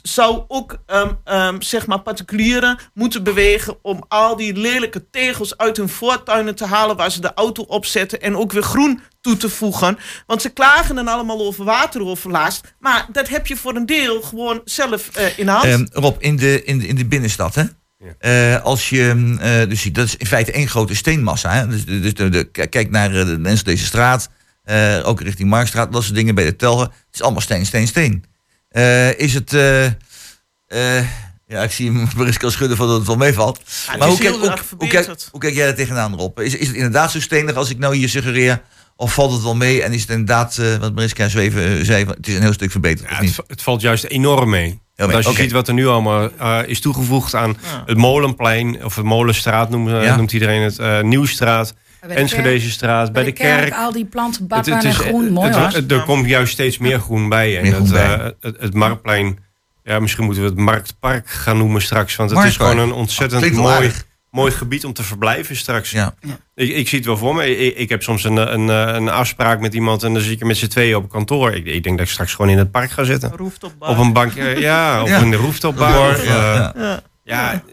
zou 0.03 0.43
ook 0.47 0.77
ehm, 0.85 1.13
ehm, 1.23 1.61
zeg 1.61 1.87
maar 1.87 1.99
particulieren 1.99 2.79
moeten 2.93 3.23
bewegen... 3.23 3.77
om 3.81 4.03
al 4.07 4.35
die 4.35 4.55
lelijke 4.55 5.09
tegels 5.09 5.57
uit 5.57 5.77
hun 5.77 5.89
voortuinen 5.89 6.55
te 6.55 6.65
halen... 6.65 6.95
waar 6.95 7.11
ze 7.11 7.21
de 7.21 7.33
auto 7.33 7.63
op 7.63 7.85
zetten 7.85 8.21
en 8.21 8.37
ook 8.37 8.51
weer 8.51 8.63
groen 8.63 9.01
toe 9.21 9.37
te 9.37 9.49
voegen. 9.49 9.97
Want 10.25 10.41
ze 10.41 10.49
klagen 10.49 10.95
dan 10.95 11.07
allemaal 11.07 11.39
over 11.39 11.65
wateroverlast. 11.65 12.75
Maar 12.79 13.07
dat 13.11 13.27
heb 13.27 13.47
je 13.47 13.55
voor 13.55 13.75
een 13.75 13.85
deel 13.85 14.21
gewoon 14.21 14.61
zelf 14.63 15.09
eh, 15.15 15.37
in 15.37 15.45
de 15.45 15.51
hand. 15.51 15.65
Ehm, 15.65 15.85
Rob, 15.91 16.15
in 16.19 16.35
de, 16.35 16.63
in, 16.63 16.79
de, 16.79 16.87
in 16.87 16.95
de 16.95 17.05
binnenstad, 17.05 17.55
hè? 17.55 17.63
Eh, 18.19 18.63
als 18.63 18.89
je, 18.89 19.35
eh, 19.39 19.69
dus 19.69 19.83
dat 19.83 20.05
is 20.05 20.17
in 20.17 20.25
feite 20.25 20.51
één 20.51 20.67
grote 20.67 20.95
steenmassa. 20.95 21.51
Hè? 21.51 21.67
Dus, 21.67 21.85
dus 21.85 22.13
de, 22.13 22.43
kijk 22.69 22.89
naar 22.89 23.11
de 23.11 23.37
mensen 23.39 23.65
deze 23.65 23.85
straat, 23.85 24.29
eh, 24.63 25.01
ook 25.03 25.21
richting 25.21 25.49
Marktstraat, 25.49 25.93
dat 25.93 26.03
soort 26.03 26.15
dingen 26.15 26.35
bij 26.35 26.45
de 26.45 26.55
Telgen. 26.55 26.85
Het 26.85 27.13
is 27.13 27.21
allemaal 27.21 27.41
steen, 27.41 27.65
steen, 27.65 27.87
steen. 27.87 28.23
Eh, 28.75 29.19
is 29.19 29.33
het, 29.33 29.53
eh, 29.53 29.85
eh, 29.85 31.05
ja, 31.47 31.63
ik 31.63 31.71
zie 31.71 31.91
hem 31.91 32.07
Mariska 32.17 32.49
schudden 32.49 32.77
van 32.77 32.87
dat 32.87 32.97
het 32.97 33.07
wel 33.07 33.15
meevalt. 33.15 33.61
maar 33.97 34.07
hoe 34.07 34.17
kijk, 34.17 34.29
heel 34.29 34.39
hoe, 34.39 34.49
erg 34.49 34.69
hoe, 34.69 34.77
kijk, 34.79 34.91
verbeterd. 34.91 35.27
hoe 35.31 35.39
kijk 35.39 35.53
jij 35.55 35.67
er 35.67 35.75
tegenaan, 35.75 36.15
Rob? 36.15 36.39
Is, 36.39 36.55
is 36.55 36.67
het 36.67 36.75
inderdaad 36.75 37.11
zo 37.11 37.19
stenig 37.19 37.55
als 37.55 37.69
ik 37.69 37.77
nou 37.77 37.95
hier 37.95 38.09
suggereer? 38.09 38.61
Of 38.95 39.13
valt 39.13 39.31
het 39.31 39.43
wel 39.43 39.55
mee 39.55 39.83
en 39.83 39.93
is 39.93 40.01
het 40.01 40.09
inderdaad, 40.09 40.57
eh, 40.57 40.75
wat 40.75 40.95
Mariska 40.95 41.27
zo 41.27 41.39
even 41.39 41.85
zei, 41.85 42.05
het 42.05 42.27
is 42.27 42.35
een 42.35 42.41
heel 42.41 42.53
stuk 42.53 42.71
verbeterd, 42.71 43.09
Ja, 43.09 43.15
of 43.15 43.37
het, 43.37 43.45
het 43.47 43.61
valt 43.61 43.81
juist 43.81 44.03
enorm 44.03 44.49
mee. 44.49 44.79
Want 44.95 45.13
als 45.13 45.25
je 45.25 45.33
ziet 45.41 45.51
wat 45.51 45.67
er 45.67 45.73
nu 45.73 45.87
allemaal 45.87 46.29
eh, 46.39 46.59
is 46.65 46.79
toegevoegd 46.79 47.35
aan 47.35 47.57
het 47.85 47.97
Molenplein, 47.97 48.85
of 48.85 48.95
het 48.95 49.05
Molenstraat 49.05 49.69
noemt, 49.69 49.89
Ja. 49.89 50.15
noemt 50.15 50.31
iedereen 50.31 50.61
het, 50.61 50.79
eh, 50.79 51.01
Nieuwstraat, 51.01 51.73
Bij 52.07 52.15
Enschedeze 52.15 52.71
straat, 52.71 53.11
bij, 53.13 53.23
de 53.23 53.31
kerk. 53.31 53.73
al 53.73 53.91
die 53.91 54.05
planten, 54.05 54.47
bakken 54.47 54.73
het 54.75 54.83
en 54.83 54.89
is- 54.89 54.95
groen, 54.97 55.31
mooi 55.31 55.47
het- 55.47 55.57
hoor. 55.57 55.67
het- 55.67 55.91
Er 55.91 56.03
komt 56.03 56.27
juist 56.27 56.53
steeds 56.53 56.77
meer 56.77 56.99
groen 56.99 57.29
bij. 57.29 57.55
En 57.57 57.61
Meer 57.63 57.71
groen 57.73 57.83
het, 57.85 57.93
bij. 57.93 58.13
eh, 58.19 58.25
het, 58.39 58.55
het 58.59 58.73
Marktplein, 58.73 59.39
ja, 59.83 59.99
misschien 59.99 60.23
moeten 60.25 60.43
we 60.43 60.49
het 60.49 60.57
Marktpark 60.57 61.29
gaan 61.29 61.57
noemen 61.57 61.81
straks. 61.81 62.15
Want 62.15 62.29
het 62.29 62.39
Marktpark. 62.39 62.69
is 62.69 62.75
gewoon 62.75 62.89
een 62.89 62.95
ontzettend 62.95 63.51
mooi, 63.53 63.91
mooi 64.31 64.51
gebied 64.51 64.85
om 64.85 64.93
te 64.93 65.03
verblijven 65.03 65.55
straks. 65.55 65.91
Ja. 65.91 66.13
Ik, 66.55 66.69
ik 66.69 66.87
zie 66.87 66.97
het 66.97 67.07
wel 67.07 67.17
voor 67.17 67.35
me. 67.35 67.57
Ik, 67.57 67.77
ik 67.77 67.89
heb 67.89 68.03
soms 68.03 68.23
een, 68.23 68.53
een, 68.53 68.67
een 68.95 69.09
afspraak 69.09 69.59
met 69.59 69.73
iemand 69.73 70.03
en 70.03 70.13
dan 70.13 70.21
zit 70.21 70.31
ik 70.31 70.39
er 70.39 70.45
met 70.47 70.57
z'n 70.57 70.67
tweeën 70.67 70.95
op 70.95 71.09
kantoor. 71.09 71.51
Ik, 71.53 71.65
ik 71.65 71.83
denk 71.83 71.97
dat 71.97 72.05
ik 72.05 72.11
straks 72.11 72.33
gewoon 72.33 72.51
in 72.51 72.57
het 72.57 72.71
park 72.71 72.91
ga 72.91 73.03
zitten. 73.03 73.31
Rooftopbar. 73.35 73.89
Op 73.89 73.97
een 73.97 74.13
bank, 74.13 74.35
eh, 74.35 74.57
ja, 74.69 75.01
of 75.03 75.09
Ja. 75.09 75.17
in 75.19 75.31
de 75.31 75.37
rooftopbar. 75.37 76.09
of, 76.09 76.25
Ja, 76.25 76.73
eh, 76.75 76.81
ja. 76.81 77.01
ja, 77.23 77.63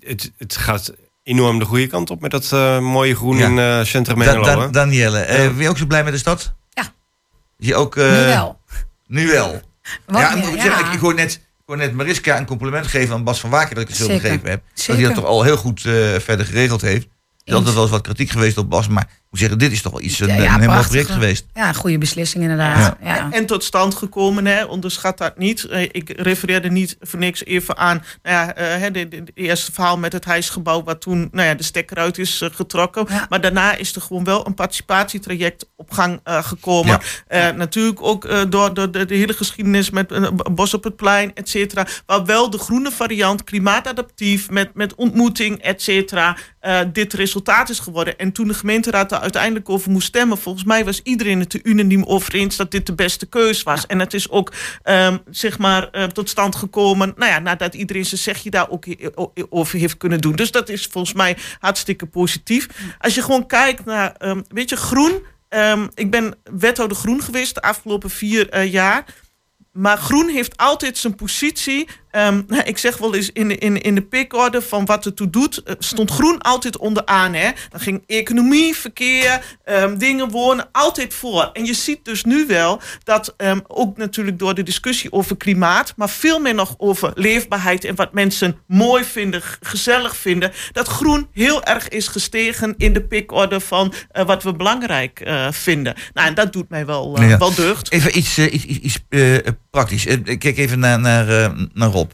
het, 0.00 0.32
het 0.38 0.56
gaat 0.56 0.92
enorm 1.22 1.58
de 1.58 1.64
goede 1.64 1.86
kant 1.86 2.10
op 2.10 2.20
met 2.20 2.30
dat 2.30 2.52
eh, 2.52 2.78
mooie 2.78 3.14
groen 3.14 3.36
Ja. 3.36 3.46
in 3.46 3.58
eh 3.58 3.84
Centrum 3.84 4.18
Da-? 4.18 4.68
Danielle, 4.68 5.18
eh, 5.18 5.48
ben 5.48 5.62
je 5.62 5.68
ook 5.68 5.78
zo 5.78 5.86
blij 5.86 6.04
met 6.04 6.12
de 6.12 6.18
stad? 6.18 6.54
Ja. 6.70 6.92
Je 7.56 7.74
ook, 7.74 7.96
eh, 7.96 8.04
nu 8.10 8.26
wel. 8.26 8.60
Nu 9.06 9.26
wel. 9.26 9.60
Wat 10.06 10.20
ja, 10.20 10.34
meer, 10.34 10.48
ik, 10.48 10.54
ja. 10.54 10.62
zeggen, 10.62 10.86
ik, 10.86 10.92
ik 10.92 11.00
hoor 11.00 11.14
net, 11.14 11.32
ik 11.32 11.40
hoor 11.66 11.76
net 11.76 11.94
Mariska 11.94 12.38
een 12.38 12.46
compliment 12.46 12.86
geven 12.86 13.14
aan 13.14 13.24
Bas 13.24 13.40
van 13.40 13.50
Waker 13.50 13.74
dat 13.74 13.82
ik 13.82 13.88
het 13.88 13.98
zo 13.98 14.06
begrepen 14.06 14.50
heb. 14.50 14.62
Dat 14.74 14.86
hij 14.86 15.04
dat 15.04 15.14
toch 15.14 15.24
al 15.24 15.42
heel 15.42 15.56
goed 15.56 15.84
eh, 15.84 15.92
verder 16.18 16.46
geregeld 16.46 16.80
heeft. 16.80 17.02
Er 17.04 17.10
is 17.44 17.54
altijd 17.54 17.74
wel 17.74 17.82
eens 17.82 17.92
wat 17.92 18.02
kritiek 18.02 18.30
geweest 18.30 18.58
op 18.58 18.70
Bas, 18.70 18.88
maar 18.88 19.08
moet 19.32 19.40
zeggen, 19.40 19.58
dit 19.58 19.72
is 19.72 19.82
toch 19.82 19.92
wel 19.92 20.00
iets, 20.00 20.20
een, 20.20 20.26
Ja, 20.28 20.34
ja, 20.34 20.54
een 20.54 20.60
helemaal 20.60 20.82
project 20.84 21.10
geweest. 21.10 21.46
Ja, 21.54 21.68
een 21.68 21.74
goede 21.74 21.98
beslissing 21.98 22.42
inderdaad. 22.42 22.96
Ja. 23.02 23.28
En 23.30 23.46
tot 23.46 23.64
stand 23.64 23.94
gekomen, 23.94 24.46
hè, 24.46 24.64
onderschat 24.64 25.18
dat 25.18 25.38
niet. 25.38 25.64
Eh, 25.64 25.82
Ik 25.82 26.12
refereerde 26.16 26.70
niet 26.70 26.96
voor 27.00 27.18
niks 27.18 27.44
even 27.44 27.76
aan 27.76 28.04
nou 28.22 28.36
ja, 28.36 28.54
eh, 28.54 28.80
hè, 28.80 28.90
de, 28.90 29.08
de, 29.08 29.22
de 29.22 29.32
eerste 29.34 29.72
verhaal 29.72 29.98
met 29.98 30.12
het 30.12 30.24
huisgebouw, 30.24 30.82
waar 30.82 30.98
toen 30.98 31.28
nou 31.32 31.48
ja, 31.48 31.54
de 31.54 31.62
stekker 31.62 31.96
uit 31.96 32.18
is 32.18 32.40
eh, 32.40 32.48
getrokken. 32.52 33.06
Ja. 33.08 33.26
Maar 33.28 33.40
daarna 33.40 33.74
is 33.74 33.94
er 33.94 34.00
gewoon 34.00 34.24
wel 34.24 34.46
een 34.46 34.54
participatietraject 34.54 35.66
op 35.76 35.92
gang 35.92 36.20
eh, 36.24 36.44
gekomen. 36.44 37.00
Eh, 37.26 37.50
natuurlijk 37.50 38.02
ook 38.02 38.24
eh, 38.24 38.40
door, 38.48 38.74
door 38.74 38.90
de, 38.90 39.04
de 39.04 39.14
hele 39.14 39.32
geschiedenis 39.32 39.90
met 39.90 40.30
Bos 40.54 40.74
op 40.74 40.84
het 40.84 40.96
Plein, 40.96 41.34
et 41.34 41.48
cetera. 41.48 41.86
Waar 42.06 42.24
wel 42.24 42.50
de 42.50 42.58
groene 42.58 42.90
variant, 42.90 43.44
klimaatadaptief, 43.44 44.50
met, 44.50 44.74
met 44.74 44.94
ontmoeting, 44.94 45.58
et 45.62 45.82
cetera, 45.82 46.36
eh, 46.60 46.80
dit 46.92 47.12
resultaat 47.12 47.68
is 47.70 47.78
geworden. 47.78 48.18
En 48.18 48.32
toen 48.32 48.48
de 48.48 48.54
gemeenteraad 48.54 49.08
daar 49.08 49.21
uiteindelijk 49.22 49.68
over 49.68 49.90
moest 49.90 50.06
stemmen, 50.06 50.38
volgens 50.38 50.64
mij 50.64 50.84
was 50.84 51.00
iedereen 51.02 51.40
het 51.40 51.54
er 51.54 51.60
unaniem 51.62 52.04
over 52.04 52.34
eens 52.34 52.56
dat 52.56 52.70
dit 52.70 52.86
de 52.86 52.94
beste 52.94 53.26
keus 53.26 53.62
was. 53.62 53.86
En 53.86 53.98
het 53.98 54.14
is 54.14 54.30
ook, 54.30 54.52
ehm, 54.82 55.18
zeg 55.30 55.58
maar, 55.58 55.88
eh, 55.90 56.04
tot 56.04 56.28
stand 56.28 56.56
gekomen, 56.56 57.12
nou 57.16 57.30
ja, 57.30 57.38
nadat 57.38 57.74
iedereen 57.74 58.06
zijn 58.06 58.20
zegje 58.20 58.50
daar 58.50 58.70
ook 58.70 58.84
over 59.48 59.78
heeft 59.78 59.96
kunnen 59.96 60.20
doen. 60.20 60.36
Dus 60.36 60.50
dat 60.50 60.68
is 60.68 60.86
volgens 60.86 61.14
mij 61.14 61.36
hartstikke 61.58 62.06
positief. 62.06 62.68
Als 62.98 63.14
je 63.14 63.22
gewoon 63.22 63.46
kijkt 63.46 63.84
naar, 63.84 64.14
ehm, 64.18 64.40
weet 64.48 64.70
je, 64.70 64.76
groen. 64.76 65.22
ehm, 65.48 65.86
ik 65.94 66.10
ben 66.10 66.34
wethouder 66.44 66.96
groen 66.96 67.22
geweest 67.22 67.54
de 67.54 67.62
afgelopen 67.62 68.10
vier 68.10 68.48
eh, 68.48 68.72
jaar. 68.72 69.04
Maar 69.72 69.96
groen 69.98 70.28
heeft 70.28 70.56
altijd 70.56 70.98
zijn 70.98 71.14
positie 71.14 71.88
ehm, 72.12 72.42
ik 72.64 72.78
zeg 72.78 72.96
wel 72.98 73.14
eens 73.14 73.30
in 73.32 73.48
de, 73.48 73.56
in, 73.58 73.80
in 73.82 73.94
de 73.94 74.02
pikorde 74.02 74.62
van 74.62 74.84
wat 74.84 75.04
het 75.04 75.16
toe 75.16 75.30
doet, 75.30 75.62
eh, 75.62 75.74
stond 75.78 76.10
groen 76.10 76.38
altijd 76.40 76.78
onderaan. 76.78 77.34
Hè? 77.34 77.50
Dan 77.70 77.80
ging 77.80 78.02
economie, 78.06 78.76
verkeer, 78.76 79.44
ehm, 79.64 79.96
dingen 79.98 80.28
wonen 80.28 80.68
altijd 80.72 81.14
voor. 81.14 81.50
En 81.52 81.64
je 81.64 81.74
ziet 81.74 82.04
dus 82.04 82.24
nu 82.24 82.46
wel 82.46 82.80
dat 83.04 83.34
ehm, 83.36 83.58
ook 83.66 83.96
natuurlijk 83.96 84.38
door 84.38 84.54
de 84.54 84.62
discussie 84.62 85.12
over 85.12 85.36
klimaat, 85.36 85.92
maar 85.96 86.10
veel 86.10 86.38
meer 86.38 86.54
nog 86.54 86.74
over 86.78 87.10
leefbaarheid 87.14 87.84
en 87.84 87.94
wat 87.94 88.12
mensen 88.12 88.56
mooi 88.66 89.04
vinden, 89.04 89.42
gezellig 89.60 90.16
vinden, 90.16 90.52
dat 90.72 90.88
groen 90.88 91.28
heel 91.32 91.64
erg 91.64 91.88
is 91.88 92.08
gestegen 92.08 92.74
in 92.76 92.92
de 92.92 93.02
pikorde 93.04 93.60
van 93.60 93.92
eh, 94.10 94.24
wat 94.26 94.42
we 94.42 94.54
belangrijk 94.54 95.20
eh, 95.20 95.46
vinden. 95.50 95.94
Nou, 96.14 96.28
en 96.28 96.34
dat 96.34 96.52
doet 96.52 96.68
mij 96.68 96.86
wel, 96.86 97.20
Ja. 97.22 97.38
wel 97.38 97.54
deugd. 97.54 97.92
Even 97.92 98.18
iets, 98.18 98.38
iets, 98.38 98.98
praktisch. 99.72 100.06
Eh, 100.06 100.16
ik 100.24 100.38
kijk 100.38 100.58
even 100.58 100.78
naar, 100.78 101.00
naar, 101.00 101.28
eh, 101.28 101.50
naar 101.72 101.88
Rob. 101.90 102.10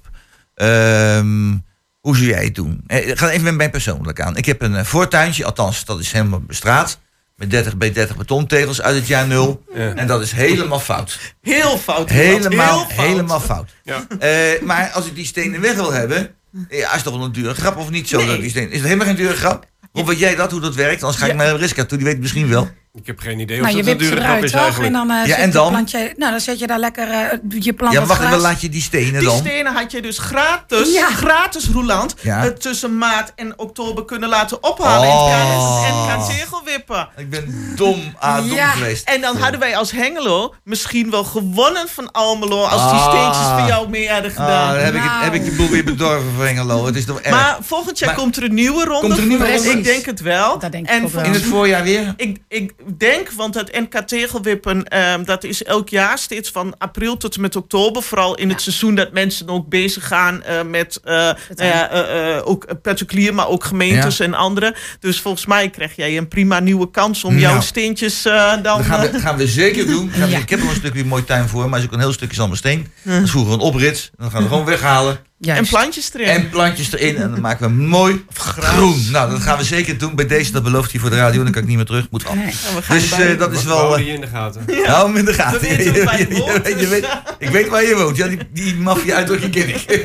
Ehm, 0.54 1.56
hoe 2.00 2.16
zou 2.16 2.28
jij 2.28 2.44
het 2.44 2.54
doen? 2.54 2.80
Eh, 2.86 3.08
Ik 3.08 3.18
ga 3.18 3.30
even 3.30 3.44
met 3.44 3.54
mij 3.54 3.70
persoonlijk 3.70 4.20
aan. 4.20 4.36
Ik 4.36 4.46
heb 4.46 4.62
een 4.62 4.84
voortuintje, 4.86 5.44
althans, 5.44 5.84
dat 5.84 5.98
is 6.00 6.12
helemaal 6.12 6.40
bestraat. 6.40 6.98
Met 7.36 7.50
30 7.50 7.76
bij 7.76 7.92
30 7.92 8.16
betontegels 8.16 8.82
uit 8.82 8.96
het 8.96 9.06
jaar 9.06 9.26
nul. 9.26 9.64
Ja. 9.74 9.94
En 9.94 10.06
dat 10.06 10.22
is 10.22 10.32
helemaal 10.32 10.80
fout. 10.80 11.18
Heel 11.42 11.78
fout. 11.78 12.08
Helemaal, 12.10 12.78
heel 12.78 12.86
fout. 12.96 13.06
helemaal 13.06 13.40
fout. 13.40 13.70
Ja. 13.84 14.06
Eh, 14.18 14.62
maar 14.62 14.90
als 14.90 15.06
ik 15.06 15.14
die 15.14 15.26
stenen 15.26 15.60
weg 15.60 15.74
wil 15.74 15.92
hebben, 15.92 16.30
ja, 16.70 16.94
is 16.94 17.02
toch 17.02 17.14
wel 17.16 17.24
een 17.24 17.32
dure 17.32 17.54
grap 17.54 17.76
of 17.76 17.90
niet 17.90 18.08
zo? 18.08 18.16
Nee. 18.18 18.26
Dat 18.26 18.40
die 18.40 18.50
stenen, 18.50 18.68
is 18.70 18.76
het 18.76 18.84
helemaal 18.84 19.06
geen 19.06 19.16
dure 19.16 19.34
grap? 19.36 19.66
Of 19.92 20.06
weet 20.06 20.18
jij 20.18 20.34
dat, 20.34 20.50
hoe 20.50 20.60
dat 20.60 20.74
werkt? 20.74 21.02
Anders 21.02 21.20
ga 21.20 21.26
ik 21.26 21.32
Ja. 21.32 21.38
naar 21.38 21.56
Riska 21.56 21.84
toe, 21.84 21.96
die 21.96 22.06
weet 22.06 22.14
het 22.14 22.22
misschien 22.22 22.48
wel. 22.48 22.68
Ik 23.00 23.06
heb 23.06 23.18
geen 23.18 23.38
idee 23.38 23.56
of 23.60 23.64
Nou, 23.64 23.76
je 23.76 23.82
dat 23.82 23.92
een 23.92 23.98
dure 23.98 24.10
grap 24.16 24.24
eruit, 24.24 24.44
is 24.44 24.50
toch? 24.50 24.60
eigenlijk. 24.60 24.94
En 24.94 25.06
dan, 25.06 25.16
eh, 25.16 25.26
Ja, 25.26 25.36
en 25.36 25.46
je 25.46 25.52
dan? 25.52 25.68
Plantje, 25.68 26.12
nou, 26.16 26.30
dan 26.30 26.40
zet 26.40 26.58
je 26.58 26.66
daar 26.66 26.78
lekker 26.78 27.08
eh, 27.10 27.38
je 27.58 27.72
plant 27.72 27.92
Ja, 27.92 27.98
wat 27.98 28.08
wacht 28.08 28.20
even, 28.20 28.32
gras. 28.32 28.42
laat 28.42 28.60
je 28.60 28.68
die 28.68 28.82
stenen 28.82 29.18
Die 29.20 29.28
dan? 29.28 29.38
stenen 29.38 29.74
had 29.74 29.90
je 29.92 30.02
dus 30.02 30.18
gratis, 30.18 30.92
Ja. 30.94 31.06
gratis 31.10 31.68
Roeland, 31.72 32.14
Ja. 32.20 32.44
eh, 32.44 32.50
tussen 32.50 32.98
maart 32.98 33.32
en 33.36 33.58
oktober 33.58 34.04
kunnen 34.04 34.28
laten 34.28 34.62
ophalen. 34.62 35.08
Oh. 35.08 35.84
En 35.88 36.18
NK 36.18 36.26
Tegelwippen. 36.28 37.08
Ik 37.16 37.30
ben 37.30 37.72
dom 37.76 38.14
aan 38.18 38.46
dom 38.48 38.56
Ja. 38.56 38.70
geweest. 38.70 39.08
En 39.08 39.20
dan 39.20 39.36
hadden 39.36 39.60
wij 39.60 39.76
als 39.76 39.90
Hengelo 39.90 40.54
misschien 40.64 41.10
wel 41.10 41.24
gewonnen 41.24 41.88
van 41.88 42.12
Almelo 42.12 42.62
als 42.64 42.90
die 42.90 43.00
Ah. 43.00 43.08
steentjes 43.12 43.58
voor 43.58 43.68
jou 43.68 43.88
mee 43.88 44.08
hadden 44.10 44.30
Ah, 44.30 44.36
gedaan. 44.36 44.74
dan 44.74 44.84
heb, 44.84 44.94
ik 44.94 45.00
het, 45.02 45.10
Nou. 45.10 45.24
heb 45.24 45.34
ik 45.34 45.44
de 45.44 45.50
boel 45.50 45.68
weer 45.68 45.84
bedorven 45.84 46.32
voor 46.36 46.44
Hengelo. 46.44 46.86
Het 46.86 46.96
is 46.96 47.04
toch 47.04 47.20
erg. 47.20 47.34
maar 47.34 47.56
volgend 47.60 47.98
jaar 47.98 48.08
Maar- 48.08 48.18
komt 48.18 48.36
er 48.36 48.42
een 48.42 48.54
nieuwe 48.54 48.84
ronde. 48.84 49.00
Komt 49.00 49.12
er 49.16 49.22
een 49.22 49.28
nieuwe 49.28 49.52
ronde? 49.52 49.70
Ik 49.70 49.84
denk 49.84 50.04
het 50.06 50.20
wel. 50.20 50.58
Dat 50.58 50.72
denk 50.72 50.86
ik 50.88 50.90
en 50.94 51.04
ook 51.04 51.10
wel. 51.12 51.24
In 51.24 51.32
het 51.32 51.42
voorjaar 51.42 51.82
weer? 51.82 52.14
Ik, 52.16 52.38
ik 52.48 52.72
denk, 52.96 53.30
want 53.30 53.54
het 53.54 53.72
NK 53.80 53.94
Tegelwippen, 54.06 54.84
ehm, 54.84 55.24
dat 55.24 55.44
is 55.44 55.62
elk 55.64 55.88
jaar 55.88 56.18
steeds 56.18 56.50
van 56.50 56.74
april 56.78 57.16
tot 57.16 57.34
en 57.34 57.40
met 57.40 57.56
oktober. 57.56 58.02
Vooral 58.02 58.34
in 58.34 58.48
het 58.48 58.60
seizoen 58.60 58.94
dat 58.94 59.12
mensen 59.12 59.48
ook 59.48 59.68
bezig 59.68 60.06
gaan 60.06 60.42
eh, 60.42 60.62
met 60.62 61.00
eh, 61.04 61.14
nou 61.14 61.34
ja, 61.56 61.90
eh, 61.90 62.36
eh, 62.36 62.46
ook 62.48 62.66
particulier, 62.82 63.34
maar 63.34 63.48
ook 63.48 63.64
gemeentes 63.64 64.20
en 64.20 64.34
anderen. 64.34 64.74
Dus 65.00 65.20
volgens 65.20 65.46
mij 65.46 65.70
krijg 65.70 65.96
jij 65.96 66.16
een 66.16 66.28
prima 66.28 66.60
nieuwe 66.60 66.90
kans 66.90 67.24
om 67.24 67.38
jouw 67.38 67.52
Nou. 67.52 67.62
steentjes 67.64 68.24
eh, 68.24 68.50
dan... 68.52 68.62
Dat 68.62 68.84
gaan 68.86 69.10
we, 69.10 69.18
gaan 69.20 69.36
we 69.36 69.46
zeker 69.46 69.86
doen. 69.86 70.10
Ja. 70.28 70.38
Ik 70.38 70.48
heb 70.48 70.58
er 70.58 70.64
nog 70.64 70.74
een 70.74 70.80
stukje 70.80 71.04
mooi 71.04 71.24
tuin 71.24 71.48
voor, 71.48 71.62
maar 71.68 71.72
er 71.72 71.78
is 71.78 71.84
ook 71.84 71.92
een 71.94 72.00
heel 72.00 72.12
stukje 72.12 72.34
zandbesteen. 72.36 72.92
Dat 73.02 73.22
is 73.22 73.30
vroeger 73.30 73.52
een 73.52 73.58
oprit. 73.60 74.10
Dan 74.16 74.30
gaan 74.30 74.42
we 74.42 74.48
gewoon 74.48 74.64
weghalen. 74.64 75.18
Juist. 75.40 75.60
en 75.60 75.68
plantjes 75.68 76.10
erin. 76.14 76.26
En 76.26 76.48
plantjes 76.48 76.92
erin. 76.92 77.16
En 77.16 77.30
dan 77.30 77.40
maken 77.40 77.66
we 77.66 77.72
mooi 77.82 78.24
groen. 78.34 79.04
Nou, 79.10 79.30
dat 79.30 79.40
gaan 79.40 79.58
we 79.58 79.64
zeker 79.64 79.98
doen. 79.98 80.14
Bij 80.14 80.26
deze, 80.26 80.52
dat 80.52 80.62
belooft 80.62 80.90
hij 80.92 81.00
voor 81.00 81.10
de 81.10 81.16
radio. 81.16 81.42
Dan 81.42 81.52
kan 81.52 81.62
ik 81.62 81.68
niet 81.68 81.76
meer 81.76 81.86
terug. 81.86 82.10
Moet 82.10 82.26
af. 82.26 82.34
Nee. 82.34 82.52
Dus 82.88 83.10
eh, 83.10 83.38
dat 83.38 83.52
is 83.52 83.62
We 83.62 83.68
wel... 83.68 83.96
eh, 83.96 84.04
die 84.04 84.12
in 84.12 84.20
de 84.20 84.26
gaten. 84.26 84.62
Hou 84.84 85.06
hem 85.06 85.16
in 85.16 85.24
de 85.24 85.32
gaten. 85.34 85.68
Je 85.76 85.84
Je- 85.84 86.74
je 86.78 86.86
weet- 86.88 87.06
ik 87.38 87.48
weet 87.48 87.68
waar 87.68 87.82
je 87.84 87.94
woont. 87.96 88.16
Ja, 88.16 88.26
die, 88.28 88.38
die 88.52 88.74
maffia-uitdrukking 88.74 89.52
ken 89.52 89.68
ik. 89.68 89.84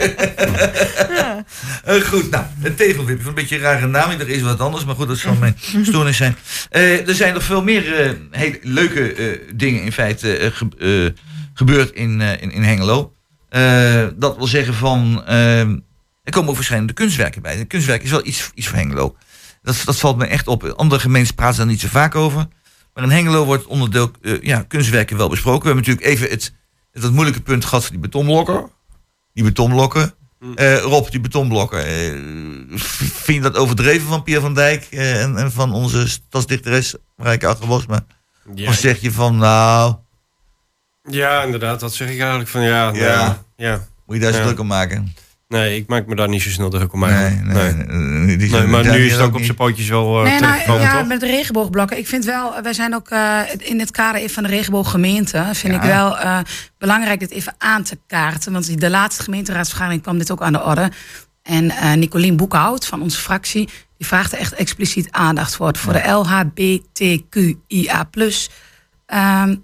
Eh, 1.83 2.01
goed, 2.01 2.29
nou, 2.31 2.45
een 2.63 2.75
tegelwip. 2.75 3.25
Een 3.25 3.33
beetje 3.33 3.55
een 3.55 3.61
rare 3.61 3.87
naam. 3.87 4.09
Er 4.11 4.29
is 4.29 4.41
wat 4.41 4.59
anders, 4.59 4.85
maar 4.85 4.95
goed, 4.95 5.07
dat 5.07 5.17
zal 5.17 5.35
mijn 5.35 5.55
stoornis 5.85 6.17
zijn. 6.17 6.35
Eh, 6.69 7.07
er 7.07 7.15
zijn 7.15 7.33
nog 7.33 7.43
veel 7.43 7.63
meer 7.63 7.99
eh, 8.01 8.11
hele 8.31 8.59
leuke 8.61 9.13
eh, 9.13 9.39
dingen 9.55 9.83
in 9.83 9.91
feite 9.91 10.51
ge- 10.53 11.13
gebeurd 11.53 11.91
in, 11.91 12.21
eh, 12.21 12.41
in, 12.41 12.51
in 12.51 12.63
Hengelo. 12.63 13.13
Eh, 13.53 14.07
dat 14.15 14.37
wil 14.37 14.47
zeggen 14.47 14.73
van... 14.73 15.23
eh, 15.25 15.59
er 16.23 16.31
komen 16.31 16.49
ook 16.49 16.55
verschillende 16.55 16.93
kunstwerken 16.93 17.41
bij. 17.41 17.59
Een 17.59 17.67
kunstwerk 17.67 18.03
is 18.03 18.11
wel 18.11 18.25
iets, 18.25 18.51
iets 18.53 18.67
voor 18.67 18.77
Hengelo. 18.77 19.15
Dat, 19.61 19.81
dat 19.85 19.99
valt 19.99 20.17
me 20.17 20.25
echt 20.25 20.47
op. 20.47 20.63
Andere 20.63 21.01
gemeentes 21.01 21.31
praten 21.31 21.57
daar 21.57 21.65
niet 21.65 21.79
zo 21.79 21.87
vaak 21.87 22.15
over. 22.15 22.47
Maar 22.93 23.03
in 23.03 23.09
Hengelo 23.09 23.45
wordt 23.45 23.65
onderdeel 23.65 24.11
eh, 24.21 24.41
ja, 24.41 24.65
kunstwerken 24.67 25.17
wel 25.17 25.29
besproken. 25.29 25.61
We 25.61 25.67
hebben 25.67 25.83
natuurlijk 25.85 26.15
even 26.15 26.29
het, 26.29 26.53
het 26.91 27.03
wat 27.03 27.11
moeilijke 27.11 27.41
punt 27.41 27.65
gehad 27.65 27.83
van 27.83 27.91
die 27.91 28.01
betonblokken. 28.01 28.69
Die 29.33 29.43
betonblokken. 29.43 30.13
Eh, 30.55 30.79
Rob, 30.79 31.09
die 31.09 31.19
betonblokken. 31.19 31.83
vind 33.25 33.43
je 33.43 33.51
dat 33.51 33.57
overdreven 33.57 34.07
van 34.07 34.23
Pierre 34.23 34.43
van 34.43 34.53
Dijk 34.53 34.87
en, 34.91 35.37
en 35.37 35.51
van 35.51 35.73
onze 35.73 36.09
stadsdichteres 36.09 36.95
Marijke 37.15 37.47
Achterbosma? 37.47 38.05
Ja, 38.55 38.69
Of 38.69 38.75
zeg 38.75 39.01
je 39.01 39.11
van, 39.11 39.37
nou, 39.37 39.95
ja, 41.09 41.43
inderdaad. 41.43 41.79
Dat 41.79 41.93
zeg 41.93 42.09
ik 42.09 42.19
eigenlijk 42.19 42.49
van 42.49 42.61
ja. 42.61 42.91
Ja. 42.93 42.95
Ja. 43.05 43.43
ja. 43.55 43.79
moet 44.05 44.15
je 44.15 44.21
daar 44.21 44.31
zo 44.31 44.37
Ja. 44.39 44.43
druk 44.45 44.59
om 44.59 44.67
maken? 44.67 45.13
Nee, 45.47 45.75
ik 45.77 45.87
maak 45.87 46.05
me 46.07 46.15
daar 46.15 46.29
niet 46.29 46.41
zo 46.41 46.49
snel 46.49 46.69
druk 46.69 46.93
om 46.93 46.99
Nee, 46.99 47.09
eigenlijk. 47.11 47.53
nee, 47.53 47.73
Nee. 47.73 47.85
nee, 47.97 48.25
die 48.27 48.37
Nee, 48.37 48.47
zijn- 48.49 48.69
maar 48.69 48.83
nu 48.83 49.05
is 49.05 49.11
het 49.11 49.21
ook 49.21 49.35
op 49.35 49.43
zijn 49.43 49.55
pootjes 49.55 49.89
wel 49.89 50.25
uh, 50.25 50.31
Nee, 50.31 50.39
nou, 50.39 50.79
ja, 50.81 50.97
toch? 50.97 51.07
met 51.07 51.19
de 51.19 51.25
regenboogblokken. 51.25 51.97
Ik 51.97 52.07
vind 52.07 52.25
wel, 52.25 52.61
wij 52.61 52.73
zijn 52.73 52.95
ook 52.95 53.09
eh, 53.09 53.39
in 53.57 53.79
het 53.79 53.91
kader 53.91 54.21
even 54.21 54.33
van 54.33 54.43
de 54.43 54.49
regenbooggemeente. 54.49 55.45
Vind 55.51 55.73
Ja. 55.73 55.79
ik 55.81 55.87
wel 55.87 56.17
eh, 56.17 56.39
belangrijk 56.77 57.19
dit 57.19 57.31
even 57.31 57.55
aan 57.57 57.83
te 57.83 57.97
kaarten. 58.07 58.51
Want 58.53 58.79
de 58.79 58.89
laatste 58.89 59.23
gemeenteraadsvergadering 59.23 60.01
kwam 60.01 60.17
dit 60.17 60.31
ook 60.31 60.41
aan 60.41 60.53
de 60.53 60.63
orde. 60.63 60.91
En 61.43 61.69
eh 61.71 61.93
Nicolien 61.93 62.35
Boekhout 62.37 62.85
van 62.85 63.01
onze 63.01 63.19
fractie, 63.19 63.69
die 63.97 64.07
vraagt 64.07 64.31
er 64.33 64.39
echt 64.39 64.53
expliciet 64.53 65.11
aandacht 65.11 65.55
voor. 65.55 65.77
Voor 65.77 65.93
de 65.93 66.07
LHBTQIA. 66.09 68.09
Ehm 69.05 69.55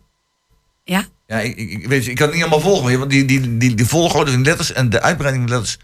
ja, 0.83 1.03
Ja, 1.29 1.39
ik, 1.39 1.57
ik, 1.57 1.87
weet, 1.87 2.07
ik 2.07 2.15
kan 2.15 2.25
het 2.25 2.35
niet 2.35 2.43
allemaal 2.43 2.61
volgen, 2.61 2.99
want 2.99 3.11
die, 3.11 3.25
die, 3.25 3.57
die, 3.57 3.75
die 3.75 3.85
volgorde 3.85 4.31
van 4.31 4.43
letters 4.43 4.73
en 4.73 4.89
de 4.89 5.01
uitbreiding 5.01 5.43
van 5.49 5.57
letters. 5.57 5.77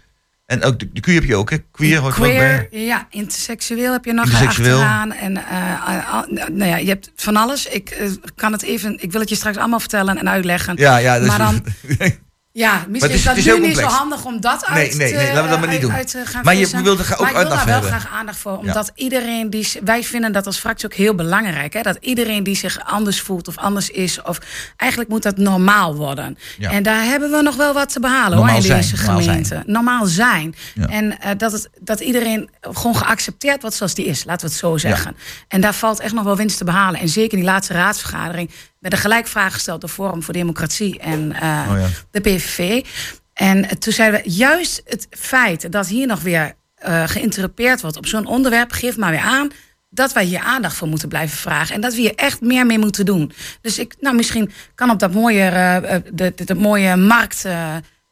En 0.46 0.62
ook 0.62 0.78
de, 0.78 0.92
de 0.92 1.00
Q 1.00 1.06
heb 1.06 1.24
je 1.24 1.36
ook, 1.36 1.50
hè? 1.50 1.56
Queer 1.70 1.98
hoort 1.98 2.16
er 2.16 2.20
ook 2.20 2.26
bij. 2.26 2.66
Queer, 2.70 2.82
ja, 2.84 3.06
interseksueel 3.10 3.92
heb 3.92 4.04
je 4.04 4.12
nog 4.12 4.42
achteraan. 4.46 5.12
En 5.12 5.36
eh, 5.36 6.22
nou 6.52 6.64
ja, 6.70 6.76
je 6.76 6.88
hebt 6.88 7.12
van 7.16 7.36
alles. 7.36 7.66
Ik 7.66 7.90
eh, 7.90 8.10
kan 8.34 8.52
het 8.52 8.62
even, 8.62 9.02
ik 9.02 9.12
wil 9.12 9.20
het 9.20 9.28
je 9.28 9.34
straks 9.34 9.56
allemaal 9.56 9.80
vertellen 9.80 10.18
en 10.18 10.28
uitleggen. 10.28 10.76
Ja, 10.76 10.96
ja, 10.96 11.18
dat 11.18 11.26
Maar 11.28 11.52
is, 11.52 11.60
dan- 11.98 12.12
Ja, 12.56 12.84
misschien 12.88 13.14
is- 13.14 13.26
is, 13.36 13.44
dat 13.44 13.58
nu 13.58 13.66
niet 13.66 13.76
zo 13.76 13.86
handig 13.86 14.24
om 14.24 14.40
dat 14.40 14.68
Nee, 14.68 14.78
uit 14.78 14.96
nee, 14.96 15.08
te, 15.10 15.16
nee, 15.16 15.26
laten 15.26 15.42
we 15.42 15.48
dat 15.48 15.58
maar 15.58 15.68
niet 15.68 15.70
uit- 15.70 15.80
doen. 15.80 15.92
uit 15.92 16.10
te 16.10 16.22
gaan 16.26 16.44
Maar 16.44 16.54
je 16.54 16.68
wilde 16.82 16.90
ook 16.90 17.20
maar 17.20 17.30
ik 17.30 17.36
wil 17.36 17.48
daar 17.48 17.64
wel 17.64 17.74
hebben. 17.74 17.90
graag 17.90 18.08
aandacht 18.12 18.38
voor. 18.38 18.56
Omdat 18.58 18.92
iedereen 18.94 19.50
die... 19.50 19.68
Wij 19.84 20.04
vinden 20.04 20.32
dat 20.32 20.46
als 20.46 20.58
fractie 20.58 20.86
ook 20.88 20.94
heel 20.94 21.14
belangrijk. 21.14 21.72
Hè, 21.72 21.82
dat 21.82 21.96
iedereen 22.00 22.42
die 22.42 22.56
zich 22.56 22.78
anders 22.84 23.20
voelt 23.20 23.48
of 23.48 23.56
anders 23.56 23.90
is... 23.90 24.22
of 24.22 24.38
eigenlijk 24.76 25.10
moet 25.10 25.22
dat 25.22 25.36
normaal 25.36 25.94
worden. 25.96 26.38
Ja. 26.58 26.70
En 26.70 26.82
daar 26.82 27.02
hebben 27.04 27.30
we 27.30 27.42
nog 27.42 27.56
wel 27.56 27.72
wat 27.74 27.92
te 27.92 28.00
behalen 28.00 28.30
Normaal 28.36 28.46
hoor, 28.54 28.56
in 28.56 28.62
zijn, 28.66 28.80
deze 28.80 28.96
normaal 28.96 29.20
gemeente. 29.20 29.48
zijn. 29.48 29.62
Normaal 29.66 30.06
zijn. 30.06 30.54
Ja. 30.74 30.86
En 30.86 31.20
eh, 31.20 31.30
dat, 31.36 31.52
het, 31.52 31.68
dat 31.80 32.00
iedereen 32.00 32.50
gewoon 32.60 32.96
geaccepteerd 32.96 33.60
wordt 33.60 33.76
zoals 33.76 33.94
die 33.94 34.04
is. 34.06 34.24
Laten 34.24 34.46
we 34.46 34.52
het 34.52 34.60
zo 34.60 34.76
zeggen. 34.76 35.16
En 35.48 35.60
daar 35.60 35.74
valt 35.74 36.00
echt 36.00 36.14
nog 36.14 36.24
wel 36.24 36.36
winst 36.36 36.58
te 36.58 36.64
behalen. 36.64 37.00
En 37.00 37.08
zeker 37.08 37.32
in 37.38 37.44
die 37.44 37.52
laatste 37.52 37.72
raadsvergadering... 37.72 38.50
werden 38.88 39.10
gelijk 39.10 39.26
vragen 39.26 39.52
gesteld 39.52 39.80
door 39.80 39.90
Forum 39.90 40.22
voor 40.22 40.34
Democratie 40.34 40.98
en 40.98 41.32
eh, 41.32 41.66
Oh 41.70 41.78
ja. 41.78 41.86
de 42.10 42.20
PVV. 42.20 42.84
En 43.32 43.78
toen 43.78 43.92
zeiden 43.92 44.22
we, 44.22 44.30
juist 44.30 44.82
het 44.84 45.06
feit 45.10 45.72
dat 45.72 45.86
hier 45.86 46.06
nog 46.06 46.20
weer 46.20 46.54
eh 46.76 47.08
geïnterrupeerd 47.08 47.80
wordt 47.80 47.96
op 47.96 48.06
zo'n 48.06 48.26
onderwerp, 48.26 48.72
geeft 48.72 48.96
maar 48.96 49.10
weer 49.10 49.20
aan 49.20 49.50
dat 49.90 50.12
wij 50.12 50.24
hier 50.24 50.38
aandacht 50.40 50.76
voor 50.76 50.88
moeten 50.88 51.08
blijven 51.08 51.38
vragen. 51.38 51.74
En 51.74 51.80
dat 51.80 51.94
we 51.94 52.00
hier 52.00 52.14
echt 52.14 52.40
meer 52.40 52.66
mee 52.66 52.78
moeten 52.78 53.06
doen. 53.06 53.32
Dus 53.60 53.78
ik, 53.78 53.94
nou, 54.00 54.16
misschien 54.16 54.50
kan 54.74 54.90
op 54.90 54.98
dat 54.98 55.12
mooie, 55.12 55.40
eh, 55.42 55.94
eh, 55.94 56.02
de, 56.12 56.32
de, 56.36 56.44
de 56.44 56.54
mooie 56.54 56.96
markt. 56.96 57.44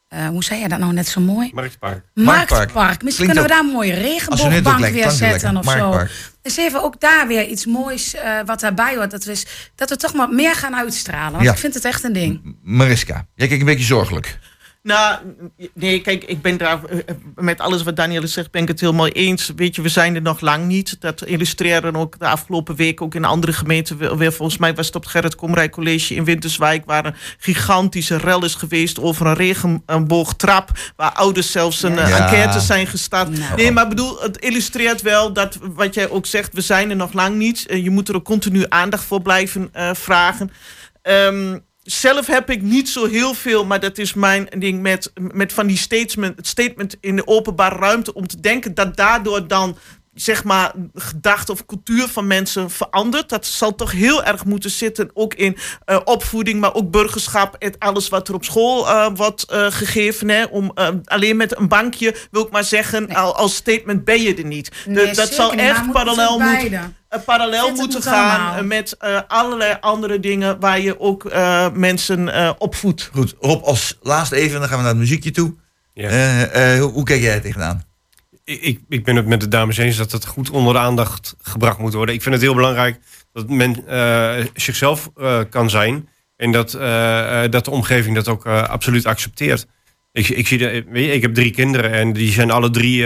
Eh, 0.07 0.27
hoe 0.27 0.43
zei 0.43 0.59
je 0.61 0.67
dat 0.67 0.79
nou 0.79 0.93
net 0.93 1.07
zo 1.07 1.21
mooi? 1.21 1.51
Marktpark. 1.53 2.03
Marktpark. 2.13 2.49
Marktpark. 2.49 3.03
Misschien 3.03 3.25
Klinkt 3.25 3.25
kunnen 3.25 3.43
we 3.43 3.49
daar 3.49 3.59
een 3.59 3.71
mooie 3.71 3.93
regenboogbank 3.93 4.85
weer 4.93 5.09
zetten 5.09 5.57
of 5.57 5.71
zo. 5.71 5.99
Dus 6.41 6.57
even 6.57 6.83
ook 6.83 6.99
daar 6.99 7.27
weer 7.27 7.47
iets 7.47 7.65
moois 7.65 8.13
eh, 8.15 8.39
wat 8.45 8.59
daarbij 8.59 8.95
hoort. 8.95 9.11
Dat 9.11 9.23
we, 9.23 9.29
eens- 9.29 9.45
dat 9.75 9.89
we 9.89 9.95
toch 9.95 10.13
maar 10.13 10.29
meer 10.29 10.55
gaan 10.55 10.75
uitstralen. 10.75 11.31
Want 11.31 11.43
Ja. 11.43 11.51
ik 11.51 11.57
vind 11.57 11.73
het 11.73 11.85
echt 11.85 12.03
een 12.03 12.13
ding. 12.13 12.55
Mariska, 12.63 13.27
jij 13.35 13.47
kijkt 13.47 13.61
een 13.61 13.67
beetje 13.67 13.85
zorgelijk. 13.85 14.39
Nou, 14.85 15.19
nee, 15.73 16.01
kijk, 16.01 16.23
ik 16.23 16.41
ben 16.41 16.57
daar 16.57 16.83
eh, 16.85 16.97
met 17.35 17.59
alles 17.59 17.83
wat 17.83 17.95
Danielle 17.95 18.27
zegt, 18.27 18.51
ben 18.51 18.61
ik 18.61 18.67
het 18.67 18.79
helemaal 18.79 19.07
eens. 19.07 19.51
Weet 19.55 19.75
je, 19.75 19.81
we 19.81 19.89
zijn 19.89 20.15
er 20.15 20.21
nog 20.21 20.39
lang 20.41 20.65
niet. 20.65 20.95
Dat 21.01 21.23
illustreren 21.25 21.95
ook 21.95 22.19
de 22.19 22.27
afgelopen 22.27 22.75
week 22.75 23.01
ook 23.01 23.15
in 23.15 23.25
andere 23.25 23.53
gemeenten 23.53 23.97
weer- 23.97 24.17
weer. 24.17 24.33
Volgens 24.33 24.57
mij 24.57 24.73
was 24.75 24.85
het 24.85 24.95
op 24.95 25.01
het 25.01 25.11
Gerrit 25.11 25.35
Komrij 25.35 25.69
College 25.69 26.15
in 26.15 26.23
Winterswijk, 26.23 26.85
waar 26.85 27.05
een 27.05 27.15
gigantische 27.37 28.17
rel 28.17 28.43
is 28.43 28.55
geweest 28.55 28.99
over 28.99 29.25
een 29.25 29.33
regenboogtrap, 29.35 30.69
waar 30.95 31.11
ouders 31.13 31.51
zelfs 31.51 31.83
een 31.83 31.97
eh, 31.97 32.09
Ja. 32.09 32.17
enquête 32.19 32.59
zijn 32.59 32.87
gestart. 32.87 33.37
Nou. 33.39 33.55
Nee, 33.55 33.71
maar 33.71 33.83
ik 33.83 33.89
bedoel, 33.89 34.21
het 34.21 34.37
illustreert 34.37 35.01
wel 35.01 35.33
dat 35.33 35.57
wat 35.61 35.93
jij 35.93 36.09
ook 36.09 36.25
zegt, 36.25 36.53
we 36.53 36.61
zijn 36.61 36.89
er 36.89 36.95
nog 36.95 37.13
lang 37.13 37.35
niet. 37.35 37.65
Eh, 37.67 37.83
Je 37.83 37.89
moet 37.89 38.09
er 38.09 38.15
ook 38.15 38.23
continu 38.25 38.65
aandacht 38.69 39.03
voor 39.03 39.21
blijven 39.21 39.69
eh, 39.71 39.89
vragen. 39.93 40.51
Ehm, 41.01 41.57
zelf 41.85 42.27
heb 42.27 42.49
ik 42.49 42.61
niet 42.61 42.89
zo 42.89 43.05
heel 43.05 43.33
veel, 43.33 43.65
maar 43.65 43.79
dat 43.79 43.97
is 43.97 44.13
mijn 44.13 44.47
ding 44.57 44.81
met, 44.81 45.11
met 45.13 45.53
van 45.53 45.67
die 45.67 45.77
statement, 45.77 46.47
statement 46.47 46.97
in 46.99 47.15
de 47.15 47.27
openbare 47.27 47.75
ruimte. 47.75 48.13
Om 48.13 48.27
te 48.27 48.39
denken 48.39 48.73
dat 48.73 48.95
daardoor 48.95 49.47
dan 49.47 49.77
zeg 50.15 50.43
maar, 50.43 50.71
gedachte 50.93 51.51
of 51.51 51.65
cultuur 51.65 52.07
van 52.07 52.27
mensen 52.27 52.69
verandert. 52.69 53.29
Dat 53.29 53.45
zal 53.45 53.75
toch 53.75 53.91
heel 53.91 54.23
erg 54.23 54.45
moeten 54.45 54.69
zitten, 54.69 55.09
ook 55.13 55.33
in 55.33 55.57
uh, 55.85 55.99
opvoeding, 56.03 56.59
maar 56.59 56.73
ook 56.73 56.91
burgerschap 56.91 57.55
en 57.55 57.75
alles 57.77 58.09
wat 58.09 58.27
er 58.27 58.33
op 58.33 58.43
school 58.43 58.87
uh, 58.87 59.07
wordt 59.15 59.45
uh, 59.51 59.65
gegeven. 59.69 60.29
Hè, 60.29 60.43
om 60.43 60.71
alleen 61.05 61.37
met 61.37 61.57
een 61.57 61.67
bankje, 61.67 62.15
wil 62.31 62.45
ik 62.45 62.51
maar 62.51 62.63
zeggen, 62.63 63.07
nee. 63.07 63.17
als 63.17 63.55
statement 63.55 64.03
ben 64.03 64.21
je 64.21 64.35
er 64.35 64.45
niet. 64.45 64.71
Nee, 64.85 65.13
dat 65.13 65.33
zal 65.33 65.53
echt 65.53 65.91
parallel 65.91 66.39
moeten 66.39 66.95
parallel 67.25 67.71
moeten 67.71 68.01
gaan 68.01 68.41
allemaal. 68.41 68.63
met 68.63 68.95
uh, 69.01 69.19
allerlei 69.27 69.77
andere 69.79 70.19
dingen 70.19 70.59
waar 70.59 70.79
je 70.79 70.99
ook 70.99 71.23
uh, 71.23 71.67
mensen 71.73 72.27
uh, 72.27 72.51
opvoedt. 72.57 73.09
Goed, 73.13 73.35
Rob, 73.39 73.63
als 73.63 73.97
laatste 74.01 74.35
even, 74.35 74.59
dan 74.59 74.67
gaan 74.67 74.77
we 74.77 74.83
naar 74.83 74.91
het 74.91 75.01
muziekje 75.01 75.31
toe. 75.31 75.53
Ja. 75.93 76.79
hoe, 76.79 76.91
hoe 76.91 77.03
kijk 77.03 77.21
jij 77.21 77.39
tegenaan? 77.39 77.83
Ik, 78.45 78.79
ik 78.89 79.03
ben 79.03 79.15
het 79.15 79.25
met 79.25 79.39
de 79.39 79.47
dames 79.47 79.77
eens 79.77 79.97
dat 79.97 80.11
het 80.11 80.25
goed 80.25 80.49
onder 80.49 80.73
de 80.73 80.79
aandacht 80.79 81.35
gebracht 81.41 81.77
moet 81.77 81.93
worden. 81.93 82.15
Ik 82.15 82.21
vind 82.21 82.35
het 82.35 82.43
heel 82.43 82.55
belangrijk 82.55 82.99
dat 83.33 83.49
men 83.49 83.83
zichzelf 84.53 85.09
kan 85.49 85.69
zijn. 85.69 86.09
En 86.37 86.51
dat, 86.51 86.71
dat 87.51 87.65
de 87.65 87.71
omgeving 87.71 88.15
dat 88.15 88.27
ook 88.27 88.45
absoluut 88.45 89.05
accepteert. 89.05 89.67
Ik, 90.11 90.27
ik, 90.27 90.47
zie 90.47 90.57
de, 90.57 90.85
ik 90.91 91.21
heb 91.21 91.33
drie 91.33 91.51
kinderen 91.51 91.91
en 91.91 92.13
die 92.13 92.31
zijn 92.31 92.51
alle 92.51 92.69
drie 92.69 93.05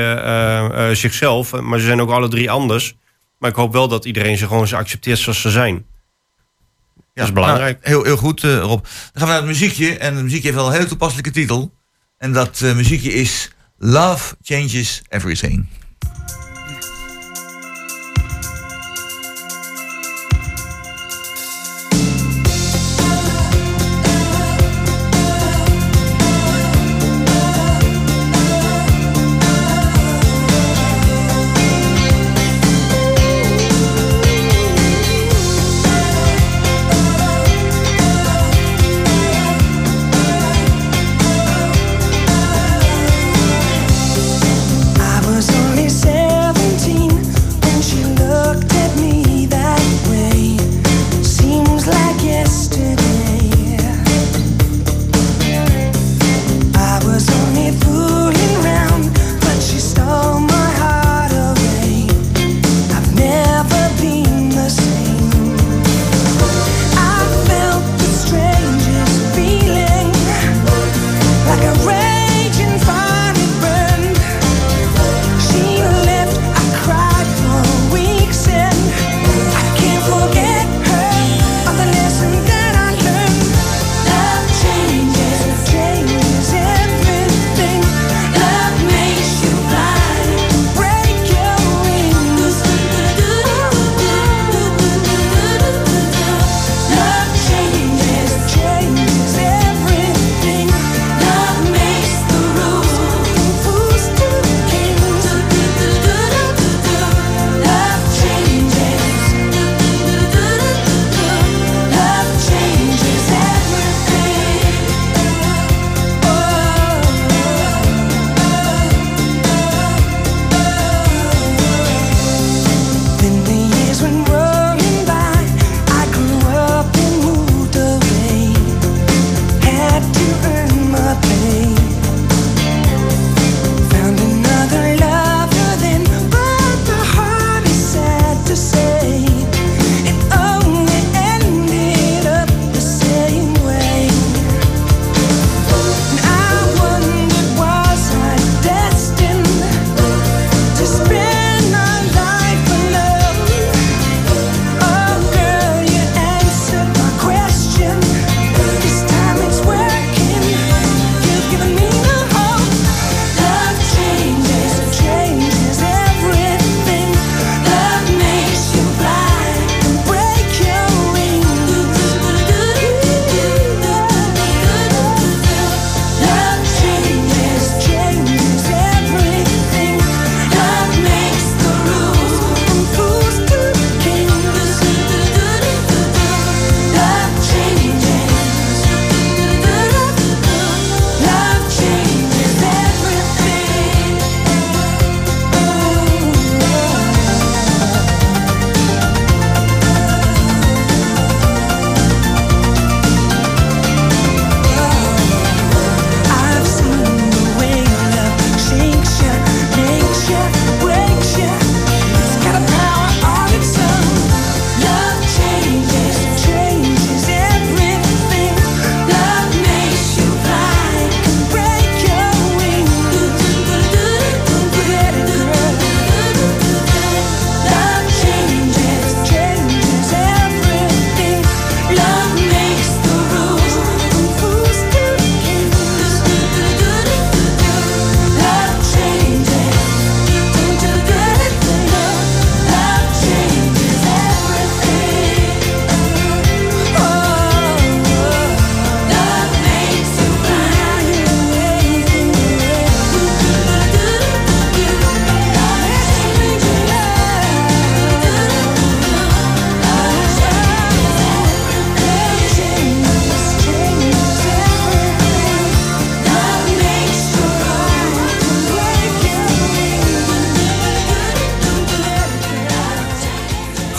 zichzelf. 0.95 1.61
Maar 1.61 1.79
ze 1.79 1.85
zijn 1.85 2.01
ook 2.01 2.11
alle 2.11 2.27
drie 2.27 2.51
anders. 2.51 2.95
Maar 3.37 3.49
ik 3.49 3.55
hoop 3.55 3.73
wel 3.73 3.87
dat 3.87 4.05
iedereen 4.05 4.37
ze 4.37 4.47
gewoon 4.47 4.73
accepteert 4.73 5.19
zoals 5.19 5.41
ze 5.41 5.49
zijn. 5.49 5.85
Ja, 6.95 7.01
dat 7.13 7.25
is 7.25 7.33
belangrijk. 7.33 7.83
Nou, 7.83 7.93
heel, 7.93 8.03
heel 8.03 8.17
goed, 8.17 8.41
Rob. 8.41 8.83
Dan 8.83 8.91
gaan 9.13 9.21
we 9.21 9.25
naar 9.25 9.35
het 9.35 9.45
muziekje. 9.45 9.97
En 9.97 10.13
het 10.13 10.23
muziekje 10.23 10.47
heeft 10.47 10.59
wel 10.59 10.67
een 10.67 10.73
hele 10.73 10.85
toepasselijke 10.85 11.31
titel. 11.31 11.73
En 12.17 12.33
dat 12.33 12.61
muziekje 12.61 13.13
is 13.13 13.51
Love 13.82 14.36
Changes 14.43 15.01
Everything. 15.09 15.67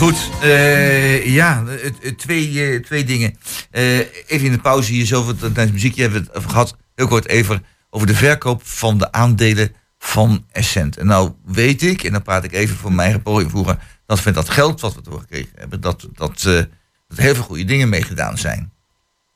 Goed, 0.01 0.29
eh, 0.41 1.25
ja, 1.25 1.63
het- 1.65 1.95
het- 2.01 2.17
twee, 2.17 2.63
eh, 2.65 2.83
twee 2.83 3.03
dingen. 3.03 3.37
Eh, 3.71 3.97
even 4.27 4.45
in 4.45 4.51
de 4.51 4.57
pauze 4.57 4.91
hier, 4.91 5.05
zoveel 5.05 5.35
tijdens 5.35 5.71
muziekje 5.71 6.01
hebben 6.01 6.23
we 6.23 6.29
het 6.33 6.49
gehad. 6.49 6.75
Heel 6.95 7.07
kort 7.07 7.27
even 7.27 7.65
over 7.89 8.07
de 8.07 8.15
verkoop 8.15 8.61
van 8.65 8.97
de 8.97 9.11
aandelen 9.11 9.71
van 9.99 10.45
Essent. 10.51 10.97
En 10.97 11.05
nou 11.05 11.31
weet 11.45 11.81
ik, 11.81 12.03
en 12.03 12.11
dan 12.11 12.21
praat 12.21 12.43
ik 12.43 12.53
even 12.53 12.75
voor 12.75 12.93
mijn 12.93 13.23
eigen 13.23 13.49
vroeger, 13.49 13.77
dat 14.05 14.25
met 14.25 14.33
dat 14.33 14.49
geld 14.49 14.81
wat 14.81 14.95
we 14.95 15.01
doorgekregen 15.01 15.51
hebben, 15.55 15.81
dat, 15.81 16.07
dat, 16.13 16.41
heel 17.15 17.35
veel 17.35 17.43
goede 17.43 17.65
dingen 17.65 17.89
mee 17.89 18.03
gedaan 18.03 18.37
zijn. 18.37 18.73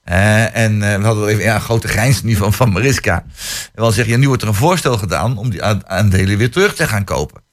En 0.03 0.80
we 0.80 0.86
hadden 0.86 1.20
wel 1.20 1.30
even 1.30 1.43
ja, 1.43 1.55
een 1.55 1.61
grote 1.61 1.88
grijns 1.88 2.24
nu 2.24 2.36
van, 2.36 2.53
van 2.53 2.72
Mariska. 2.72 3.26
Wel 3.74 3.91
zeggen, 3.91 4.13
ja, 4.13 4.20
nu 4.20 4.28
wordt 4.28 4.41
er 4.41 4.47
een 4.47 4.53
voorstel 4.53 4.97
gedaan 4.97 5.38
om 5.38 5.49
die 5.49 5.63
aandelen 5.63 6.38
weer 6.38 6.51
terug 6.51 6.76
te 6.76 6.88
gaan 6.88 7.03
kopen. 7.03 7.44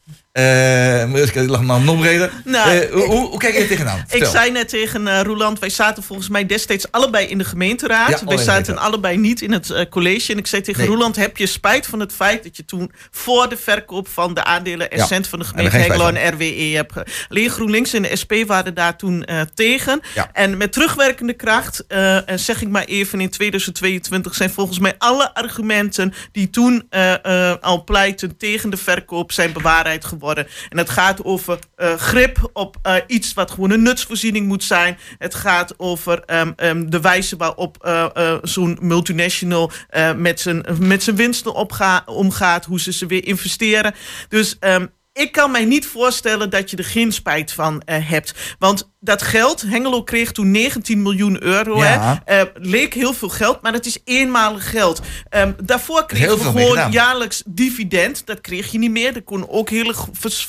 Mariska, 1.08 1.40
die 1.40 1.48
lag 1.48 1.62
nog 1.62 1.98
breder. 2.00 2.30
Nou, 2.44 2.70
Eh, 2.78 2.90
hoe, 2.92 3.02
hoe, 3.02 3.28
hoe 3.28 3.38
kijk 3.38 3.54
je 3.54 3.60
er 3.60 3.66
tegenaan? 3.66 4.04
Ik 4.10 4.24
zei 4.24 4.50
net 4.50 4.68
tegen 4.68 5.06
eh 5.06 5.20
Roland, 5.22 5.58
wij 5.58 5.70
zaten 5.70 6.02
volgens 6.02 6.28
mij 6.28 6.46
destijds 6.46 6.86
allebei 6.90 7.26
in 7.26 7.38
de 7.38 7.44
gemeenteraad. 7.44 8.08
Ja, 8.08 8.14
wij 8.14 8.18
allebei 8.26 8.44
zaten 8.44 8.78
allebei 8.78 9.16
niet 9.16 9.40
in 9.42 9.52
het 9.52 9.86
college. 9.90 10.32
En 10.32 10.38
ik 10.38 10.46
zei 10.46 10.62
tegen 10.62 10.80
Nee. 10.80 10.90
Roland, 10.90 11.16
heb 11.16 11.36
je 11.36 11.46
spijt 11.46 11.86
van 11.86 12.00
het 12.00 12.12
feit 12.12 12.42
dat 12.42 12.56
je 12.56 12.64
toen 12.64 12.92
voor 13.10 13.48
de 13.48 13.56
verkoop 13.56 14.08
van 14.08 14.34
de 14.34 14.44
aandelen 14.44 14.90
en 14.90 14.98
Ja, 14.98 15.06
cent 15.06 15.26
van 15.26 15.38
de 15.38 15.44
en 15.44 15.50
gemeente 15.50 15.76
Hengelo 15.76 16.08
en 16.08 16.32
RWE 16.32 16.72
hebt 16.76 16.92
Alleen 17.28 17.50
GroenLinks 17.50 17.92
en 17.92 18.02
de 18.02 18.16
SP 18.22 18.32
waren 18.46 18.74
daar 18.74 18.96
toen 18.96 19.26
tegen. 19.54 20.00
Ja. 20.14 20.30
En 20.32 20.56
met 20.56 20.72
terugwerkende 20.72 21.32
kracht, 21.32 21.86
en 21.86 22.38
zeg 22.38 22.62
ik 22.62 22.68
maar 22.68 22.84
even 22.84 23.20
in 23.20 23.30
2022, 23.30 24.34
zijn 24.34 24.50
volgens 24.50 24.78
mij 24.78 24.94
alle 24.98 25.34
argumenten 25.34 26.14
die 26.32 26.50
toen 26.50 26.88
al 27.60 27.84
pleiten 27.84 28.36
tegen 28.36 28.70
de 28.70 28.76
verkoop 28.76 29.32
zijn 29.32 29.52
bewaarheid 29.52 30.04
geworden. 30.04 30.20
En 30.30 30.78
het 30.78 30.90
gaat 30.90 31.24
over 31.24 31.58
eh, 31.76 31.94
grip 31.94 32.50
op 32.52 32.76
eh, 32.82 32.94
iets 33.06 33.34
wat 33.34 33.50
gewoon 33.50 33.70
een 33.70 33.82
nutsvoorziening 33.82 34.46
moet 34.46 34.64
zijn. 34.64 34.98
Het 35.18 35.34
gaat 35.34 35.74
over 35.76 36.22
ehm, 36.24 36.52
ehm, 36.56 36.88
de 36.88 37.00
wijze 37.00 37.36
waarop 37.36 37.84
eh, 37.84 38.36
zo'n 38.42 38.78
multinational 38.80 39.70
met 40.16 40.40
zijn 40.40 40.64
met 40.78 41.02
zijn 41.02 41.16
winsten 41.16 41.54
omgaat, 42.06 42.64
hoe 42.64 42.80
ze 42.80 42.92
ze 42.92 43.06
weer 43.06 43.26
investeren. 43.26 43.94
Dus 44.28 44.56
ehm, 44.58 44.86
ik 45.12 45.32
kan 45.32 45.50
mij 45.50 45.64
niet 45.64 45.86
voorstellen 45.86 46.50
dat 46.50 46.70
je 46.70 46.76
er 46.76 46.84
geen 46.84 47.12
spijt 47.12 47.52
van 47.52 47.82
eh, 47.84 48.08
hebt. 48.08 48.34
Want 48.58 48.90
dat 49.00 49.22
geld, 49.22 49.62
Hengelo 49.62 50.02
kreeg 50.02 50.32
toen 50.32 50.50
19 50.50 51.02
miljoen 51.02 51.42
euro. 51.42 51.78
Ja. 51.78 52.22
Hè, 52.24 52.40
eh, 52.40 52.46
leek 52.54 52.94
heel 52.94 53.12
veel 53.12 53.28
geld, 53.28 53.62
maar 53.62 53.72
het 53.72 53.86
is 53.86 53.98
eenmalig 54.04 54.70
geld. 54.70 55.00
Ehm, 55.28 55.52
daarvoor 55.62 56.06
kregen 56.06 56.38
we 56.38 56.44
gewoon 56.44 56.90
jaarlijks 56.90 57.42
dividend. 57.46 58.26
Dat 58.26 58.40
kreeg 58.40 58.72
je 58.72 58.78
niet 58.78 58.90
meer. 58.90 59.16
Er 59.16 59.22
konden 59.22 59.50
ook 59.50 59.70
hele 59.70 59.94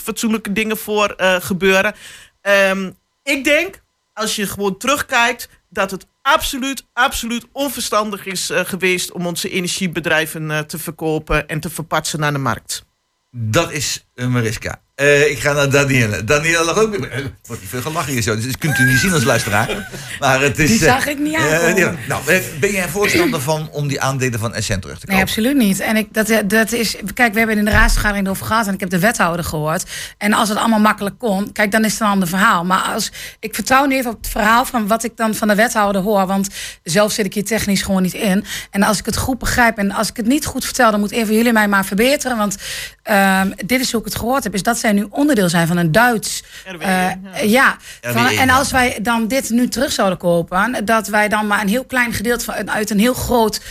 fatsoenlijke 0.04 0.52
dingen 0.52 0.78
voor 0.78 1.08
eh, 1.08 1.36
gebeuren. 1.40 1.96
Ehm, 2.42 2.92
ik 3.24 3.44
denk, 3.44 3.82
als 4.14 4.36
je 4.36 4.48
gewoon 4.48 4.78
terugkijkt, 4.78 5.50
dat 5.70 5.92
het 5.92 6.06
absoluut, 6.22 6.86
absoluut 6.94 7.46
onverstandig 7.52 8.26
is 8.26 8.50
geweest 8.54 9.12
om 9.12 9.28
onze 9.28 9.50
energiebedrijven 9.50 10.68
te 10.68 10.80
verkopen 10.80 11.48
en 11.48 11.60
te 11.60 11.70
verpatsen 11.70 12.20
naar 12.20 12.34
de 12.34 12.38
markt. 12.38 12.86
Dat 13.36 13.72
is 13.72 14.06
Mariska. 14.16 14.82
Eh, 14.96 15.30
ik 15.30 15.40
ga 15.40 15.54
naar 15.54 15.70
Danielle. 15.70 16.24
Danielle 16.24 16.66
lag 16.66 16.78
ook 16.78 16.98
weer. 16.98 17.12
Er 17.12 17.34
wordt 17.46 17.62
niet 17.62 17.72
veel 17.72 17.82
gelachen 17.82 18.14
hier 18.14 18.22
zo. 18.22 18.36
Dus 18.36 18.46
dat 18.46 18.58
kunt 18.58 18.80
u 18.80 18.86
niet 18.86 18.98
zien 18.98 19.14
als 19.14 19.24
luisteraar. 19.24 19.90
Maar 20.20 20.42
het 20.42 20.60
is, 20.60 20.70
Die 20.70 20.80
eh, 20.80 20.94
zag 20.94 21.08
ik 21.08 21.20
niet 21.20 21.36
eh, 21.36 21.78
ja. 21.78 21.96
nou, 22.08 22.28
eh, 22.28 22.40
ben 22.60 22.72
jij 22.72 22.88
voorstander 22.88 23.42
van 23.42 23.70
om 23.72 23.88
die 23.88 24.02
aandelen 24.02 24.40
van 24.40 24.54
Essent 24.54 24.82
terug 24.82 25.00
te 25.00 25.06
kopen? 25.06 25.16
Nee, 25.16 25.24
absoluut 25.24 25.58
niet. 25.58 25.80
En 25.80 25.96
ik, 25.96 26.14
dat, 26.14 26.44
dat 26.46 26.72
is, 26.72 26.96
kijk, 27.14 27.34
we 27.34 27.38
hebben 27.38 27.58
in 27.58 27.66
de 27.66 27.72
raadsvergadering 27.72 28.26
erover 28.26 28.46
gehad 28.46 28.68
en 28.68 28.74
ik 28.74 28.80
heb 28.80 28.90
de 28.90 29.00
wethouder 29.00 29.46
gehoord. 29.46 29.84
En 30.18 30.34
als 30.34 30.50
het 30.50 30.58
allemaal 30.58 30.80
makkelijk 30.80 31.20
kon, 31.20 31.52
kijk, 31.52 31.72
dan 31.72 31.86
is 31.86 31.92
het 31.92 32.02
een 32.02 32.08
ander 32.08 32.28
verhaal. 32.28 32.66
Maar 32.66 32.82
als, 32.82 33.12
ik 33.40 33.56
vertrouw 33.56 33.86
nu 33.86 33.96
even 33.96 34.12
op 34.12 34.18
het 34.18 34.30
verhaal 34.30 34.66
van 34.66 34.88
wat 34.88 35.04
ik 35.04 35.18
dan 35.18 35.36
van 35.36 35.48
de 35.48 35.56
wethouder 35.56 36.02
hoor. 36.02 36.26
Want 36.26 36.48
zelf 36.84 37.12
zit 37.12 37.26
ik 37.26 37.34
hier 37.34 37.46
technisch 37.46 37.82
gewoon 37.82 38.02
niet 38.02 38.14
in. 38.14 38.46
En 38.72 38.84
als 38.84 39.00
ik 39.00 39.06
het 39.06 39.18
goed 39.18 39.38
begrijp 39.40 39.78
en 39.78 39.92
als 39.92 40.10
ik 40.10 40.18
het 40.18 40.26
niet 40.26 40.46
goed 40.46 40.66
vertel, 40.66 40.92
dan 40.92 41.00
moet 41.00 41.12
even 41.12 41.36
jullie 41.36 41.54
mij 41.54 41.68
maar 41.68 41.86
verbeteren. 41.86 42.38
Want 42.38 42.58
ehm, 43.04 43.52
dit 43.66 43.82
is 43.82 43.92
hoe 43.92 44.03
ik 44.06 44.14
het 44.14 44.22
gehoord 44.22 44.44
heb, 44.44 44.54
is 44.54 44.64
dat 44.64 44.78
zij 44.78 44.92
nu 44.92 45.06
onderdeel 45.10 45.50
zijn 45.50 45.68
van 45.68 45.78
een 45.78 45.92
Duits. 45.92 46.44
RWE, 46.66 46.84
eh, 46.84 46.90
ja. 46.90 47.42
ja, 47.42 47.78
RWE, 48.02 48.12
van, 48.14 48.26
en 48.26 48.46
ja. 48.46 48.58
als 48.58 48.72
wij 48.72 49.00
dan 49.02 49.28
dit 49.28 49.50
nu 49.50 49.68
terug 49.68 49.92
zouden 49.92 50.18
kopen, 50.18 50.86
dat 50.86 51.08
wij 51.08 51.30
dan 51.30 51.48
maar 51.48 51.62
een 51.62 51.68
heel 51.68 51.86
klein 51.86 52.14
gedeelte 52.14 52.46
van, 52.46 52.72
uit 52.72 52.90
een 52.90 53.00
heel 53.00 53.14
groot 53.14 53.62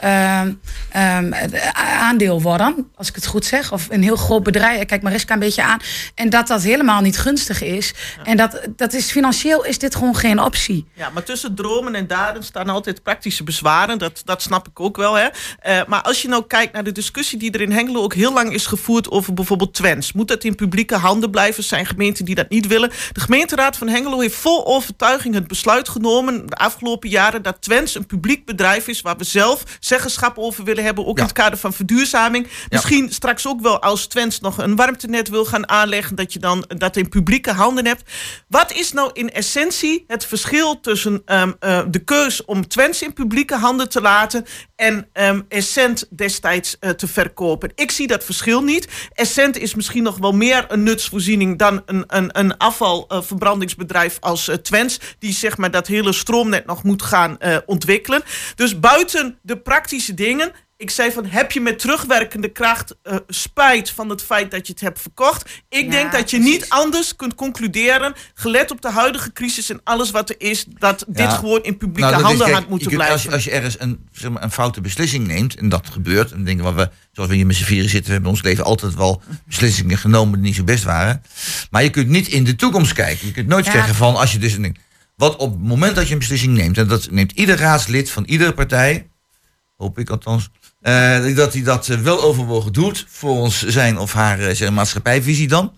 ehm, 0.00 0.52
ehm, 0.88 1.32
eh, 1.32 1.68
aandeel 2.00 2.42
worden, 2.42 2.90
als 2.96 3.08
ik 3.08 3.14
het 3.14 3.26
goed 3.26 3.44
zeg, 3.44 3.72
of 3.72 3.86
een 3.90 4.02
heel 4.02 4.16
groot 4.16 4.42
bedrijf. 4.42 4.84
Kijk 4.84 5.02
Mariska 5.02 5.34
een 5.34 5.40
beetje 5.40 5.62
aan. 5.62 5.80
En 6.14 6.30
dat 6.30 6.46
dat 6.46 6.62
helemaal 6.62 7.00
niet 7.00 7.18
gunstig 7.18 7.62
is. 7.62 7.94
En 8.24 8.36
dat, 8.36 8.60
dat 8.76 8.92
is 8.92 9.10
financieel 9.10 9.64
is 9.64 9.78
dit 9.78 9.94
gewoon 9.94 10.16
geen 10.16 10.40
optie. 10.40 10.86
Ja, 10.94 11.10
maar 11.10 11.22
tussen 11.22 11.54
dromen 11.54 11.94
en 11.94 12.06
daden 12.06 12.44
staan 12.44 12.68
altijd 12.68 13.02
praktische 13.02 13.44
bezwaren. 13.44 13.98
Dat, 13.98 14.22
dat 14.24 14.42
snap 14.42 14.68
ik 14.68 14.80
ook 14.80 14.96
wel. 14.96 15.14
Hè. 15.14 15.28
Eh, 15.60 15.80
maar 15.86 16.02
als 16.02 16.22
je 16.22 16.28
nou 16.28 16.44
kijkt 16.46 16.72
naar 16.72 16.84
de 16.84 16.92
discussie 16.92 17.38
die 17.38 17.50
er 17.50 17.60
in 17.60 17.72
Hengelo 17.72 18.02
ook 18.02 18.14
heel 18.14 18.32
lang 18.32 18.52
is 18.52 18.66
gevoerd 18.66 19.10
over 19.10 19.34
bijvoorbeeld 19.34 19.74
Twents. 19.74 20.12
Moet 20.12 20.28
dat 20.28 20.44
in 20.44 20.54
publieke 20.54 20.96
handen 20.96 21.30
blijven? 21.30 21.64
Zijn 21.64 21.86
gemeenten 21.86 22.24
die 22.24 22.34
dat 22.34 22.48
niet 22.48 22.66
willen. 22.66 22.90
De 23.12 23.20
gemeenteraad 23.20 23.76
van 23.76 23.88
Hengelo 23.88 24.20
heeft 24.20 24.34
vol 24.34 24.66
overtuiging 24.66 25.34
het 25.34 25.46
besluit 25.46 25.88
genomen 25.88 26.46
de 26.46 26.56
afgelopen 26.56 27.08
jaren 27.08 27.42
dat 27.42 27.62
Twents 27.62 27.94
een 27.94 28.06
publiek 28.06 28.44
bedrijf 28.44 28.88
is 28.88 29.00
waar 29.00 29.16
we 29.16 29.24
zelf 29.24 29.62
zeggenschap 29.90 30.38
over 30.38 30.64
willen 30.64 30.84
hebben. 30.84 31.06
Ook 31.06 31.16
Ja. 31.16 31.22
in 31.22 31.28
het 31.28 31.38
kader 31.38 31.58
van 31.58 31.72
verduurzaming. 31.72 32.46
Misschien 32.68 33.12
straks 33.12 33.46
ook 33.46 33.60
wel 33.60 33.82
als 33.82 34.06
Twents 34.06 34.40
nog 34.40 34.58
een 34.58 34.76
warmtenet 34.76 35.28
wil 35.28 35.44
gaan 35.44 35.68
aanleggen, 35.68 36.16
dat 36.16 36.32
je 36.32 36.38
dan 36.38 36.64
dat 36.78 36.96
in 36.96 37.08
publieke 37.08 37.52
handen 37.52 37.86
hebt. 37.86 38.02
Wat 38.48 38.72
is 38.72 38.92
nou 38.92 39.10
in 39.12 39.30
essentie 39.30 40.04
het 40.06 40.26
verschil 40.26 40.80
tussen 40.80 41.22
ehm, 41.24 41.52
eh, 41.58 41.82
de 41.88 41.98
keus 41.98 42.44
om 42.44 42.68
Twents 42.68 43.02
in 43.02 43.12
publieke 43.12 43.54
handen 43.56 43.88
te 43.88 44.00
laten 44.00 44.44
en 44.76 45.08
ehm, 45.12 45.40
Essent 45.48 46.06
destijds 46.10 46.78
eh, 46.78 46.90
te 46.90 47.06
verkopen? 47.06 47.72
Ik 47.74 47.90
zie 47.90 48.06
dat 48.06 48.24
verschil 48.24 48.62
niet. 48.62 48.88
Essent 49.12 49.58
is 49.58 49.74
misschien 49.74 50.02
nog 50.02 50.18
wel 50.18 50.32
meer 50.32 50.64
een 50.68 50.82
nutsvoorziening 50.82 51.58
dan 51.58 51.82
een, 51.86 52.04
een, 52.06 52.28
een 52.38 52.56
afvalverbrandingsbedrijf 52.56 54.16
als 54.20 54.48
eh, 54.48 54.56
Twents, 54.56 55.00
die 55.18 55.32
zeg 55.32 55.56
maar 55.56 55.70
dat 55.70 55.86
hele 55.86 56.12
stroomnet 56.12 56.66
nog 56.66 56.82
moet 56.82 57.02
gaan 57.02 57.38
ontwikkelen. 57.66 58.22
Dus 58.54 58.80
buiten 58.80 59.38
de 59.42 59.56
praktische 59.80 60.14
dingen 60.14 60.52
ik 60.76 60.90
zei 60.90 61.12
van, 61.12 61.26
heb 61.26 61.52
je 61.52 61.60
met 61.60 61.78
terugwerkende 61.78 62.48
kracht 62.48 62.96
eh, 63.02 63.16
spijt 63.28 63.90
van 63.90 64.08
het 64.08 64.22
feit 64.22 64.50
dat 64.50 64.66
je 64.66 64.72
het 64.72 64.82
hebt 64.82 65.00
verkocht? 65.00 65.50
Ik 65.68 65.84
Ja, 65.84 65.90
denk 65.90 66.12
dat 66.12 66.30
je 66.30 66.36
precies. 66.38 66.54
niet 66.54 66.68
anders 66.68 67.16
kunt 67.16 67.34
concluderen, 67.34 68.14
gelet 68.34 68.70
op 68.70 68.80
de 68.82 68.90
huidige 68.90 69.32
crisis 69.32 69.70
en 69.70 69.80
alles 69.84 70.10
wat 70.10 70.28
er 70.30 70.34
is, 70.38 70.64
dat 70.78 71.04
dit 71.08 71.28
gewoon 71.32 71.62
in 71.62 71.76
publieke 71.76 72.10
Nou, 72.10 72.16
is, 72.22 72.22
handen 72.28 72.44
kijk, 72.46 72.58
had 72.58 72.68
moeten 72.68 72.90
je 72.90 72.96
kunt- 72.96 73.08
blijven. 73.08 73.12
Als 73.14 73.22
je, 73.22 73.30
als 73.32 73.44
je 73.44 73.50
ergens 73.50 73.76
een, 73.80 74.08
zeg 74.12 74.30
maar, 74.30 74.42
een 74.42 74.50
foute 74.50 74.80
beslissing 74.80 75.26
neemt, 75.26 75.54
en 75.56 75.68
dat 75.68 75.88
gebeurt, 75.90 76.32
en 76.32 76.44
dingen 76.44 76.64
waar 76.64 76.74
we, 76.74 76.90
zoals 77.12 77.28
we 77.30 77.36
hier 77.36 77.46
met 77.46 77.56
z'n 77.56 77.64
vieren 77.64 77.90
zitten, 77.90 78.06
we 78.06 78.12
hebben 78.12 78.30
in 78.30 78.36
ons 78.36 78.44
leven 78.46 78.64
altijd 78.64 78.94
wel 78.94 79.22
beslissingen 79.46 79.98
genomen 79.98 80.34
die 80.34 80.42
niet 80.42 80.56
zo 80.56 80.64
best 80.64 80.84
waren. 80.84 81.22
Maar 81.70 81.82
je 81.82 81.90
kunt 81.90 82.08
niet 82.08 82.28
in 82.28 82.44
de 82.44 82.56
toekomst 82.56 82.92
kijken. 82.92 83.26
Je 83.26 83.32
kunt 83.32 83.48
nooit 83.48 83.64
Ja. 83.66 83.72
zeggen 83.72 83.94
van, 83.94 84.16
als 84.16 84.32
je 84.32 84.38
dus 84.38 84.52
een, 84.52 84.76
wat 85.16 85.36
op 85.36 85.50
het 85.52 85.62
moment 85.62 85.94
dat 85.94 86.06
je 86.06 86.12
een 86.12 86.18
beslissing 86.18 86.56
neemt, 86.56 86.78
en 86.78 86.88
dat 86.88 87.10
neemt 87.10 87.32
ieder 87.32 87.56
raadslid 87.58 88.10
van 88.10 88.24
iedere 88.24 88.52
partij, 88.52 89.09
hoop 89.80 89.98
ik 89.98 90.10
althans, 90.10 90.50
eh, 90.80 91.34
dat 91.36 91.52
hij 91.52 91.62
dat 91.62 91.88
eh, 91.88 91.98
wel 91.98 92.22
overwogen 92.22 92.72
doet, 92.72 93.06
volgens 93.08 93.66
zijn 93.66 93.98
of 93.98 94.12
haar 94.12 94.40
eh, 94.40 94.70
maatschappijvisie 94.70 95.48
dan. 95.48 95.72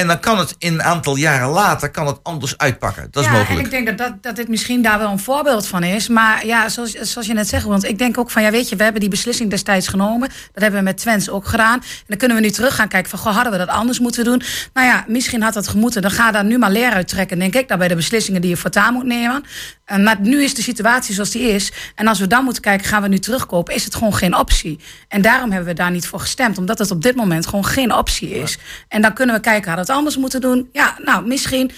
En 0.00 0.06
dan 0.06 0.20
kan 0.20 0.38
het 0.38 0.54
in 0.58 0.72
een 0.72 0.82
aantal 0.82 1.16
jaren 1.16 1.48
later 1.48 1.90
kan 1.90 2.06
het 2.06 2.18
anders 2.22 2.58
uitpakken. 2.58 3.08
Dat 3.10 3.22
is 3.22 3.28
ja, 3.30 3.36
mogelijk. 3.36 3.58
En 3.58 3.64
ik 3.64 3.70
denk 3.70 3.86
dat, 3.86 3.98
dat, 3.98 4.22
dat 4.22 4.36
dit 4.36 4.48
misschien 4.48 4.82
daar 4.82 4.98
wel 4.98 5.10
een 5.10 5.18
voorbeeld 5.18 5.66
van 5.66 5.82
is. 5.82 6.08
Maar 6.08 6.46
ja, 6.46 6.68
zoals, 6.68 6.92
zoals 6.92 7.26
je 7.26 7.32
net 7.32 7.48
zegt, 7.48 7.64
want 7.64 7.84
ik 7.84 7.98
denk 7.98 8.18
ook 8.18 8.30
van, 8.30 8.42
ja 8.42 8.50
weet 8.50 8.68
je, 8.68 8.76
we 8.76 8.82
hebben 8.82 9.00
die 9.00 9.10
beslissing 9.10 9.50
destijds 9.50 9.88
genomen. 9.88 10.28
Dat 10.28 10.62
hebben 10.62 10.80
we 10.80 10.84
met 10.84 10.96
Twents 10.96 11.30
ook 11.30 11.46
gedaan. 11.46 11.78
En 11.80 12.04
dan 12.06 12.18
kunnen 12.18 12.36
we 12.36 12.42
nu 12.42 12.50
terug 12.50 12.74
gaan 12.74 12.88
kijken 12.88 13.10
van, 13.10 13.18
goh, 13.18 13.34
hadden 13.34 13.52
we 13.52 13.58
dat 13.58 13.68
anders 13.68 13.98
moeten 13.98 14.24
doen? 14.24 14.42
Nou 14.72 14.86
ja, 14.86 15.04
misschien 15.06 15.42
had 15.42 15.54
dat 15.54 15.68
gemoeten. 15.68 16.02
Dan 16.02 16.10
ga 16.10 16.30
daar 16.30 16.44
nu 16.44 16.58
maar 16.58 16.70
leer 16.70 16.92
uit 16.92 17.08
trekken, 17.08 17.38
denk 17.38 17.54
ik, 17.54 17.68
daar 17.68 17.78
bij 17.78 17.88
de 17.88 17.94
beslissingen 17.94 18.40
die 18.40 18.50
je 18.50 18.56
voortaan 18.56 18.92
moet 18.92 19.06
nemen. 19.06 19.44
En 19.84 20.02
maar 20.02 20.20
nu 20.20 20.42
is 20.42 20.54
de 20.54 20.62
situatie 20.62 21.14
zoals 21.14 21.30
die 21.30 21.42
is. 21.42 21.72
En 21.94 22.06
als 22.06 22.18
we 22.18 22.26
dan 22.26 22.44
moeten 22.44 22.62
kijken, 22.62 22.86
gaan 22.86 23.02
we 23.02 23.08
nu 23.08 23.18
terugkopen, 23.18 23.74
is 23.74 23.84
het 23.84 23.94
gewoon 23.94 24.14
geen 24.14 24.36
optie. 24.36 24.78
En 25.08 25.22
daarom 25.22 25.50
hebben 25.50 25.68
we 25.68 25.74
daar 25.74 25.90
niet 25.90 26.06
voor 26.06 26.20
gestemd, 26.20 26.58
omdat 26.58 26.78
het 26.78 26.90
op 26.90 27.02
dit 27.02 27.16
moment 27.16 27.46
gewoon 27.46 27.64
geen 27.64 27.94
optie 27.94 28.30
is. 28.30 28.58
En 28.88 29.02
dan 29.02 29.12
kunnen 29.12 29.34
we 29.34 29.40
kijken, 29.40 29.68
hadden 29.68 29.86
anders 29.90 30.16
moeten 30.16 30.40
doen? 30.40 30.68
Ja, 30.72 30.96
nou, 31.04 31.26
misschien 31.26 31.70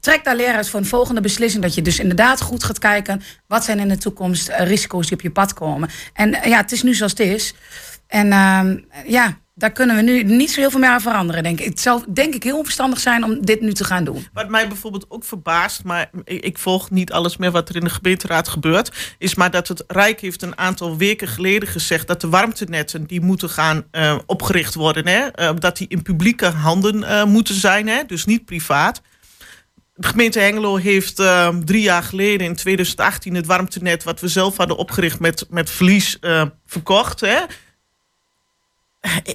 trek 0.00 0.24
daar 0.24 0.36
leer 0.36 0.54
uit 0.54 0.68
voor 0.68 0.80
een 0.80 0.86
volgende 0.86 1.20
beslissing. 1.20 1.62
Dat 1.62 1.74
je 1.74 1.82
dus 1.82 1.98
inderdaad 1.98 2.40
goed 2.40 2.64
gaat 2.64 2.78
kijken. 2.78 3.22
Wat 3.46 3.64
zijn 3.64 3.78
in 3.78 3.88
de 3.88 3.98
toekomst 3.98 4.48
eh, 4.48 4.66
risico's 4.66 5.06
die 5.06 5.16
op 5.16 5.22
je 5.22 5.30
pad 5.30 5.54
komen. 5.54 5.88
En 6.12 6.34
eh, 6.34 6.50
ja, 6.50 6.56
het 6.56 6.72
is 6.72 6.82
nu 6.82 6.94
zoals 6.94 7.12
het 7.12 7.20
is. 7.20 7.54
En 8.06 8.32
ehm, 8.32 8.78
ja, 9.06 9.38
daar 9.54 9.72
kunnen 9.72 9.96
we 9.96 10.02
nu 10.02 10.22
niet 10.22 10.50
zo 10.50 10.60
heel 10.60 10.70
veel 10.70 10.80
meer 10.80 10.88
aan 10.88 11.00
veranderen, 11.00 11.42
denk 11.42 11.60
ik. 11.60 11.64
Het 11.64 11.80
zou 11.80 12.04
denk 12.08 12.34
ik 12.34 12.42
heel 12.42 12.56
onverstandig 12.56 13.00
zijn 13.00 13.24
om 13.24 13.44
dit 13.44 13.60
nu 13.60 13.72
te 13.72 13.84
gaan 13.84 14.04
doen. 14.04 14.26
Wat 14.32 14.48
mij 14.48 14.68
bijvoorbeeld 14.68 15.06
ook 15.08 15.24
verbaast, 15.24 15.84
maar 15.84 16.10
ik, 16.24 16.58
volg 16.58 16.90
niet 16.90 17.12
alles 17.12 17.36
meer 17.36 17.50
wat 17.50 17.68
er 17.68 17.76
in 17.76 17.84
de 17.84 17.90
gemeenteraad 17.90 18.48
gebeurt, 18.48 19.16
is 19.18 19.34
maar 19.34 19.50
dat 19.50 19.68
het 19.68 19.84
Rijk 19.86 20.20
heeft 20.20 20.42
een 20.42 20.58
aantal 20.58 20.96
weken 20.96 21.28
geleden 21.28 21.68
gezegd 21.68 22.06
dat 22.06 22.20
de 22.20 22.28
warmtenetten 22.28 23.06
die 23.06 23.20
moeten 23.20 23.50
gaan 23.50 23.84
eh, 23.90 24.18
opgericht 24.26 24.74
worden, 24.74 25.06
hè, 25.06 25.26
eh, 25.26 25.50
dat 25.58 25.76
die 25.76 25.88
in 25.88 26.02
publieke 26.02 26.46
handen 26.46 27.04
eh, 27.04 27.24
moeten 27.24 27.54
zijn, 27.54 27.88
hè, 27.88 28.04
dus 28.06 28.24
niet 28.24 28.44
privaat. 28.44 29.00
De 29.94 30.08
gemeente 30.08 30.38
Hengelo 30.38 30.76
heeft 30.76 31.20
uh, 31.20 31.48
drie 31.48 31.82
jaar 31.82 32.02
geleden, 32.02 32.46
in 32.46 32.54
2018, 32.54 33.34
het 33.34 33.46
warmtenet... 33.46 34.04
wat 34.04 34.20
we 34.20 34.28
zelf 34.28 34.56
hadden 34.56 34.76
opgericht 34.76 35.20
met, 35.20 35.46
met 35.50 35.70
verlies 35.70 36.16
uh, 36.20 36.44
verkocht. 36.66 37.20
Hè? 37.20 37.38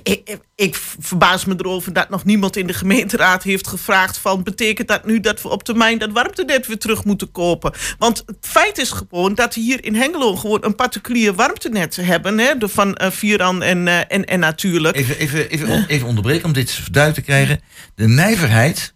Ik, 0.04 0.22
ik, 0.26 0.40
ik, 0.56 0.76
verbaas 1.00 1.46
me 1.46 1.56
erover 1.58 1.94
dat 1.94 2.10
nog 2.10 2.26
niemand 2.26 2.56
in 2.56 2.68
de 2.68 2.74
gemeenteraad 2.74 3.44
heeft 3.44 3.68
gevraagd 3.68 4.18
van 4.18 4.44
betekent 4.44 4.88
dat 4.88 5.06
nu 5.06 5.20
dat 5.20 5.42
we 5.42 5.50
op 5.50 5.64
termijn 5.64 5.98
dat 5.98 6.12
warmtenet 6.12 6.68
weer 6.68 6.78
terug 6.78 7.04
moeten 7.04 7.32
kopen? 7.32 7.74
Want 7.98 8.24
het 8.26 8.38
feit 8.42 8.78
is 8.78 8.92
gewoon 8.92 9.36
dat 9.36 9.56
we 9.56 9.62
hier 9.62 9.86
in 9.86 9.96
Hengelo 9.96 10.36
gewoon 10.36 10.64
een 10.64 10.76
particulier 10.76 11.34
warmtenet 11.34 11.96
hebben, 11.96 12.38
hè, 12.38 12.54
van 12.60 12.98
uh, 13.02 13.12
Vieran 13.12 13.64
en, 13.64 13.88
uh, 13.88 14.00
en, 14.08 14.26
en 14.26 14.40
natuurlijk. 14.40 14.96
Even, 14.96 15.18
even, 15.18 15.50
even, 15.50 15.86
even 15.88 16.08
onderbreken 16.08 16.46
om 16.46 16.54
dit 16.54 16.80
duidelijk 16.92 17.26
te 17.26 17.32
krijgen. 17.32 17.62
De 17.96 18.08
nijverheid 18.08 18.96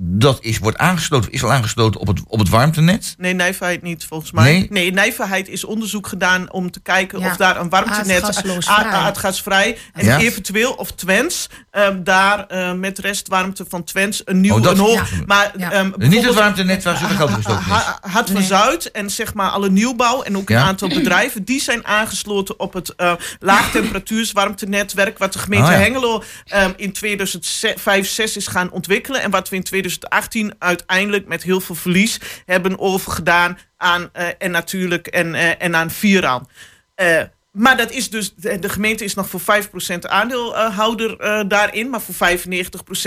dat 0.00 0.38
is, 0.40 0.58
wordt 0.58 0.78
aangesloten, 0.78 1.32
is 1.32 1.44
al 1.44 1.52
aangesloten 1.52 2.00
op 2.00 2.06
het, 2.06 2.20
op 2.26 2.38
het 2.38 2.48
warmtenet? 2.48 3.14
Nee, 3.16 3.34
nijverheid 3.34 3.82
niet, 3.82 4.04
volgens 4.04 4.32
mij. 4.32 4.52
Nee, 4.52 4.66
nee 4.70 4.92
nijverheid 4.92 5.48
is 5.48 5.64
onderzoek 5.64 6.06
gedaan 6.06 6.52
om 6.52 6.70
te 6.70 6.80
kijken 6.80 7.20
ja. 7.20 7.30
of 7.30 7.36
daar 7.36 7.60
een 7.60 7.68
warmtenet 7.68 8.66
aardgasvrij 8.66 9.78
en 9.92 10.04
ja. 10.04 10.18
eventueel 10.18 10.72
of 10.72 10.92
Twens 10.92 11.48
um, 11.72 12.04
daar 12.04 12.46
uh, 12.52 12.72
met 12.72 12.98
restwarmte 12.98 13.64
van 13.68 13.84
Twens 13.84 14.22
een 14.24 14.40
nieuw 14.40 14.54
oh, 14.54 14.62
dat, 14.62 14.72
een 14.72 14.78
hoog. 14.78 15.10
Ja. 15.10 15.16
Maar 15.26 15.52
um, 15.74 15.94
niet 15.96 16.24
het 16.24 16.34
warmtenet 16.34 16.84
waar 16.84 16.96
zoveel 16.96 17.16
geld 17.16 17.30
gestoken 17.30 17.60
is. 17.60 18.10
Hart 18.12 18.30
van 18.30 18.42
Zuid 18.42 18.90
en 18.90 19.10
zeg 19.10 19.34
maar 19.34 19.50
alle 19.50 19.70
nieuwbouw 19.70 20.22
en 20.22 20.36
ook 20.36 20.50
een 20.50 20.56
aantal 20.56 20.88
bedrijven 20.88 21.44
die 21.44 21.60
zijn 21.60 21.86
aangesloten 21.86 22.60
op 22.60 22.72
het 22.72 22.94
uh, 22.96 23.12
laagtemperatuurswarmtenetwerk 23.38 25.18
wat 25.18 25.32
de 25.32 25.38
gemeente 25.38 25.70
oh, 25.70 25.76
Hengelo 25.76 26.22
um, 26.54 26.72
in 26.76 26.92
2005 26.92 28.08
6 28.08 28.36
is 28.36 28.46
gaan 28.46 28.70
ontwikkelen 28.70 29.22
en 29.22 29.30
wat 29.30 29.48
we 29.48 29.56
in 29.56 29.62
2018 29.88 30.54
uiteindelijk 30.58 31.26
met 31.26 31.42
heel 31.42 31.60
veel 31.60 31.74
verlies 31.74 32.20
hebben 32.46 32.78
overgedaan 32.78 33.58
aan 33.76 34.10
uh, 34.16 34.26
en 34.38 34.50
natuurlijk 34.50 35.06
en, 35.06 35.34
uh, 35.34 35.62
en 35.62 35.76
aan 35.76 35.90
Vieran. 35.90 36.48
Uh, 36.96 37.22
maar 37.52 37.76
dat 37.76 37.90
is 37.90 38.10
dus, 38.10 38.34
de 38.34 38.68
gemeente 38.68 39.04
is 39.04 39.14
nog 39.14 39.28
voor 39.28 39.40
5% 39.40 39.98
aandeelhouder 40.00 41.48
daarin, 41.48 41.90
maar 41.90 42.00
voor 42.00 42.28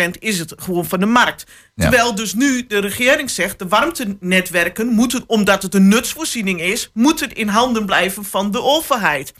95% 0.07 0.11
is 0.19 0.39
het 0.39 0.53
gewoon 0.57 0.85
van 0.85 0.99
de 0.99 1.05
markt. 1.05 1.43
Ja. 1.75 1.83
Terwijl 1.83 2.15
dus 2.15 2.33
nu 2.33 2.67
de 2.67 2.79
regering 2.79 3.29
zegt, 3.29 3.59
de 3.59 3.67
warmtenetwerken 3.67 4.87
moeten, 4.87 5.23
omdat 5.27 5.61
het 5.61 5.75
een 5.75 5.87
nutsvoorziening 5.87 6.61
is, 6.61 6.89
moeten 6.93 7.33
in 7.33 7.47
handen 7.47 7.85
blijven 7.85 8.25
van 8.25 8.51
de 8.51 8.61
overheid. 8.61 9.33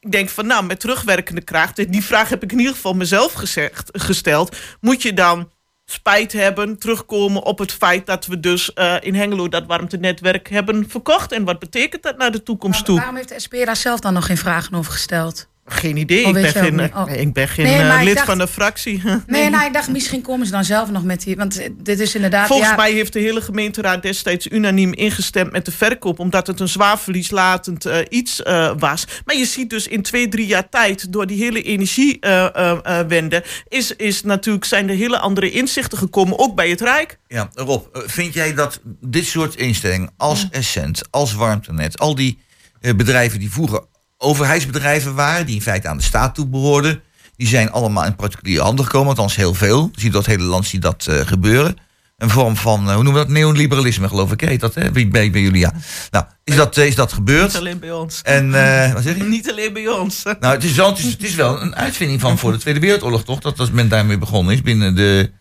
Ik 0.00 0.12
denk 0.12 0.28
van 0.28 0.46
nou, 0.46 0.64
met 0.64 0.80
terugwerkende 0.80 1.42
kracht, 1.44 1.92
die 1.92 2.04
vraag 2.04 2.28
heb 2.28 2.42
ik 2.42 2.52
in 2.52 2.58
ieder 2.58 2.74
geval 2.74 2.94
mezelf 2.94 3.32
gezegd, 3.32 3.90
gesteld, 3.92 4.56
moet 4.80 5.02
je 5.02 5.12
dan 5.12 5.50
spijt 5.90 6.32
hebben, 6.32 6.78
terugkomen 6.78 7.42
op 7.42 7.58
het 7.58 7.72
feit 7.72 8.06
dat 8.06 8.26
we 8.26 8.40
dus 8.40 8.70
uh, 8.74 8.96
in 9.00 9.14
Hengelo 9.14 9.48
dat 9.48 9.66
warmtenetwerk 9.66 10.48
hebben 10.48 10.88
verkocht. 10.88 11.32
En 11.32 11.44
wat 11.44 11.58
betekent 11.58 12.02
dat 12.02 12.16
naar 12.16 12.30
de 12.30 12.42
toekomst 12.42 12.84
toe? 12.84 12.96
Waarom 12.96 13.16
heeft 13.16 13.28
de 13.28 13.40
SP 13.44 13.54
daar 13.64 13.76
zelf 13.76 14.00
dan 14.00 14.12
nog 14.12 14.26
geen 14.26 14.36
vragen 14.36 14.74
over 14.74 14.92
gesteld? 14.92 15.48
Geen 15.68 15.96
idee. 15.96 16.26
Ik 16.26 16.32
ben 16.32 16.52
geen, 16.52 16.94
oh. 16.94 17.10
ik 17.12 17.32
ben 17.32 17.48
geen 17.48 17.64
nee, 17.64 17.80
uh, 17.80 18.00
lid 18.02 18.14
dacht, 18.14 18.26
van 18.26 18.38
de 18.38 18.48
fractie. 18.48 19.02
Nee, 19.26 19.50
nou, 19.50 19.66
ik 19.66 19.72
dacht 19.72 19.88
misschien 19.88 20.22
komen 20.22 20.46
ze 20.46 20.52
dan 20.52 20.64
zelf 20.64 20.90
nog 20.90 21.02
met 21.02 21.22
die. 21.22 21.36
Want 21.36 21.68
dit 21.76 22.00
is 22.00 22.14
inderdaad. 22.14 22.46
Volgens 22.46 22.68
ja, 22.68 22.76
mij 22.76 22.92
heeft 22.92 23.12
de 23.12 23.18
hele 23.18 23.40
gemeenteraad 23.40 24.02
destijds 24.02 24.46
unaniem 24.46 24.92
ingestemd 24.92 25.52
met 25.52 25.64
de 25.64 25.72
verkoop. 25.72 26.18
Omdat 26.18 26.46
het 26.46 26.60
een 26.60 26.68
zwaar 26.68 26.98
verlieslatend 26.98 27.86
uh, 27.86 27.96
iets 28.08 28.40
uh, 28.40 28.72
was. 28.78 29.04
Maar 29.24 29.36
je 29.36 29.44
ziet 29.44 29.70
dus 29.70 29.86
in 29.88 30.02
twee, 30.02 30.28
drie 30.28 30.46
jaar 30.46 30.68
tijd. 30.68 31.12
door 31.12 31.26
die 31.26 31.42
hele 31.42 31.62
energiewende. 31.62 33.44
is, 33.68 33.96
is 33.96 34.22
natuurlijk 34.22 34.64
zijn 34.64 34.88
er 34.88 34.96
hele 34.96 35.18
andere 35.18 35.50
inzichten 35.50 35.98
gekomen. 35.98 36.38
Ook 36.38 36.54
bij 36.54 36.70
het 36.70 36.80
Rijk. 36.80 37.18
Ja, 37.28 37.50
Rob, 37.54 37.86
vind 37.92 38.34
jij 38.34 38.54
dat 38.54 38.80
dit 39.00 39.24
soort 39.26 39.54
instellingen. 39.54 40.10
als 40.16 40.40
ja. 40.40 40.48
Essent, 40.50 41.02
als 41.10 41.34
Warmtenet. 41.34 41.98
al 41.98 42.14
die 42.14 42.38
bedrijven 42.80 43.38
die 43.38 43.52
vroeger 43.52 43.82
overheidsbedrijven 44.18 45.14
waren, 45.14 45.46
die 45.46 45.54
in 45.54 45.62
feite 45.62 45.88
aan 45.88 45.96
de 45.96 46.02
staat 46.02 46.34
toe 46.34 46.46
behoorden. 46.46 47.02
Die 47.36 47.46
zijn 47.46 47.70
allemaal 47.70 48.04
in 48.04 48.16
particuliere 48.16 48.62
handen 48.62 48.84
gekomen, 48.84 49.08
althans 49.08 49.36
heel 49.36 49.54
veel. 49.54 49.88
Je 49.92 50.00
ziet 50.00 50.14
het 50.14 50.26
hele 50.26 50.44
land 50.44 50.66
zie 50.66 50.80
dat 50.80 51.06
uh, 51.10 51.20
gebeuren. 51.20 51.76
Een 52.16 52.30
vorm 52.30 52.56
van, 52.56 52.88
uh, 52.88 52.94
hoe 52.94 53.02
noemen 53.02 53.22
we 53.22 53.26
dat, 53.26 53.36
neoliberalisme 53.36 54.08
geloof 54.08 54.32
ik, 54.32 54.40
heet 54.40 54.60
dat, 54.60 54.74
hè? 54.74 54.90
Bij, 54.90 55.08
bij, 55.08 55.30
bij 55.30 55.40
jullie, 55.40 55.60
ja. 55.60 55.72
Nou, 56.10 56.24
is 56.44 56.56
dat, 56.56 56.76
uh, 56.76 56.86
is 56.86 56.94
dat 56.94 57.12
gebeurd? 57.12 57.46
Niet 57.46 57.56
alleen 57.56 57.78
bij 57.78 57.92
ons. 57.92 58.20
En, 58.22 58.50
wat 58.92 59.02
zeg 59.02 59.16
je? 59.16 59.22
Niet 59.22 59.50
alleen 59.50 59.72
bij 59.72 59.88
ons. 59.88 60.22
Nou, 60.22 60.54
het 60.54 60.64
is, 60.64 60.72
wel, 60.72 60.88
het, 60.88 60.98
is, 60.98 61.04
het 61.04 61.22
is 61.22 61.34
wel 61.34 61.62
een 61.62 61.76
uitvinding 61.76 62.20
van 62.20 62.38
voor 62.38 62.52
de 62.52 62.58
Tweede 62.58 62.80
Wereldoorlog, 62.80 63.24
toch? 63.24 63.40
Dat 63.40 63.60
als 63.60 63.70
men 63.70 63.88
daarmee 63.88 64.18
begonnen 64.18 64.54
is 64.54 64.62
binnen 64.62 64.94
de... 64.94 65.32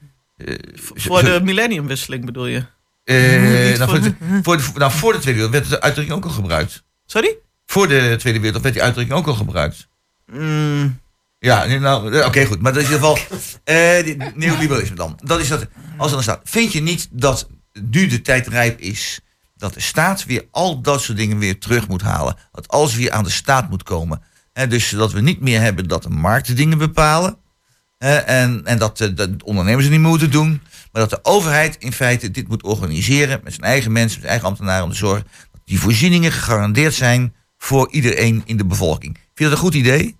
voor 0.95 1.23
de 1.23 1.39
millenniumwisseling 1.43 2.25
bedoel 2.25 2.45
je? 2.45 2.65
nou, 3.77 3.89
voor, 3.89 4.01
de, 4.01 4.13
voor, 4.43 4.57
de, 4.57 4.63
nou, 4.75 4.91
voor 4.91 5.13
de 5.13 5.19
Tweede 5.19 5.39
Wereldoorlog 5.39 5.69
werd 5.69 5.69
de 5.69 5.81
uitdrukking 5.81 6.17
ook 6.17 6.25
al 6.25 6.31
gebruikt. 6.31 6.83
Sorry? 7.05 7.37
Voor 7.67 7.87
de 7.87 8.15
Tweede 8.17 8.39
Wereldoorlog 8.39 8.61
werd 8.61 8.73
die 8.73 8.83
uitdrukking 8.83 9.17
ook 9.17 9.27
al 9.27 9.33
gebruikt. 9.33 9.87
Mm. 10.25 10.99
Ja, 11.39 11.65
nou, 11.65 12.15
oké, 12.15 12.25
okay, 12.25 12.45
goed. 12.45 12.61
Maar 12.61 12.73
dat 12.73 12.81
is 12.81 12.89
in 12.89 12.95
ieder 12.95 13.09
geval 13.09 13.39
uh, 13.65 14.33
neoliberalisme 14.35 14.95
dan. 14.95 15.19
Dat 15.23 15.39
is 15.39 15.47
dat, 15.47 15.67
als 15.97 16.07
er 16.07 16.13
dan 16.13 16.23
staat. 16.23 16.41
Vind 16.43 16.71
je 16.71 16.81
niet 16.81 17.07
dat 17.11 17.49
nu 17.91 18.07
de 18.07 18.21
tijd 18.21 18.47
rijp 18.47 18.79
is 18.79 19.19
dat 19.55 19.73
de 19.73 19.79
staat 19.79 20.25
weer 20.25 20.47
al 20.51 20.81
dat 20.81 21.01
soort 21.01 21.17
dingen 21.17 21.37
weer 21.37 21.59
terug 21.59 21.87
moet 21.87 22.01
halen? 22.01 22.35
Dat 22.51 22.67
alles 22.67 22.95
weer 22.95 23.11
aan 23.11 23.23
de 23.23 23.29
staat 23.29 23.69
moet 23.69 23.83
komen. 23.83 24.21
He, 24.53 24.67
dus 24.67 24.89
dat 24.89 25.11
we 25.11 25.21
niet 25.21 25.41
meer 25.41 25.61
hebben 25.61 25.87
dat 25.87 26.03
de 26.03 26.09
markt 26.09 26.47
de 26.47 26.53
dingen 26.53 26.77
bepalen. 26.77 27.37
He, 27.97 28.15
en, 28.15 28.61
en 28.65 28.77
dat, 28.77 28.99
uh, 28.99 29.15
dat 29.15 29.43
ondernemers 29.43 29.83
het 29.83 29.93
niet 29.93 30.01
moeten 30.01 30.31
doen. 30.31 30.61
Maar 30.91 31.01
dat 31.01 31.09
de 31.09 31.31
overheid 31.31 31.75
in 31.79 31.93
feite 31.93 32.31
dit 32.31 32.47
moet 32.47 32.63
organiseren 32.63 33.39
met 33.43 33.53
zijn 33.53 33.65
eigen 33.65 33.91
mensen, 33.91 34.09
met 34.11 34.19
zijn 34.19 34.31
eigen 34.31 34.47
ambtenaren 34.47 34.83
om 34.83 34.89
te 34.89 34.97
zorgen 34.97 35.27
dat 35.51 35.61
die 35.65 35.79
voorzieningen 35.79 36.31
gegarandeerd 36.31 36.93
zijn 36.93 37.35
voor 37.57 37.91
iedereen 37.91 38.41
in 38.45 38.57
de 38.57 38.65
bevolking. 38.65 39.13
Vind 39.13 39.31
je 39.35 39.43
dat 39.43 39.51
een 39.51 39.57
goed 39.57 39.73
idee? 39.73 40.17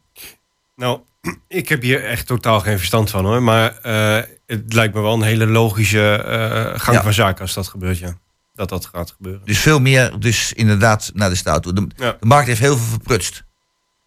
Nou, 0.76 1.00
ik 1.48 1.70
heb 1.70 1.82
hier 1.82 2.04
echt 2.04 2.28
totaal 2.28 2.60
geen 2.60 2.78
verstand 2.78 3.10
van 3.10 3.26
hoor. 3.26 3.44
Maar 3.44 3.80
uh, 3.86 4.20
het 4.46 4.74
lijkt 4.74 4.94
me 4.94 5.02
wel 5.02 5.14
een 5.14 5.22
hele 5.22 5.48
logische 5.48 6.24
uh, 6.26 6.80
gang 6.80 6.98
ja. 6.98 7.04
van 7.04 7.14
zaken 7.14 7.42
als 7.42 7.54
dat 7.54 7.68
gebeurt, 7.68 7.98
ja. 7.98 8.18
Dat 8.54 8.70
dat 8.70 8.86
gaat 8.86 9.12
gebeuren. 9.12 9.42
Dus 9.46 9.60
veel 9.60 9.80
meer, 9.80 10.20
dus 10.20 10.54
inderdaad 10.54 11.12
naar 11.14 11.30
de 11.30 11.36
staat 11.36 11.64
toe. 11.64 11.74
De, 11.74 11.88
ja. 11.96 12.18
de 12.20 12.26
markt 12.26 12.48
heeft 12.48 12.60
heel 12.60 12.78
veel 12.78 12.88
verprutst. 12.88 13.44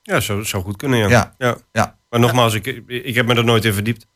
Ja, 0.03 0.21
zo 0.21 0.43
zou 0.43 0.63
goed 0.63 0.77
kunnen, 0.77 0.99
ja. 0.99 1.09
Ja. 1.09 1.35
ja. 1.39 1.57
ja. 1.73 1.99
Maar 2.11 2.21
nogmaals, 2.21 2.55
ik, 2.55 2.67
ik 2.87 3.15
heb 3.15 3.27
me 3.27 3.35
er 3.35 3.45
nooit 3.45 3.65
in 3.65 3.73
verdiept. 3.73 4.07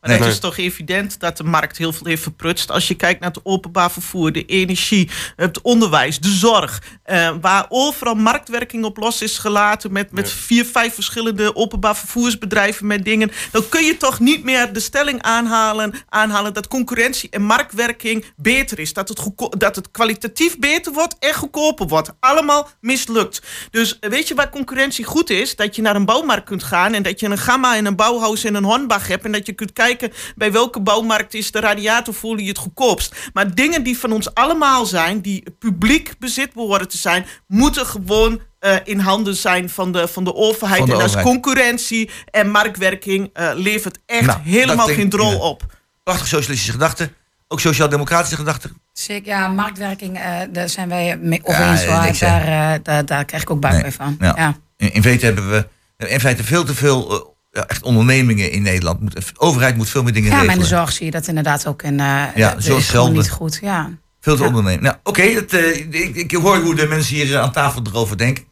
Maar 0.00 0.10
nee. 0.10 0.18
het 0.18 0.28
is 0.28 0.38
toch 0.38 0.56
evident 0.56 1.20
dat 1.20 1.36
de 1.36 1.44
markt 1.44 1.76
heel 1.76 1.92
veel 1.92 2.06
heeft 2.06 2.22
verprutst. 2.22 2.70
Als 2.70 2.88
je 2.88 2.94
kijkt 2.94 3.20
naar 3.20 3.30
het 3.30 3.40
openbaar 3.42 3.90
vervoer, 3.90 4.32
de 4.32 4.44
energie, 4.44 5.10
het 5.36 5.60
onderwijs, 5.60 6.18
de 6.18 6.28
zorg. 6.28 6.82
Uh, 7.06 7.34
waar 7.40 7.66
overal 7.68 8.14
marktwerking 8.14 8.84
op 8.84 8.96
los 8.96 9.22
is 9.22 9.38
gelaten. 9.38 9.92
Met, 9.92 10.12
met 10.12 10.30
ja. 10.30 10.36
vier, 10.36 10.64
vijf 10.64 10.94
verschillende 10.94 11.56
openbaar 11.56 11.96
vervoersbedrijven 11.96 12.86
met 12.86 13.04
dingen. 13.04 13.30
Dan 13.50 13.68
kun 13.68 13.84
je 13.84 13.96
toch 13.96 14.20
niet 14.20 14.44
meer 14.44 14.72
de 14.72 14.80
stelling 14.80 15.22
aanhalen, 15.22 15.94
aanhalen 16.08 16.54
dat 16.54 16.68
concurrentie 16.68 17.30
en 17.30 17.42
marktwerking 17.42 18.24
beter 18.36 18.78
is. 18.78 18.92
Dat 18.92 19.08
het, 19.08 19.20
dat 19.58 19.76
het 19.76 19.90
kwalitatief 19.90 20.58
beter 20.58 20.92
wordt 20.92 21.16
en 21.18 21.34
goedkoper 21.34 21.86
wordt. 21.86 22.12
Allemaal 22.20 22.68
mislukt. 22.80 23.42
Dus 23.70 23.96
weet 24.00 24.28
je 24.28 24.34
waar 24.34 24.50
concurrentie 24.50 25.04
goed 25.04 25.30
is? 25.30 25.56
Dat 25.56 25.76
je 25.76 25.82
naar 25.82 25.96
een 25.96 26.04
bouwmarkt 26.04 26.44
kunt 26.44 26.62
gaan 26.62 26.94
en 26.94 27.02
dat 27.02 27.20
je 27.20 27.26
een 27.26 27.38
Gamma 27.38 27.76
en 27.76 27.86
een 27.86 27.96
Bauhaus 27.96 28.44
en 28.44 28.54
een 28.54 28.64
Hornbach 28.64 29.08
hebt. 29.08 29.24
En 29.24 29.32
dat 29.32 29.46
je 29.46 29.52
kunt 29.52 29.72
kijken 29.72 29.86
kijken 29.88 30.12
bij 30.36 30.52
welke 30.52 30.80
bouwmarkt 30.80 31.34
is 31.34 31.50
de 31.50 31.60
radiatorfolie 31.60 32.48
het 32.48 32.58
goedkoopst. 32.58 33.14
Maar 33.32 33.54
dingen 33.54 33.82
die 33.82 33.98
van 33.98 34.12
ons 34.12 34.34
allemaal 34.34 34.86
zijn, 34.86 35.20
die 35.20 35.44
publiek 35.58 36.12
bezit 36.18 36.52
behoren 36.52 36.88
te 36.88 36.98
zijn, 36.98 37.26
moeten 37.46 37.86
gewoon 37.86 38.40
uh, 38.60 38.76
in 38.84 38.98
handen 38.98 39.36
zijn 39.36 39.70
van 39.70 39.92
de, 39.92 40.08
van 40.08 40.24
de 40.24 40.34
overheid. 40.34 40.78
Van 40.78 40.88
de 40.88 40.94
en 40.94 41.02
als 41.02 41.16
concurrentie 41.16 42.10
en 42.30 42.50
marktwerking 42.50 43.30
uh, 43.34 43.50
levert 43.54 43.98
echt 44.06 44.26
nou, 44.26 44.40
helemaal 44.42 44.86
geen 44.86 45.08
drol 45.08 45.30
ja. 45.30 45.38
op. 45.38 45.76
Prachtig 46.02 46.26
socialistische 46.26 46.72
gedachten. 46.72 47.12
Ook 47.48 47.60
sociaal-democratische 47.60 48.36
gedachten. 48.36 48.82
Zeker, 48.92 49.28
ja, 49.28 49.48
marktwerking, 49.48 50.18
uh, 50.18 50.40
daar 50.50 50.68
zijn 50.68 50.88
wij 50.88 51.16
mee 51.16 51.40
over 51.42 51.70
eens. 51.70 51.82
Ja, 51.82 52.12
daar, 52.18 52.82
daar, 52.82 53.04
daar 53.04 53.24
krijg 53.24 53.42
ik 53.42 53.50
ook 53.50 53.60
buik 53.60 53.82
nee. 53.82 53.92
van. 53.92 54.16
Ja. 54.20 54.32
ja. 54.36 54.56
In, 54.76 54.92
in 54.92 55.02
feite 55.02 55.24
hebben 55.24 55.50
we 55.50 55.66
in 56.08 56.20
feite 56.20 56.44
veel 56.44 56.64
te 56.64 56.74
veel 56.74 57.36
echt 57.66 57.82
ondernemingen 57.82 58.50
in 58.50 58.62
Nederland. 58.62 59.12
De 59.12 59.22
overheid 59.36 59.76
moet 59.76 59.88
veel 59.88 60.02
meer 60.02 60.12
dingen 60.12 60.30
ja, 60.30 60.34
regelen. 60.34 60.54
Ja, 60.54 60.60
maar 60.60 60.70
in 60.70 60.76
de 60.76 60.76
zorg 60.80 60.96
zie 60.96 61.04
je 61.04 61.10
dat 61.10 61.26
inderdaad 61.26 61.66
ook. 61.66 61.82
En, 61.82 61.98
uh, 61.98 62.24
ja, 62.34 62.60
zo 62.60 62.76
is 62.76 62.88
gewoon 62.88 63.12
niet 63.12 63.30
goed. 63.30 63.58
Ja. 63.62 63.90
Veel 64.20 64.36
te 64.36 64.42
ja. 64.42 64.48
ondernemen. 64.48 64.82
Nou, 64.82 64.96
oké, 65.02 65.08
okay, 65.08 65.46
uh, 65.50 65.76
ik, 65.76 66.16
ik, 66.16 66.32
hoor 66.32 66.58
hoe 66.58 66.74
de 66.74 66.86
mensen 66.86 67.14
hier 67.14 67.38
aan 67.38 67.52
tafel 67.52 67.82
erover 67.86 68.18
denken. 68.18 68.44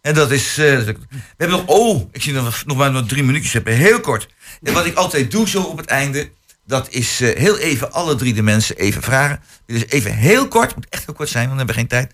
En 0.00 0.14
dat 0.14 0.30
is... 0.30 0.58
Uh, 0.58 0.78
we 0.78 0.96
hebben 1.36 1.56
nog... 1.56 1.66
Oh, 1.66 2.08
ik 2.12 2.22
zie 2.22 2.32
nog, 2.32 2.62
nog 2.66 2.76
maar 2.76 2.92
nog 2.92 3.06
drie 3.06 3.22
minuutjes 3.22 3.52
hebben. 3.52 3.74
Heel 3.74 4.00
kort. 4.00 4.28
En 4.62 4.72
wat 4.72 4.86
ik 4.86 4.96
altijd 4.96 5.30
doe 5.30 5.48
zo 5.48 5.62
op 5.62 5.76
het 5.76 5.86
einde... 5.86 6.30
Dat 6.66 6.88
is 6.90 7.18
heel 7.18 7.58
even 7.58 7.92
alle 7.92 8.14
drie 8.14 8.34
de 8.34 8.42
mensen 8.42 8.76
even 8.76 9.02
vragen. 9.02 9.40
Dus 9.66 9.86
even 9.88 10.14
heel 10.14 10.48
kort, 10.48 10.74
moet 10.74 10.86
echt 10.88 11.04
heel 11.06 11.14
kort 11.14 11.28
zijn, 11.28 11.48
want 11.48 11.52
we 11.52 11.64
hebben 11.64 11.74
geen 11.74 11.86
tijd. 11.86 12.12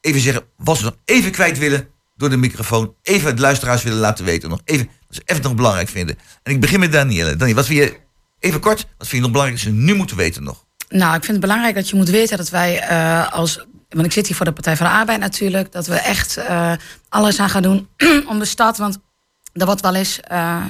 Even 0.00 0.20
zeggen 0.20 0.42
wat 0.56 0.76
ze 0.76 0.84
nog 0.84 0.96
even 1.04 1.30
kwijt 1.30 1.58
willen 1.58 1.88
door 2.18 2.30
de 2.30 2.36
microfoon. 2.36 2.94
Even 3.02 3.36
de 3.36 3.42
luisteraars 3.42 3.82
willen 3.82 3.98
laten 3.98 4.24
weten. 4.24 4.48
Nog 4.48 4.60
even 4.64 4.88
dat 5.08 5.22
even 5.24 5.42
nog 5.42 5.54
belangrijk 5.54 5.88
vinden. 5.88 6.18
En 6.42 6.52
ik 6.52 6.60
begin 6.60 6.80
met 6.80 6.92
Danielle. 6.92 7.30
Danielle, 7.30 7.54
wat 7.54 7.66
vind 7.66 7.78
je, 7.78 7.96
even 8.38 8.60
kort, 8.60 8.86
wat 8.98 9.08
vind 9.08 9.10
je 9.10 9.20
nog 9.20 9.30
belangrijk 9.30 9.62
dat 9.62 9.72
ze 9.72 9.80
nu 9.80 9.94
moeten 9.94 10.16
weten 10.16 10.42
nog? 10.42 10.64
Nou, 10.88 11.14
ik 11.14 11.24
vind 11.24 11.32
het 11.32 11.40
belangrijk 11.40 11.74
dat 11.74 11.88
je 11.88 11.96
moet 11.96 12.08
weten 12.08 12.36
dat 12.36 12.50
wij 12.50 12.78
eh, 12.80 13.32
als. 13.32 13.66
Want 13.88 14.06
ik 14.06 14.12
zit 14.12 14.26
hier 14.26 14.36
voor 14.36 14.44
de 14.44 14.52
Partij 14.52 14.76
van 14.76 14.86
de 14.86 14.92
Arbeid 14.92 15.20
natuurlijk. 15.20 15.72
Dat 15.72 15.86
we 15.86 15.94
echt 15.94 16.36
eh, 16.36 16.72
alles 17.08 17.40
aan 17.40 17.50
gaan 17.50 17.62
doen 17.62 17.88
om 18.30 18.38
de 18.38 18.44
stad. 18.44 18.78
Want 18.78 18.98
er 19.52 19.66
wordt 19.66 19.80
wel 19.80 19.94
eens 19.94 20.20
eh, 20.20 20.64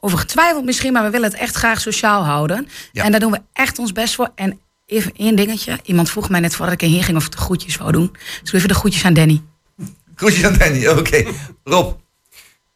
over 0.00 0.18
getwijfeld 0.18 0.64
misschien. 0.64 0.92
Maar 0.92 1.04
we 1.04 1.10
willen 1.10 1.30
het 1.30 1.40
echt 1.40 1.54
graag 1.54 1.80
sociaal 1.80 2.24
houden. 2.24 2.68
Ja. 2.92 3.04
En 3.04 3.10
daar 3.10 3.20
doen 3.20 3.32
we 3.32 3.42
echt 3.52 3.78
ons 3.78 3.92
best 3.92 4.14
voor. 4.14 4.30
En 4.34 4.60
even 4.86 5.12
één 5.16 5.36
dingetje. 5.36 5.78
Iemand 5.82 6.10
vroeg 6.10 6.28
mij 6.28 6.40
net 6.40 6.54
voordat 6.54 6.82
ik 6.82 6.88
hier 6.88 7.04
ging 7.04 7.16
of 7.16 7.24
ik 7.24 7.30
de 7.30 7.36
groetjes 7.36 7.76
wou 7.76 7.92
doen. 7.92 8.10
Dus 8.12 8.50
doe 8.50 8.54
even 8.54 8.68
de 8.68 8.74
groetjes 8.74 9.04
aan 9.04 9.14
Danny. 9.14 9.42
Groetjes 10.14 10.44
aan 10.44 10.58
Danny, 10.58 10.86
oké. 10.86 11.24
Rob, 11.64 11.94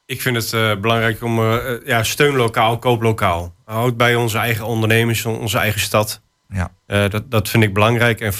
Ik 0.07 0.23
vind 0.23 0.37
het 0.37 0.53
eh, 0.53 0.81
belangrijk 0.81 1.23
om 1.23 1.39
eh, 1.39 1.73
eh, 1.75 1.81
ja, 1.87 2.03
steunlokaal, 2.03 2.79
kooplokaal. 2.79 3.55
Houd 3.65 3.97
bij 3.97 4.15
onze 4.15 4.39
eigen 4.39 4.65
ondernemers, 4.67 5.25
onze 5.25 5.59
eigen 5.59 5.81
stad. 5.81 6.21
ja. 6.49 6.71
Dat, 7.09 7.31
dat 7.31 7.49
vind 7.49 7.63
ik 7.63 7.75
belangrijk. 7.75 8.21
En 8.21 8.33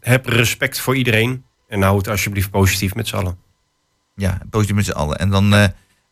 heb 0.00 0.26
respect 0.26 0.80
voor 0.80 0.96
iedereen. 0.96 1.44
En 1.68 1.82
hou 1.82 1.96
het 1.96 2.08
alsjeblieft 2.08 2.50
positief 2.50 2.94
met 2.94 3.08
z'n 3.08 3.16
allen. 3.16 3.38
Ja, 4.14 4.38
positief 4.50 4.76
met 4.76 4.84
z'n 4.84 4.90
allen. 4.90 5.18
En, 5.18 5.30
dan, 5.30 5.54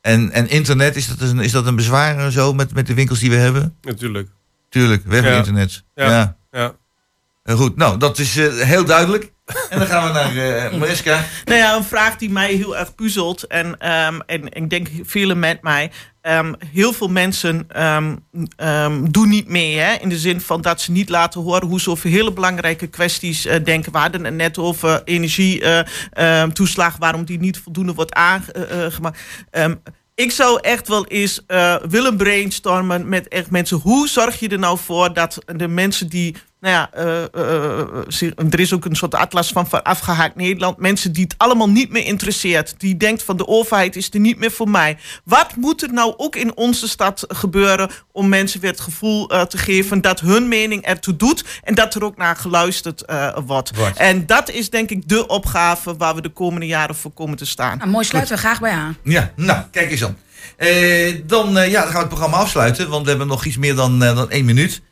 en, 0.01 0.31
en 0.31 0.49
internet, 0.49 0.97
is 0.97 1.07
dat, 1.09 1.21
een, 1.29 1.39
is 1.39 1.53
dat 1.53 1.67
een 1.67 1.77
bezwaar 1.77 2.19
en 2.19 2.33
zo 2.33 2.53
met, 2.53 2.75
met 2.75 2.87
de 2.87 2.95
winkels 2.95 3.19
die 3.19 3.31
we 3.31 3.37
hebben? 3.37 3.77
Natuurlijk. 3.83 4.29
Tuurlijk, 4.69 5.05
weg 5.05 5.23
met 5.23 5.31
Ja. 5.31 5.37
internet. 5.39 5.85
Ja. 5.95 6.37
Ja. 6.51 6.75
Ja. 7.45 7.55
Goed, 7.55 7.77
nou, 7.77 7.99
dat 7.99 8.19
is 8.19 8.35
heel 8.65 8.85
duidelijk. 8.85 9.33
En 9.71 9.79
dan 9.79 9.87
gaan 9.87 10.07
we 10.07 10.13
naar 10.13 10.37
eh 10.37 10.79
Mariska. 10.79 11.25
Nou 11.45 11.59
ja, 11.59 11.77
een 11.77 11.85
vraag 11.85 12.17
die 12.17 12.31
mij 12.31 12.53
heel 12.53 12.77
erg 12.77 12.95
puzzelt. 12.95 13.43
En, 13.43 13.79
ehm, 13.79 14.21
en 14.27 14.53
ik 14.53 14.71
denk 14.71 14.89
velen 15.03 15.39
met 15.39 15.63
mij. 15.63 15.91
Ehm, 16.21 16.53
heel 16.73 16.93
veel 16.93 17.09
mensen 17.09 17.67
ehm, 17.69 18.17
doen 19.11 19.29
niet 19.29 19.49
mee. 19.49 19.79
Hè, 19.79 19.95
in 19.95 20.09
de 20.09 20.19
zin 20.19 20.41
van 20.41 20.61
dat 20.61 20.81
ze 20.81 20.91
niet 20.91 21.09
laten 21.09 21.41
horen 21.41 21.69
hoe 21.69 21.81
ze 21.81 21.91
over 21.91 22.11
hele 22.11 22.33
belangrijke 22.33 22.87
kwesties 22.87 23.47
eh, 23.47 23.65
denken. 23.65 23.93
We 23.93 23.99
hadden 23.99 24.25
het 24.25 24.35
net 24.35 24.59
over 24.59 25.03
energietoeslag. 25.05 26.97
waarom 26.97 27.25
die 27.25 27.39
niet 27.39 27.59
voldoende 27.59 27.95
wordt 27.95 28.13
aangemaakt. 28.15 29.19
Ik 30.15 30.31
zou 30.31 30.59
echt 30.61 30.89
wel 30.89 31.07
eens 31.07 31.43
eh, 31.47 31.77
willen 31.89 32.17
brainstormen 32.17 33.09
met 33.09 33.29
echt 33.29 33.51
mensen. 33.51 33.77
Hoe 33.77 34.09
zorg 34.09 34.41
je 34.41 34.49
er 34.49 34.59
nou 34.59 34.79
voor 34.79 35.15
dat 35.15 35.39
de 35.57 35.69
mensen 35.69 36.09
die. 36.09 36.37
Nou 36.65 36.77
ja, 36.77 36.91
eh, 36.93 37.23
eh, 37.23 37.81
eh, 38.21 38.31
er 38.51 38.61
is 38.61 38.73
ook 38.73 38.85
een 38.85 38.97
soort 38.97 39.15
atlas 39.15 39.49
van, 39.49 39.67
afgehaakt 39.83 40.37
Nederland. 40.37 40.79
Mensen 40.79 41.13
die 41.13 41.25
het 41.25 41.35
allemaal 41.37 41.69
niet 41.69 41.91
meer 41.91 42.05
interesseert. 42.05 42.75
Die 42.79 42.97
denkt 42.97 43.23
van 43.23 43.37
de 43.37 43.47
overheid 43.47 43.97
is 43.97 44.11
er 44.11 44.21
niet 44.21 44.39
meer 44.39 44.51
voor 44.51 44.69
mij. 44.69 44.97
Wat 45.25 45.57
moet 45.57 45.83
er 45.83 45.93
nou 45.93 46.15
ook 46.17 46.37
in 46.37 46.57
onze 46.57 46.89
stad 46.89 47.25
gebeuren 47.29 47.91
om 48.13 48.29
mensen 48.29 48.61
weer 48.61 48.71
het 48.71 48.81
gevoel 48.81 49.31
eh, 49.31 49.43
te 49.43 49.59
geven 49.59 50.01
dat 50.01 50.21
hun 50.21 50.49
mening 50.49 50.83
ertoe 50.83 51.17
doet. 51.17 51.45
En 51.63 51.75
dat 51.75 51.95
er 51.95 52.05
ook 52.05 52.17
naar 52.17 52.37
geluisterd 52.37 53.03
eh, 53.03 53.37
wordt. 53.47 53.71
En 53.97 54.27
dat 54.27 54.51
is 54.51 54.71
denk 54.71 54.91
ik 54.91 55.09
de 55.09 55.27
opgave 55.27 55.97
waar 55.97 56.15
we 56.15 56.23
de 56.23 56.29
komende 56.29 56.67
jaren 56.67 56.95
voor 56.95 57.13
komen 57.13 57.37
te 57.37 57.47
staan. 57.47 57.79
Nou, 57.79 57.91
mooi 57.91 58.05
sluiten 58.05 58.35
we 58.35 58.41
graag 58.41 58.61
bij 58.61 58.73
aan. 58.73 58.97
Ja, 59.03 59.33
nou, 59.37 59.63
kijk 59.71 59.91
eens 59.91 60.01
dan. 60.01 60.17
Eh, 60.57 61.15
dan, 61.27 61.59
eh, 61.59 61.71
ja, 61.71 61.81
dan 61.81 61.91
gaan 61.91 61.93
we 61.93 61.99
het 61.99 62.09
programma 62.09 62.37
afsluiten, 62.37 62.89
want 62.89 63.03
we 63.03 63.09
hebben 63.09 63.27
nog 63.27 63.45
iets 63.45 63.57
meer 63.57 63.75
dan, 63.75 64.03
eh, 64.03 64.17
dan 64.17 64.31
één 64.31 64.45
minuut. 64.45 64.83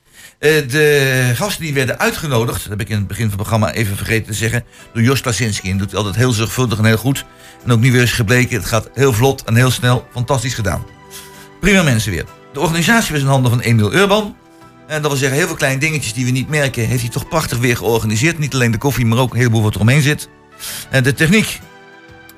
Eh, 0.42 0.68
de 0.68 1.32
gasten 1.34 1.62
die 1.62 1.74
werden 1.74 1.98
uitgenodigd, 1.98 2.60
dat 2.60 2.70
heb 2.70 2.80
ik 2.80 2.88
in 2.88 2.96
het 2.96 3.06
begin 3.06 3.30
van 3.30 3.32
het 3.32 3.40
programma 3.40 3.72
even 3.72 3.96
vergeten 3.96 4.26
te 4.26 4.34
zeggen, 4.34 4.64
door 4.92 5.02
Jos 5.02 5.20
Klasinski. 5.20 5.70
En 5.70 5.78
doet 5.78 5.90
hij 5.90 5.98
altijd 5.98 6.16
heel 6.16 6.32
zorgvuldig 6.32 6.78
en 6.78 6.84
heel 6.84 6.96
goed. 6.96 7.24
En 7.64 7.72
ook 7.72 7.80
nu 7.80 7.92
weer 7.92 8.00
eens 8.00 8.12
gebleken, 8.12 8.56
het 8.56 8.66
gaat 8.66 8.90
heel 8.94 9.12
vlot 9.12 9.44
en 9.44 9.54
heel 9.54 9.70
snel. 9.70 10.06
Fantastisch 10.12 10.54
gedaan. 10.54 10.86
Prima 11.60 11.82
mensen 11.82 12.12
weer. 12.12 12.24
De 12.52 12.60
organisatie 12.60 13.12
was 13.12 13.20
in 13.20 13.28
handen 13.28 13.50
van 13.50 13.60
Emiel 13.60 13.94
Urban. 13.94 14.36
En 14.86 15.02
dat 15.02 15.10
wil 15.10 15.20
zeggen, 15.20 15.38
heel 15.38 15.46
veel 15.46 15.56
kleine 15.56 15.80
dingetjes 15.80 16.12
die 16.12 16.24
we 16.24 16.30
niet 16.30 16.48
merken, 16.48 16.86
heeft 16.86 17.02
hij 17.02 17.10
toch 17.10 17.28
prachtig 17.28 17.58
weer 17.58 17.76
georganiseerd. 17.76 18.38
Niet 18.38 18.54
alleen 18.54 18.70
de 18.70 18.78
koffie, 18.78 19.06
maar 19.06 19.18
ook 19.18 19.32
een 19.32 19.38
heleboel 19.38 19.62
wat 19.62 19.74
eromheen 19.74 20.02
zit. 20.02 20.28
En 20.90 21.02
de 21.02 21.14
techniek, 21.14 21.60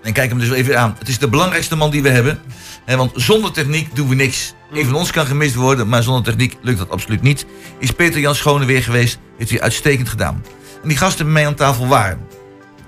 en 0.02 0.12
kijk 0.12 0.30
hem 0.30 0.38
dus 0.38 0.50
even 0.50 0.78
aan. 0.78 0.96
Het 0.98 1.08
is 1.08 1.18
de 1.18 1.28
belangrijkste 1.28 1.76
man 1.76 1.90
die 1.90 2.02
we 2.02 2.08
hebben. 2.08 2.40
Want 2.86 3.12
zonder 3.14 3.52
techniek 3.52 3.96
doen 3.96 4.08
we 4.08 4.14
niks. 4.14 4.54
Een 4.72 4.84
van 4.84 4.94
ons 4.94 5.10
kan 5.10 5.26
gemist 5.26 5.54
worden, 5.54 5.88
maar 5.88 6.02
zonder 6.02 6.22
techniek 6.22 6.56
lukt 6.62 6.78
dat 6.78 6.90
absoluut 6.90 7.22
niet. 7.22 7.46
Is 7.78 7.90
Peter 7.90 8.20
Jan 8.20 8.34
Schone 8.34 8.64
weer 8.64 8.82
geweest. 8.82 9.18
Heeft 9.38 9.50
hij 9.50 9.60
uitstekend 9.60 10.08
gedaan. 10.08 10.44
En 10.82 10.88
die 10.88 10.98
gasten 10.98 11.24
bij 11.24 11.34
mij 11.34 11.46
aan 11.46 11.54
tafel 11.54 11.86
waren. 11.86 12.26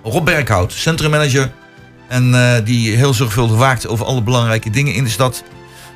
Rob 0.03 0.24
Berghout, 0.24 0.72
centrummanager. 0.72 1.53
En 2.09 2.34
eh, 2.34 2.64
die 2.64 2.97
heel 2.97 3.14
zorgvuldig 3.14 3.57
waakt 3.57 3.86
over 3.86 4.07
alle 4.07 4.22
belangrijke 4.22 4.70
dingen 4.70 4.94
in 4.94 5.05
de 5.05 5.11
stad. 5.11 5.42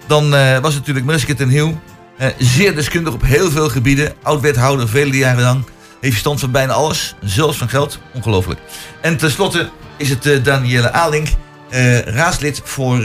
Dan 0.07 0.35
eh, 0.35 0.59
was 0.59 0.75
natuurlijk 0.75 1.07
Mariska 1.07 1.35
ten 1.35 1.49
Hiel. 1.49 1.81
eh, 2.17 2.29
zeer 2.39 2.75
deskundig 2.75 3.13
op 3.13 3.23
heel 3.23 3.51
veel 3.51 3.69
gebieden. 3.69 4.13
Oud-wethouder, 4.23 4.89
vele 4.89 5.17
jaren 5.17 5.43
lang. 5.43 5.65
Heeft 5.65 6.13
verstand 6.13 6.41
van 6.41 6.51
bijna 6.51 6.73
alles. 6.73 7.15
Zelfs 7.21 7.59
van 7.59 7.69
geld. 7.69 7.99
Ongelooflijk. 8.15 8.61
En 9.01 9.17
tenslotte 9.17 9.71
is 9.97 10.09
het 10.09 10.45
Danielle 10.45 10.93
Alink. 10.93 11.29
raadslid 12.05 12.61
voor 12.65 13.03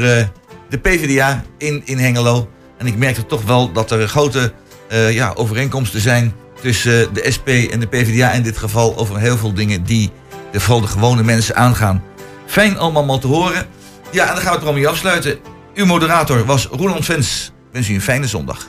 de 0.69 0.77
PvdA 0.77 1.43
in, 1.57 1.81
in 1.85 1.97
Hengelo. 1.97 2.49
En 2.77 2.87
ik 2.87 2.97
merkte 2.97 3.25
toch 3.25 3.43
wel 3.43 3.71
dat 3.71 3.91
er 3.91 4.07
grote 4.07 4.53
eh, 4.87 5.13
ja, 5.13 5.33
overeenkomsten 5.35 6.01
zijn 6.01 6.33
tussen 6.61 7.01
eh, 7.01 7.13
de 7.13 7.31
SP 7.35 7.47
en 7.47 7.79
de 7.79 7.87
PvdA 7.87 8.31
in 8.31 8.43
dit 8.43 8.57
geval 8.57 8.97
over 8.97 9.19
heel 9.19 9.37
veel 9.37 9.53
dingen 9.53 9.83
die 9.83 10.11
de, 10.51 10.59
vooral 10.59 10.81
de 10.81 10.87
gewone 10.87 11.23
mensen 11.23 11.55
aangaan. 11.55 12.03
Fijn 12.45 12.77
allemaal 12.77 13.05
maar 13.05 13.19
te 13.19 13.27
horen. 13.27 13.65
Ja, 14.11 14.27
en 14.27 14.33
dan 14.33 14.35
gaan 14.35 14.35
we 14.35 14.49
het 14.49 14.49
programma 14.49 14.79
hier 14.79 14.89
afsluiten. 14.89 15.37
Uw 15.75 15.85
moderator 15.85 16.45
was 16.45 16.65
Roland 16.65 17.05
Vens. 17.05 17.51
Wens 17.71 17.89
u 17.89 17.93
een 17.93 18.01
fijne 18.01 18.27
zondag. 18.27 18.67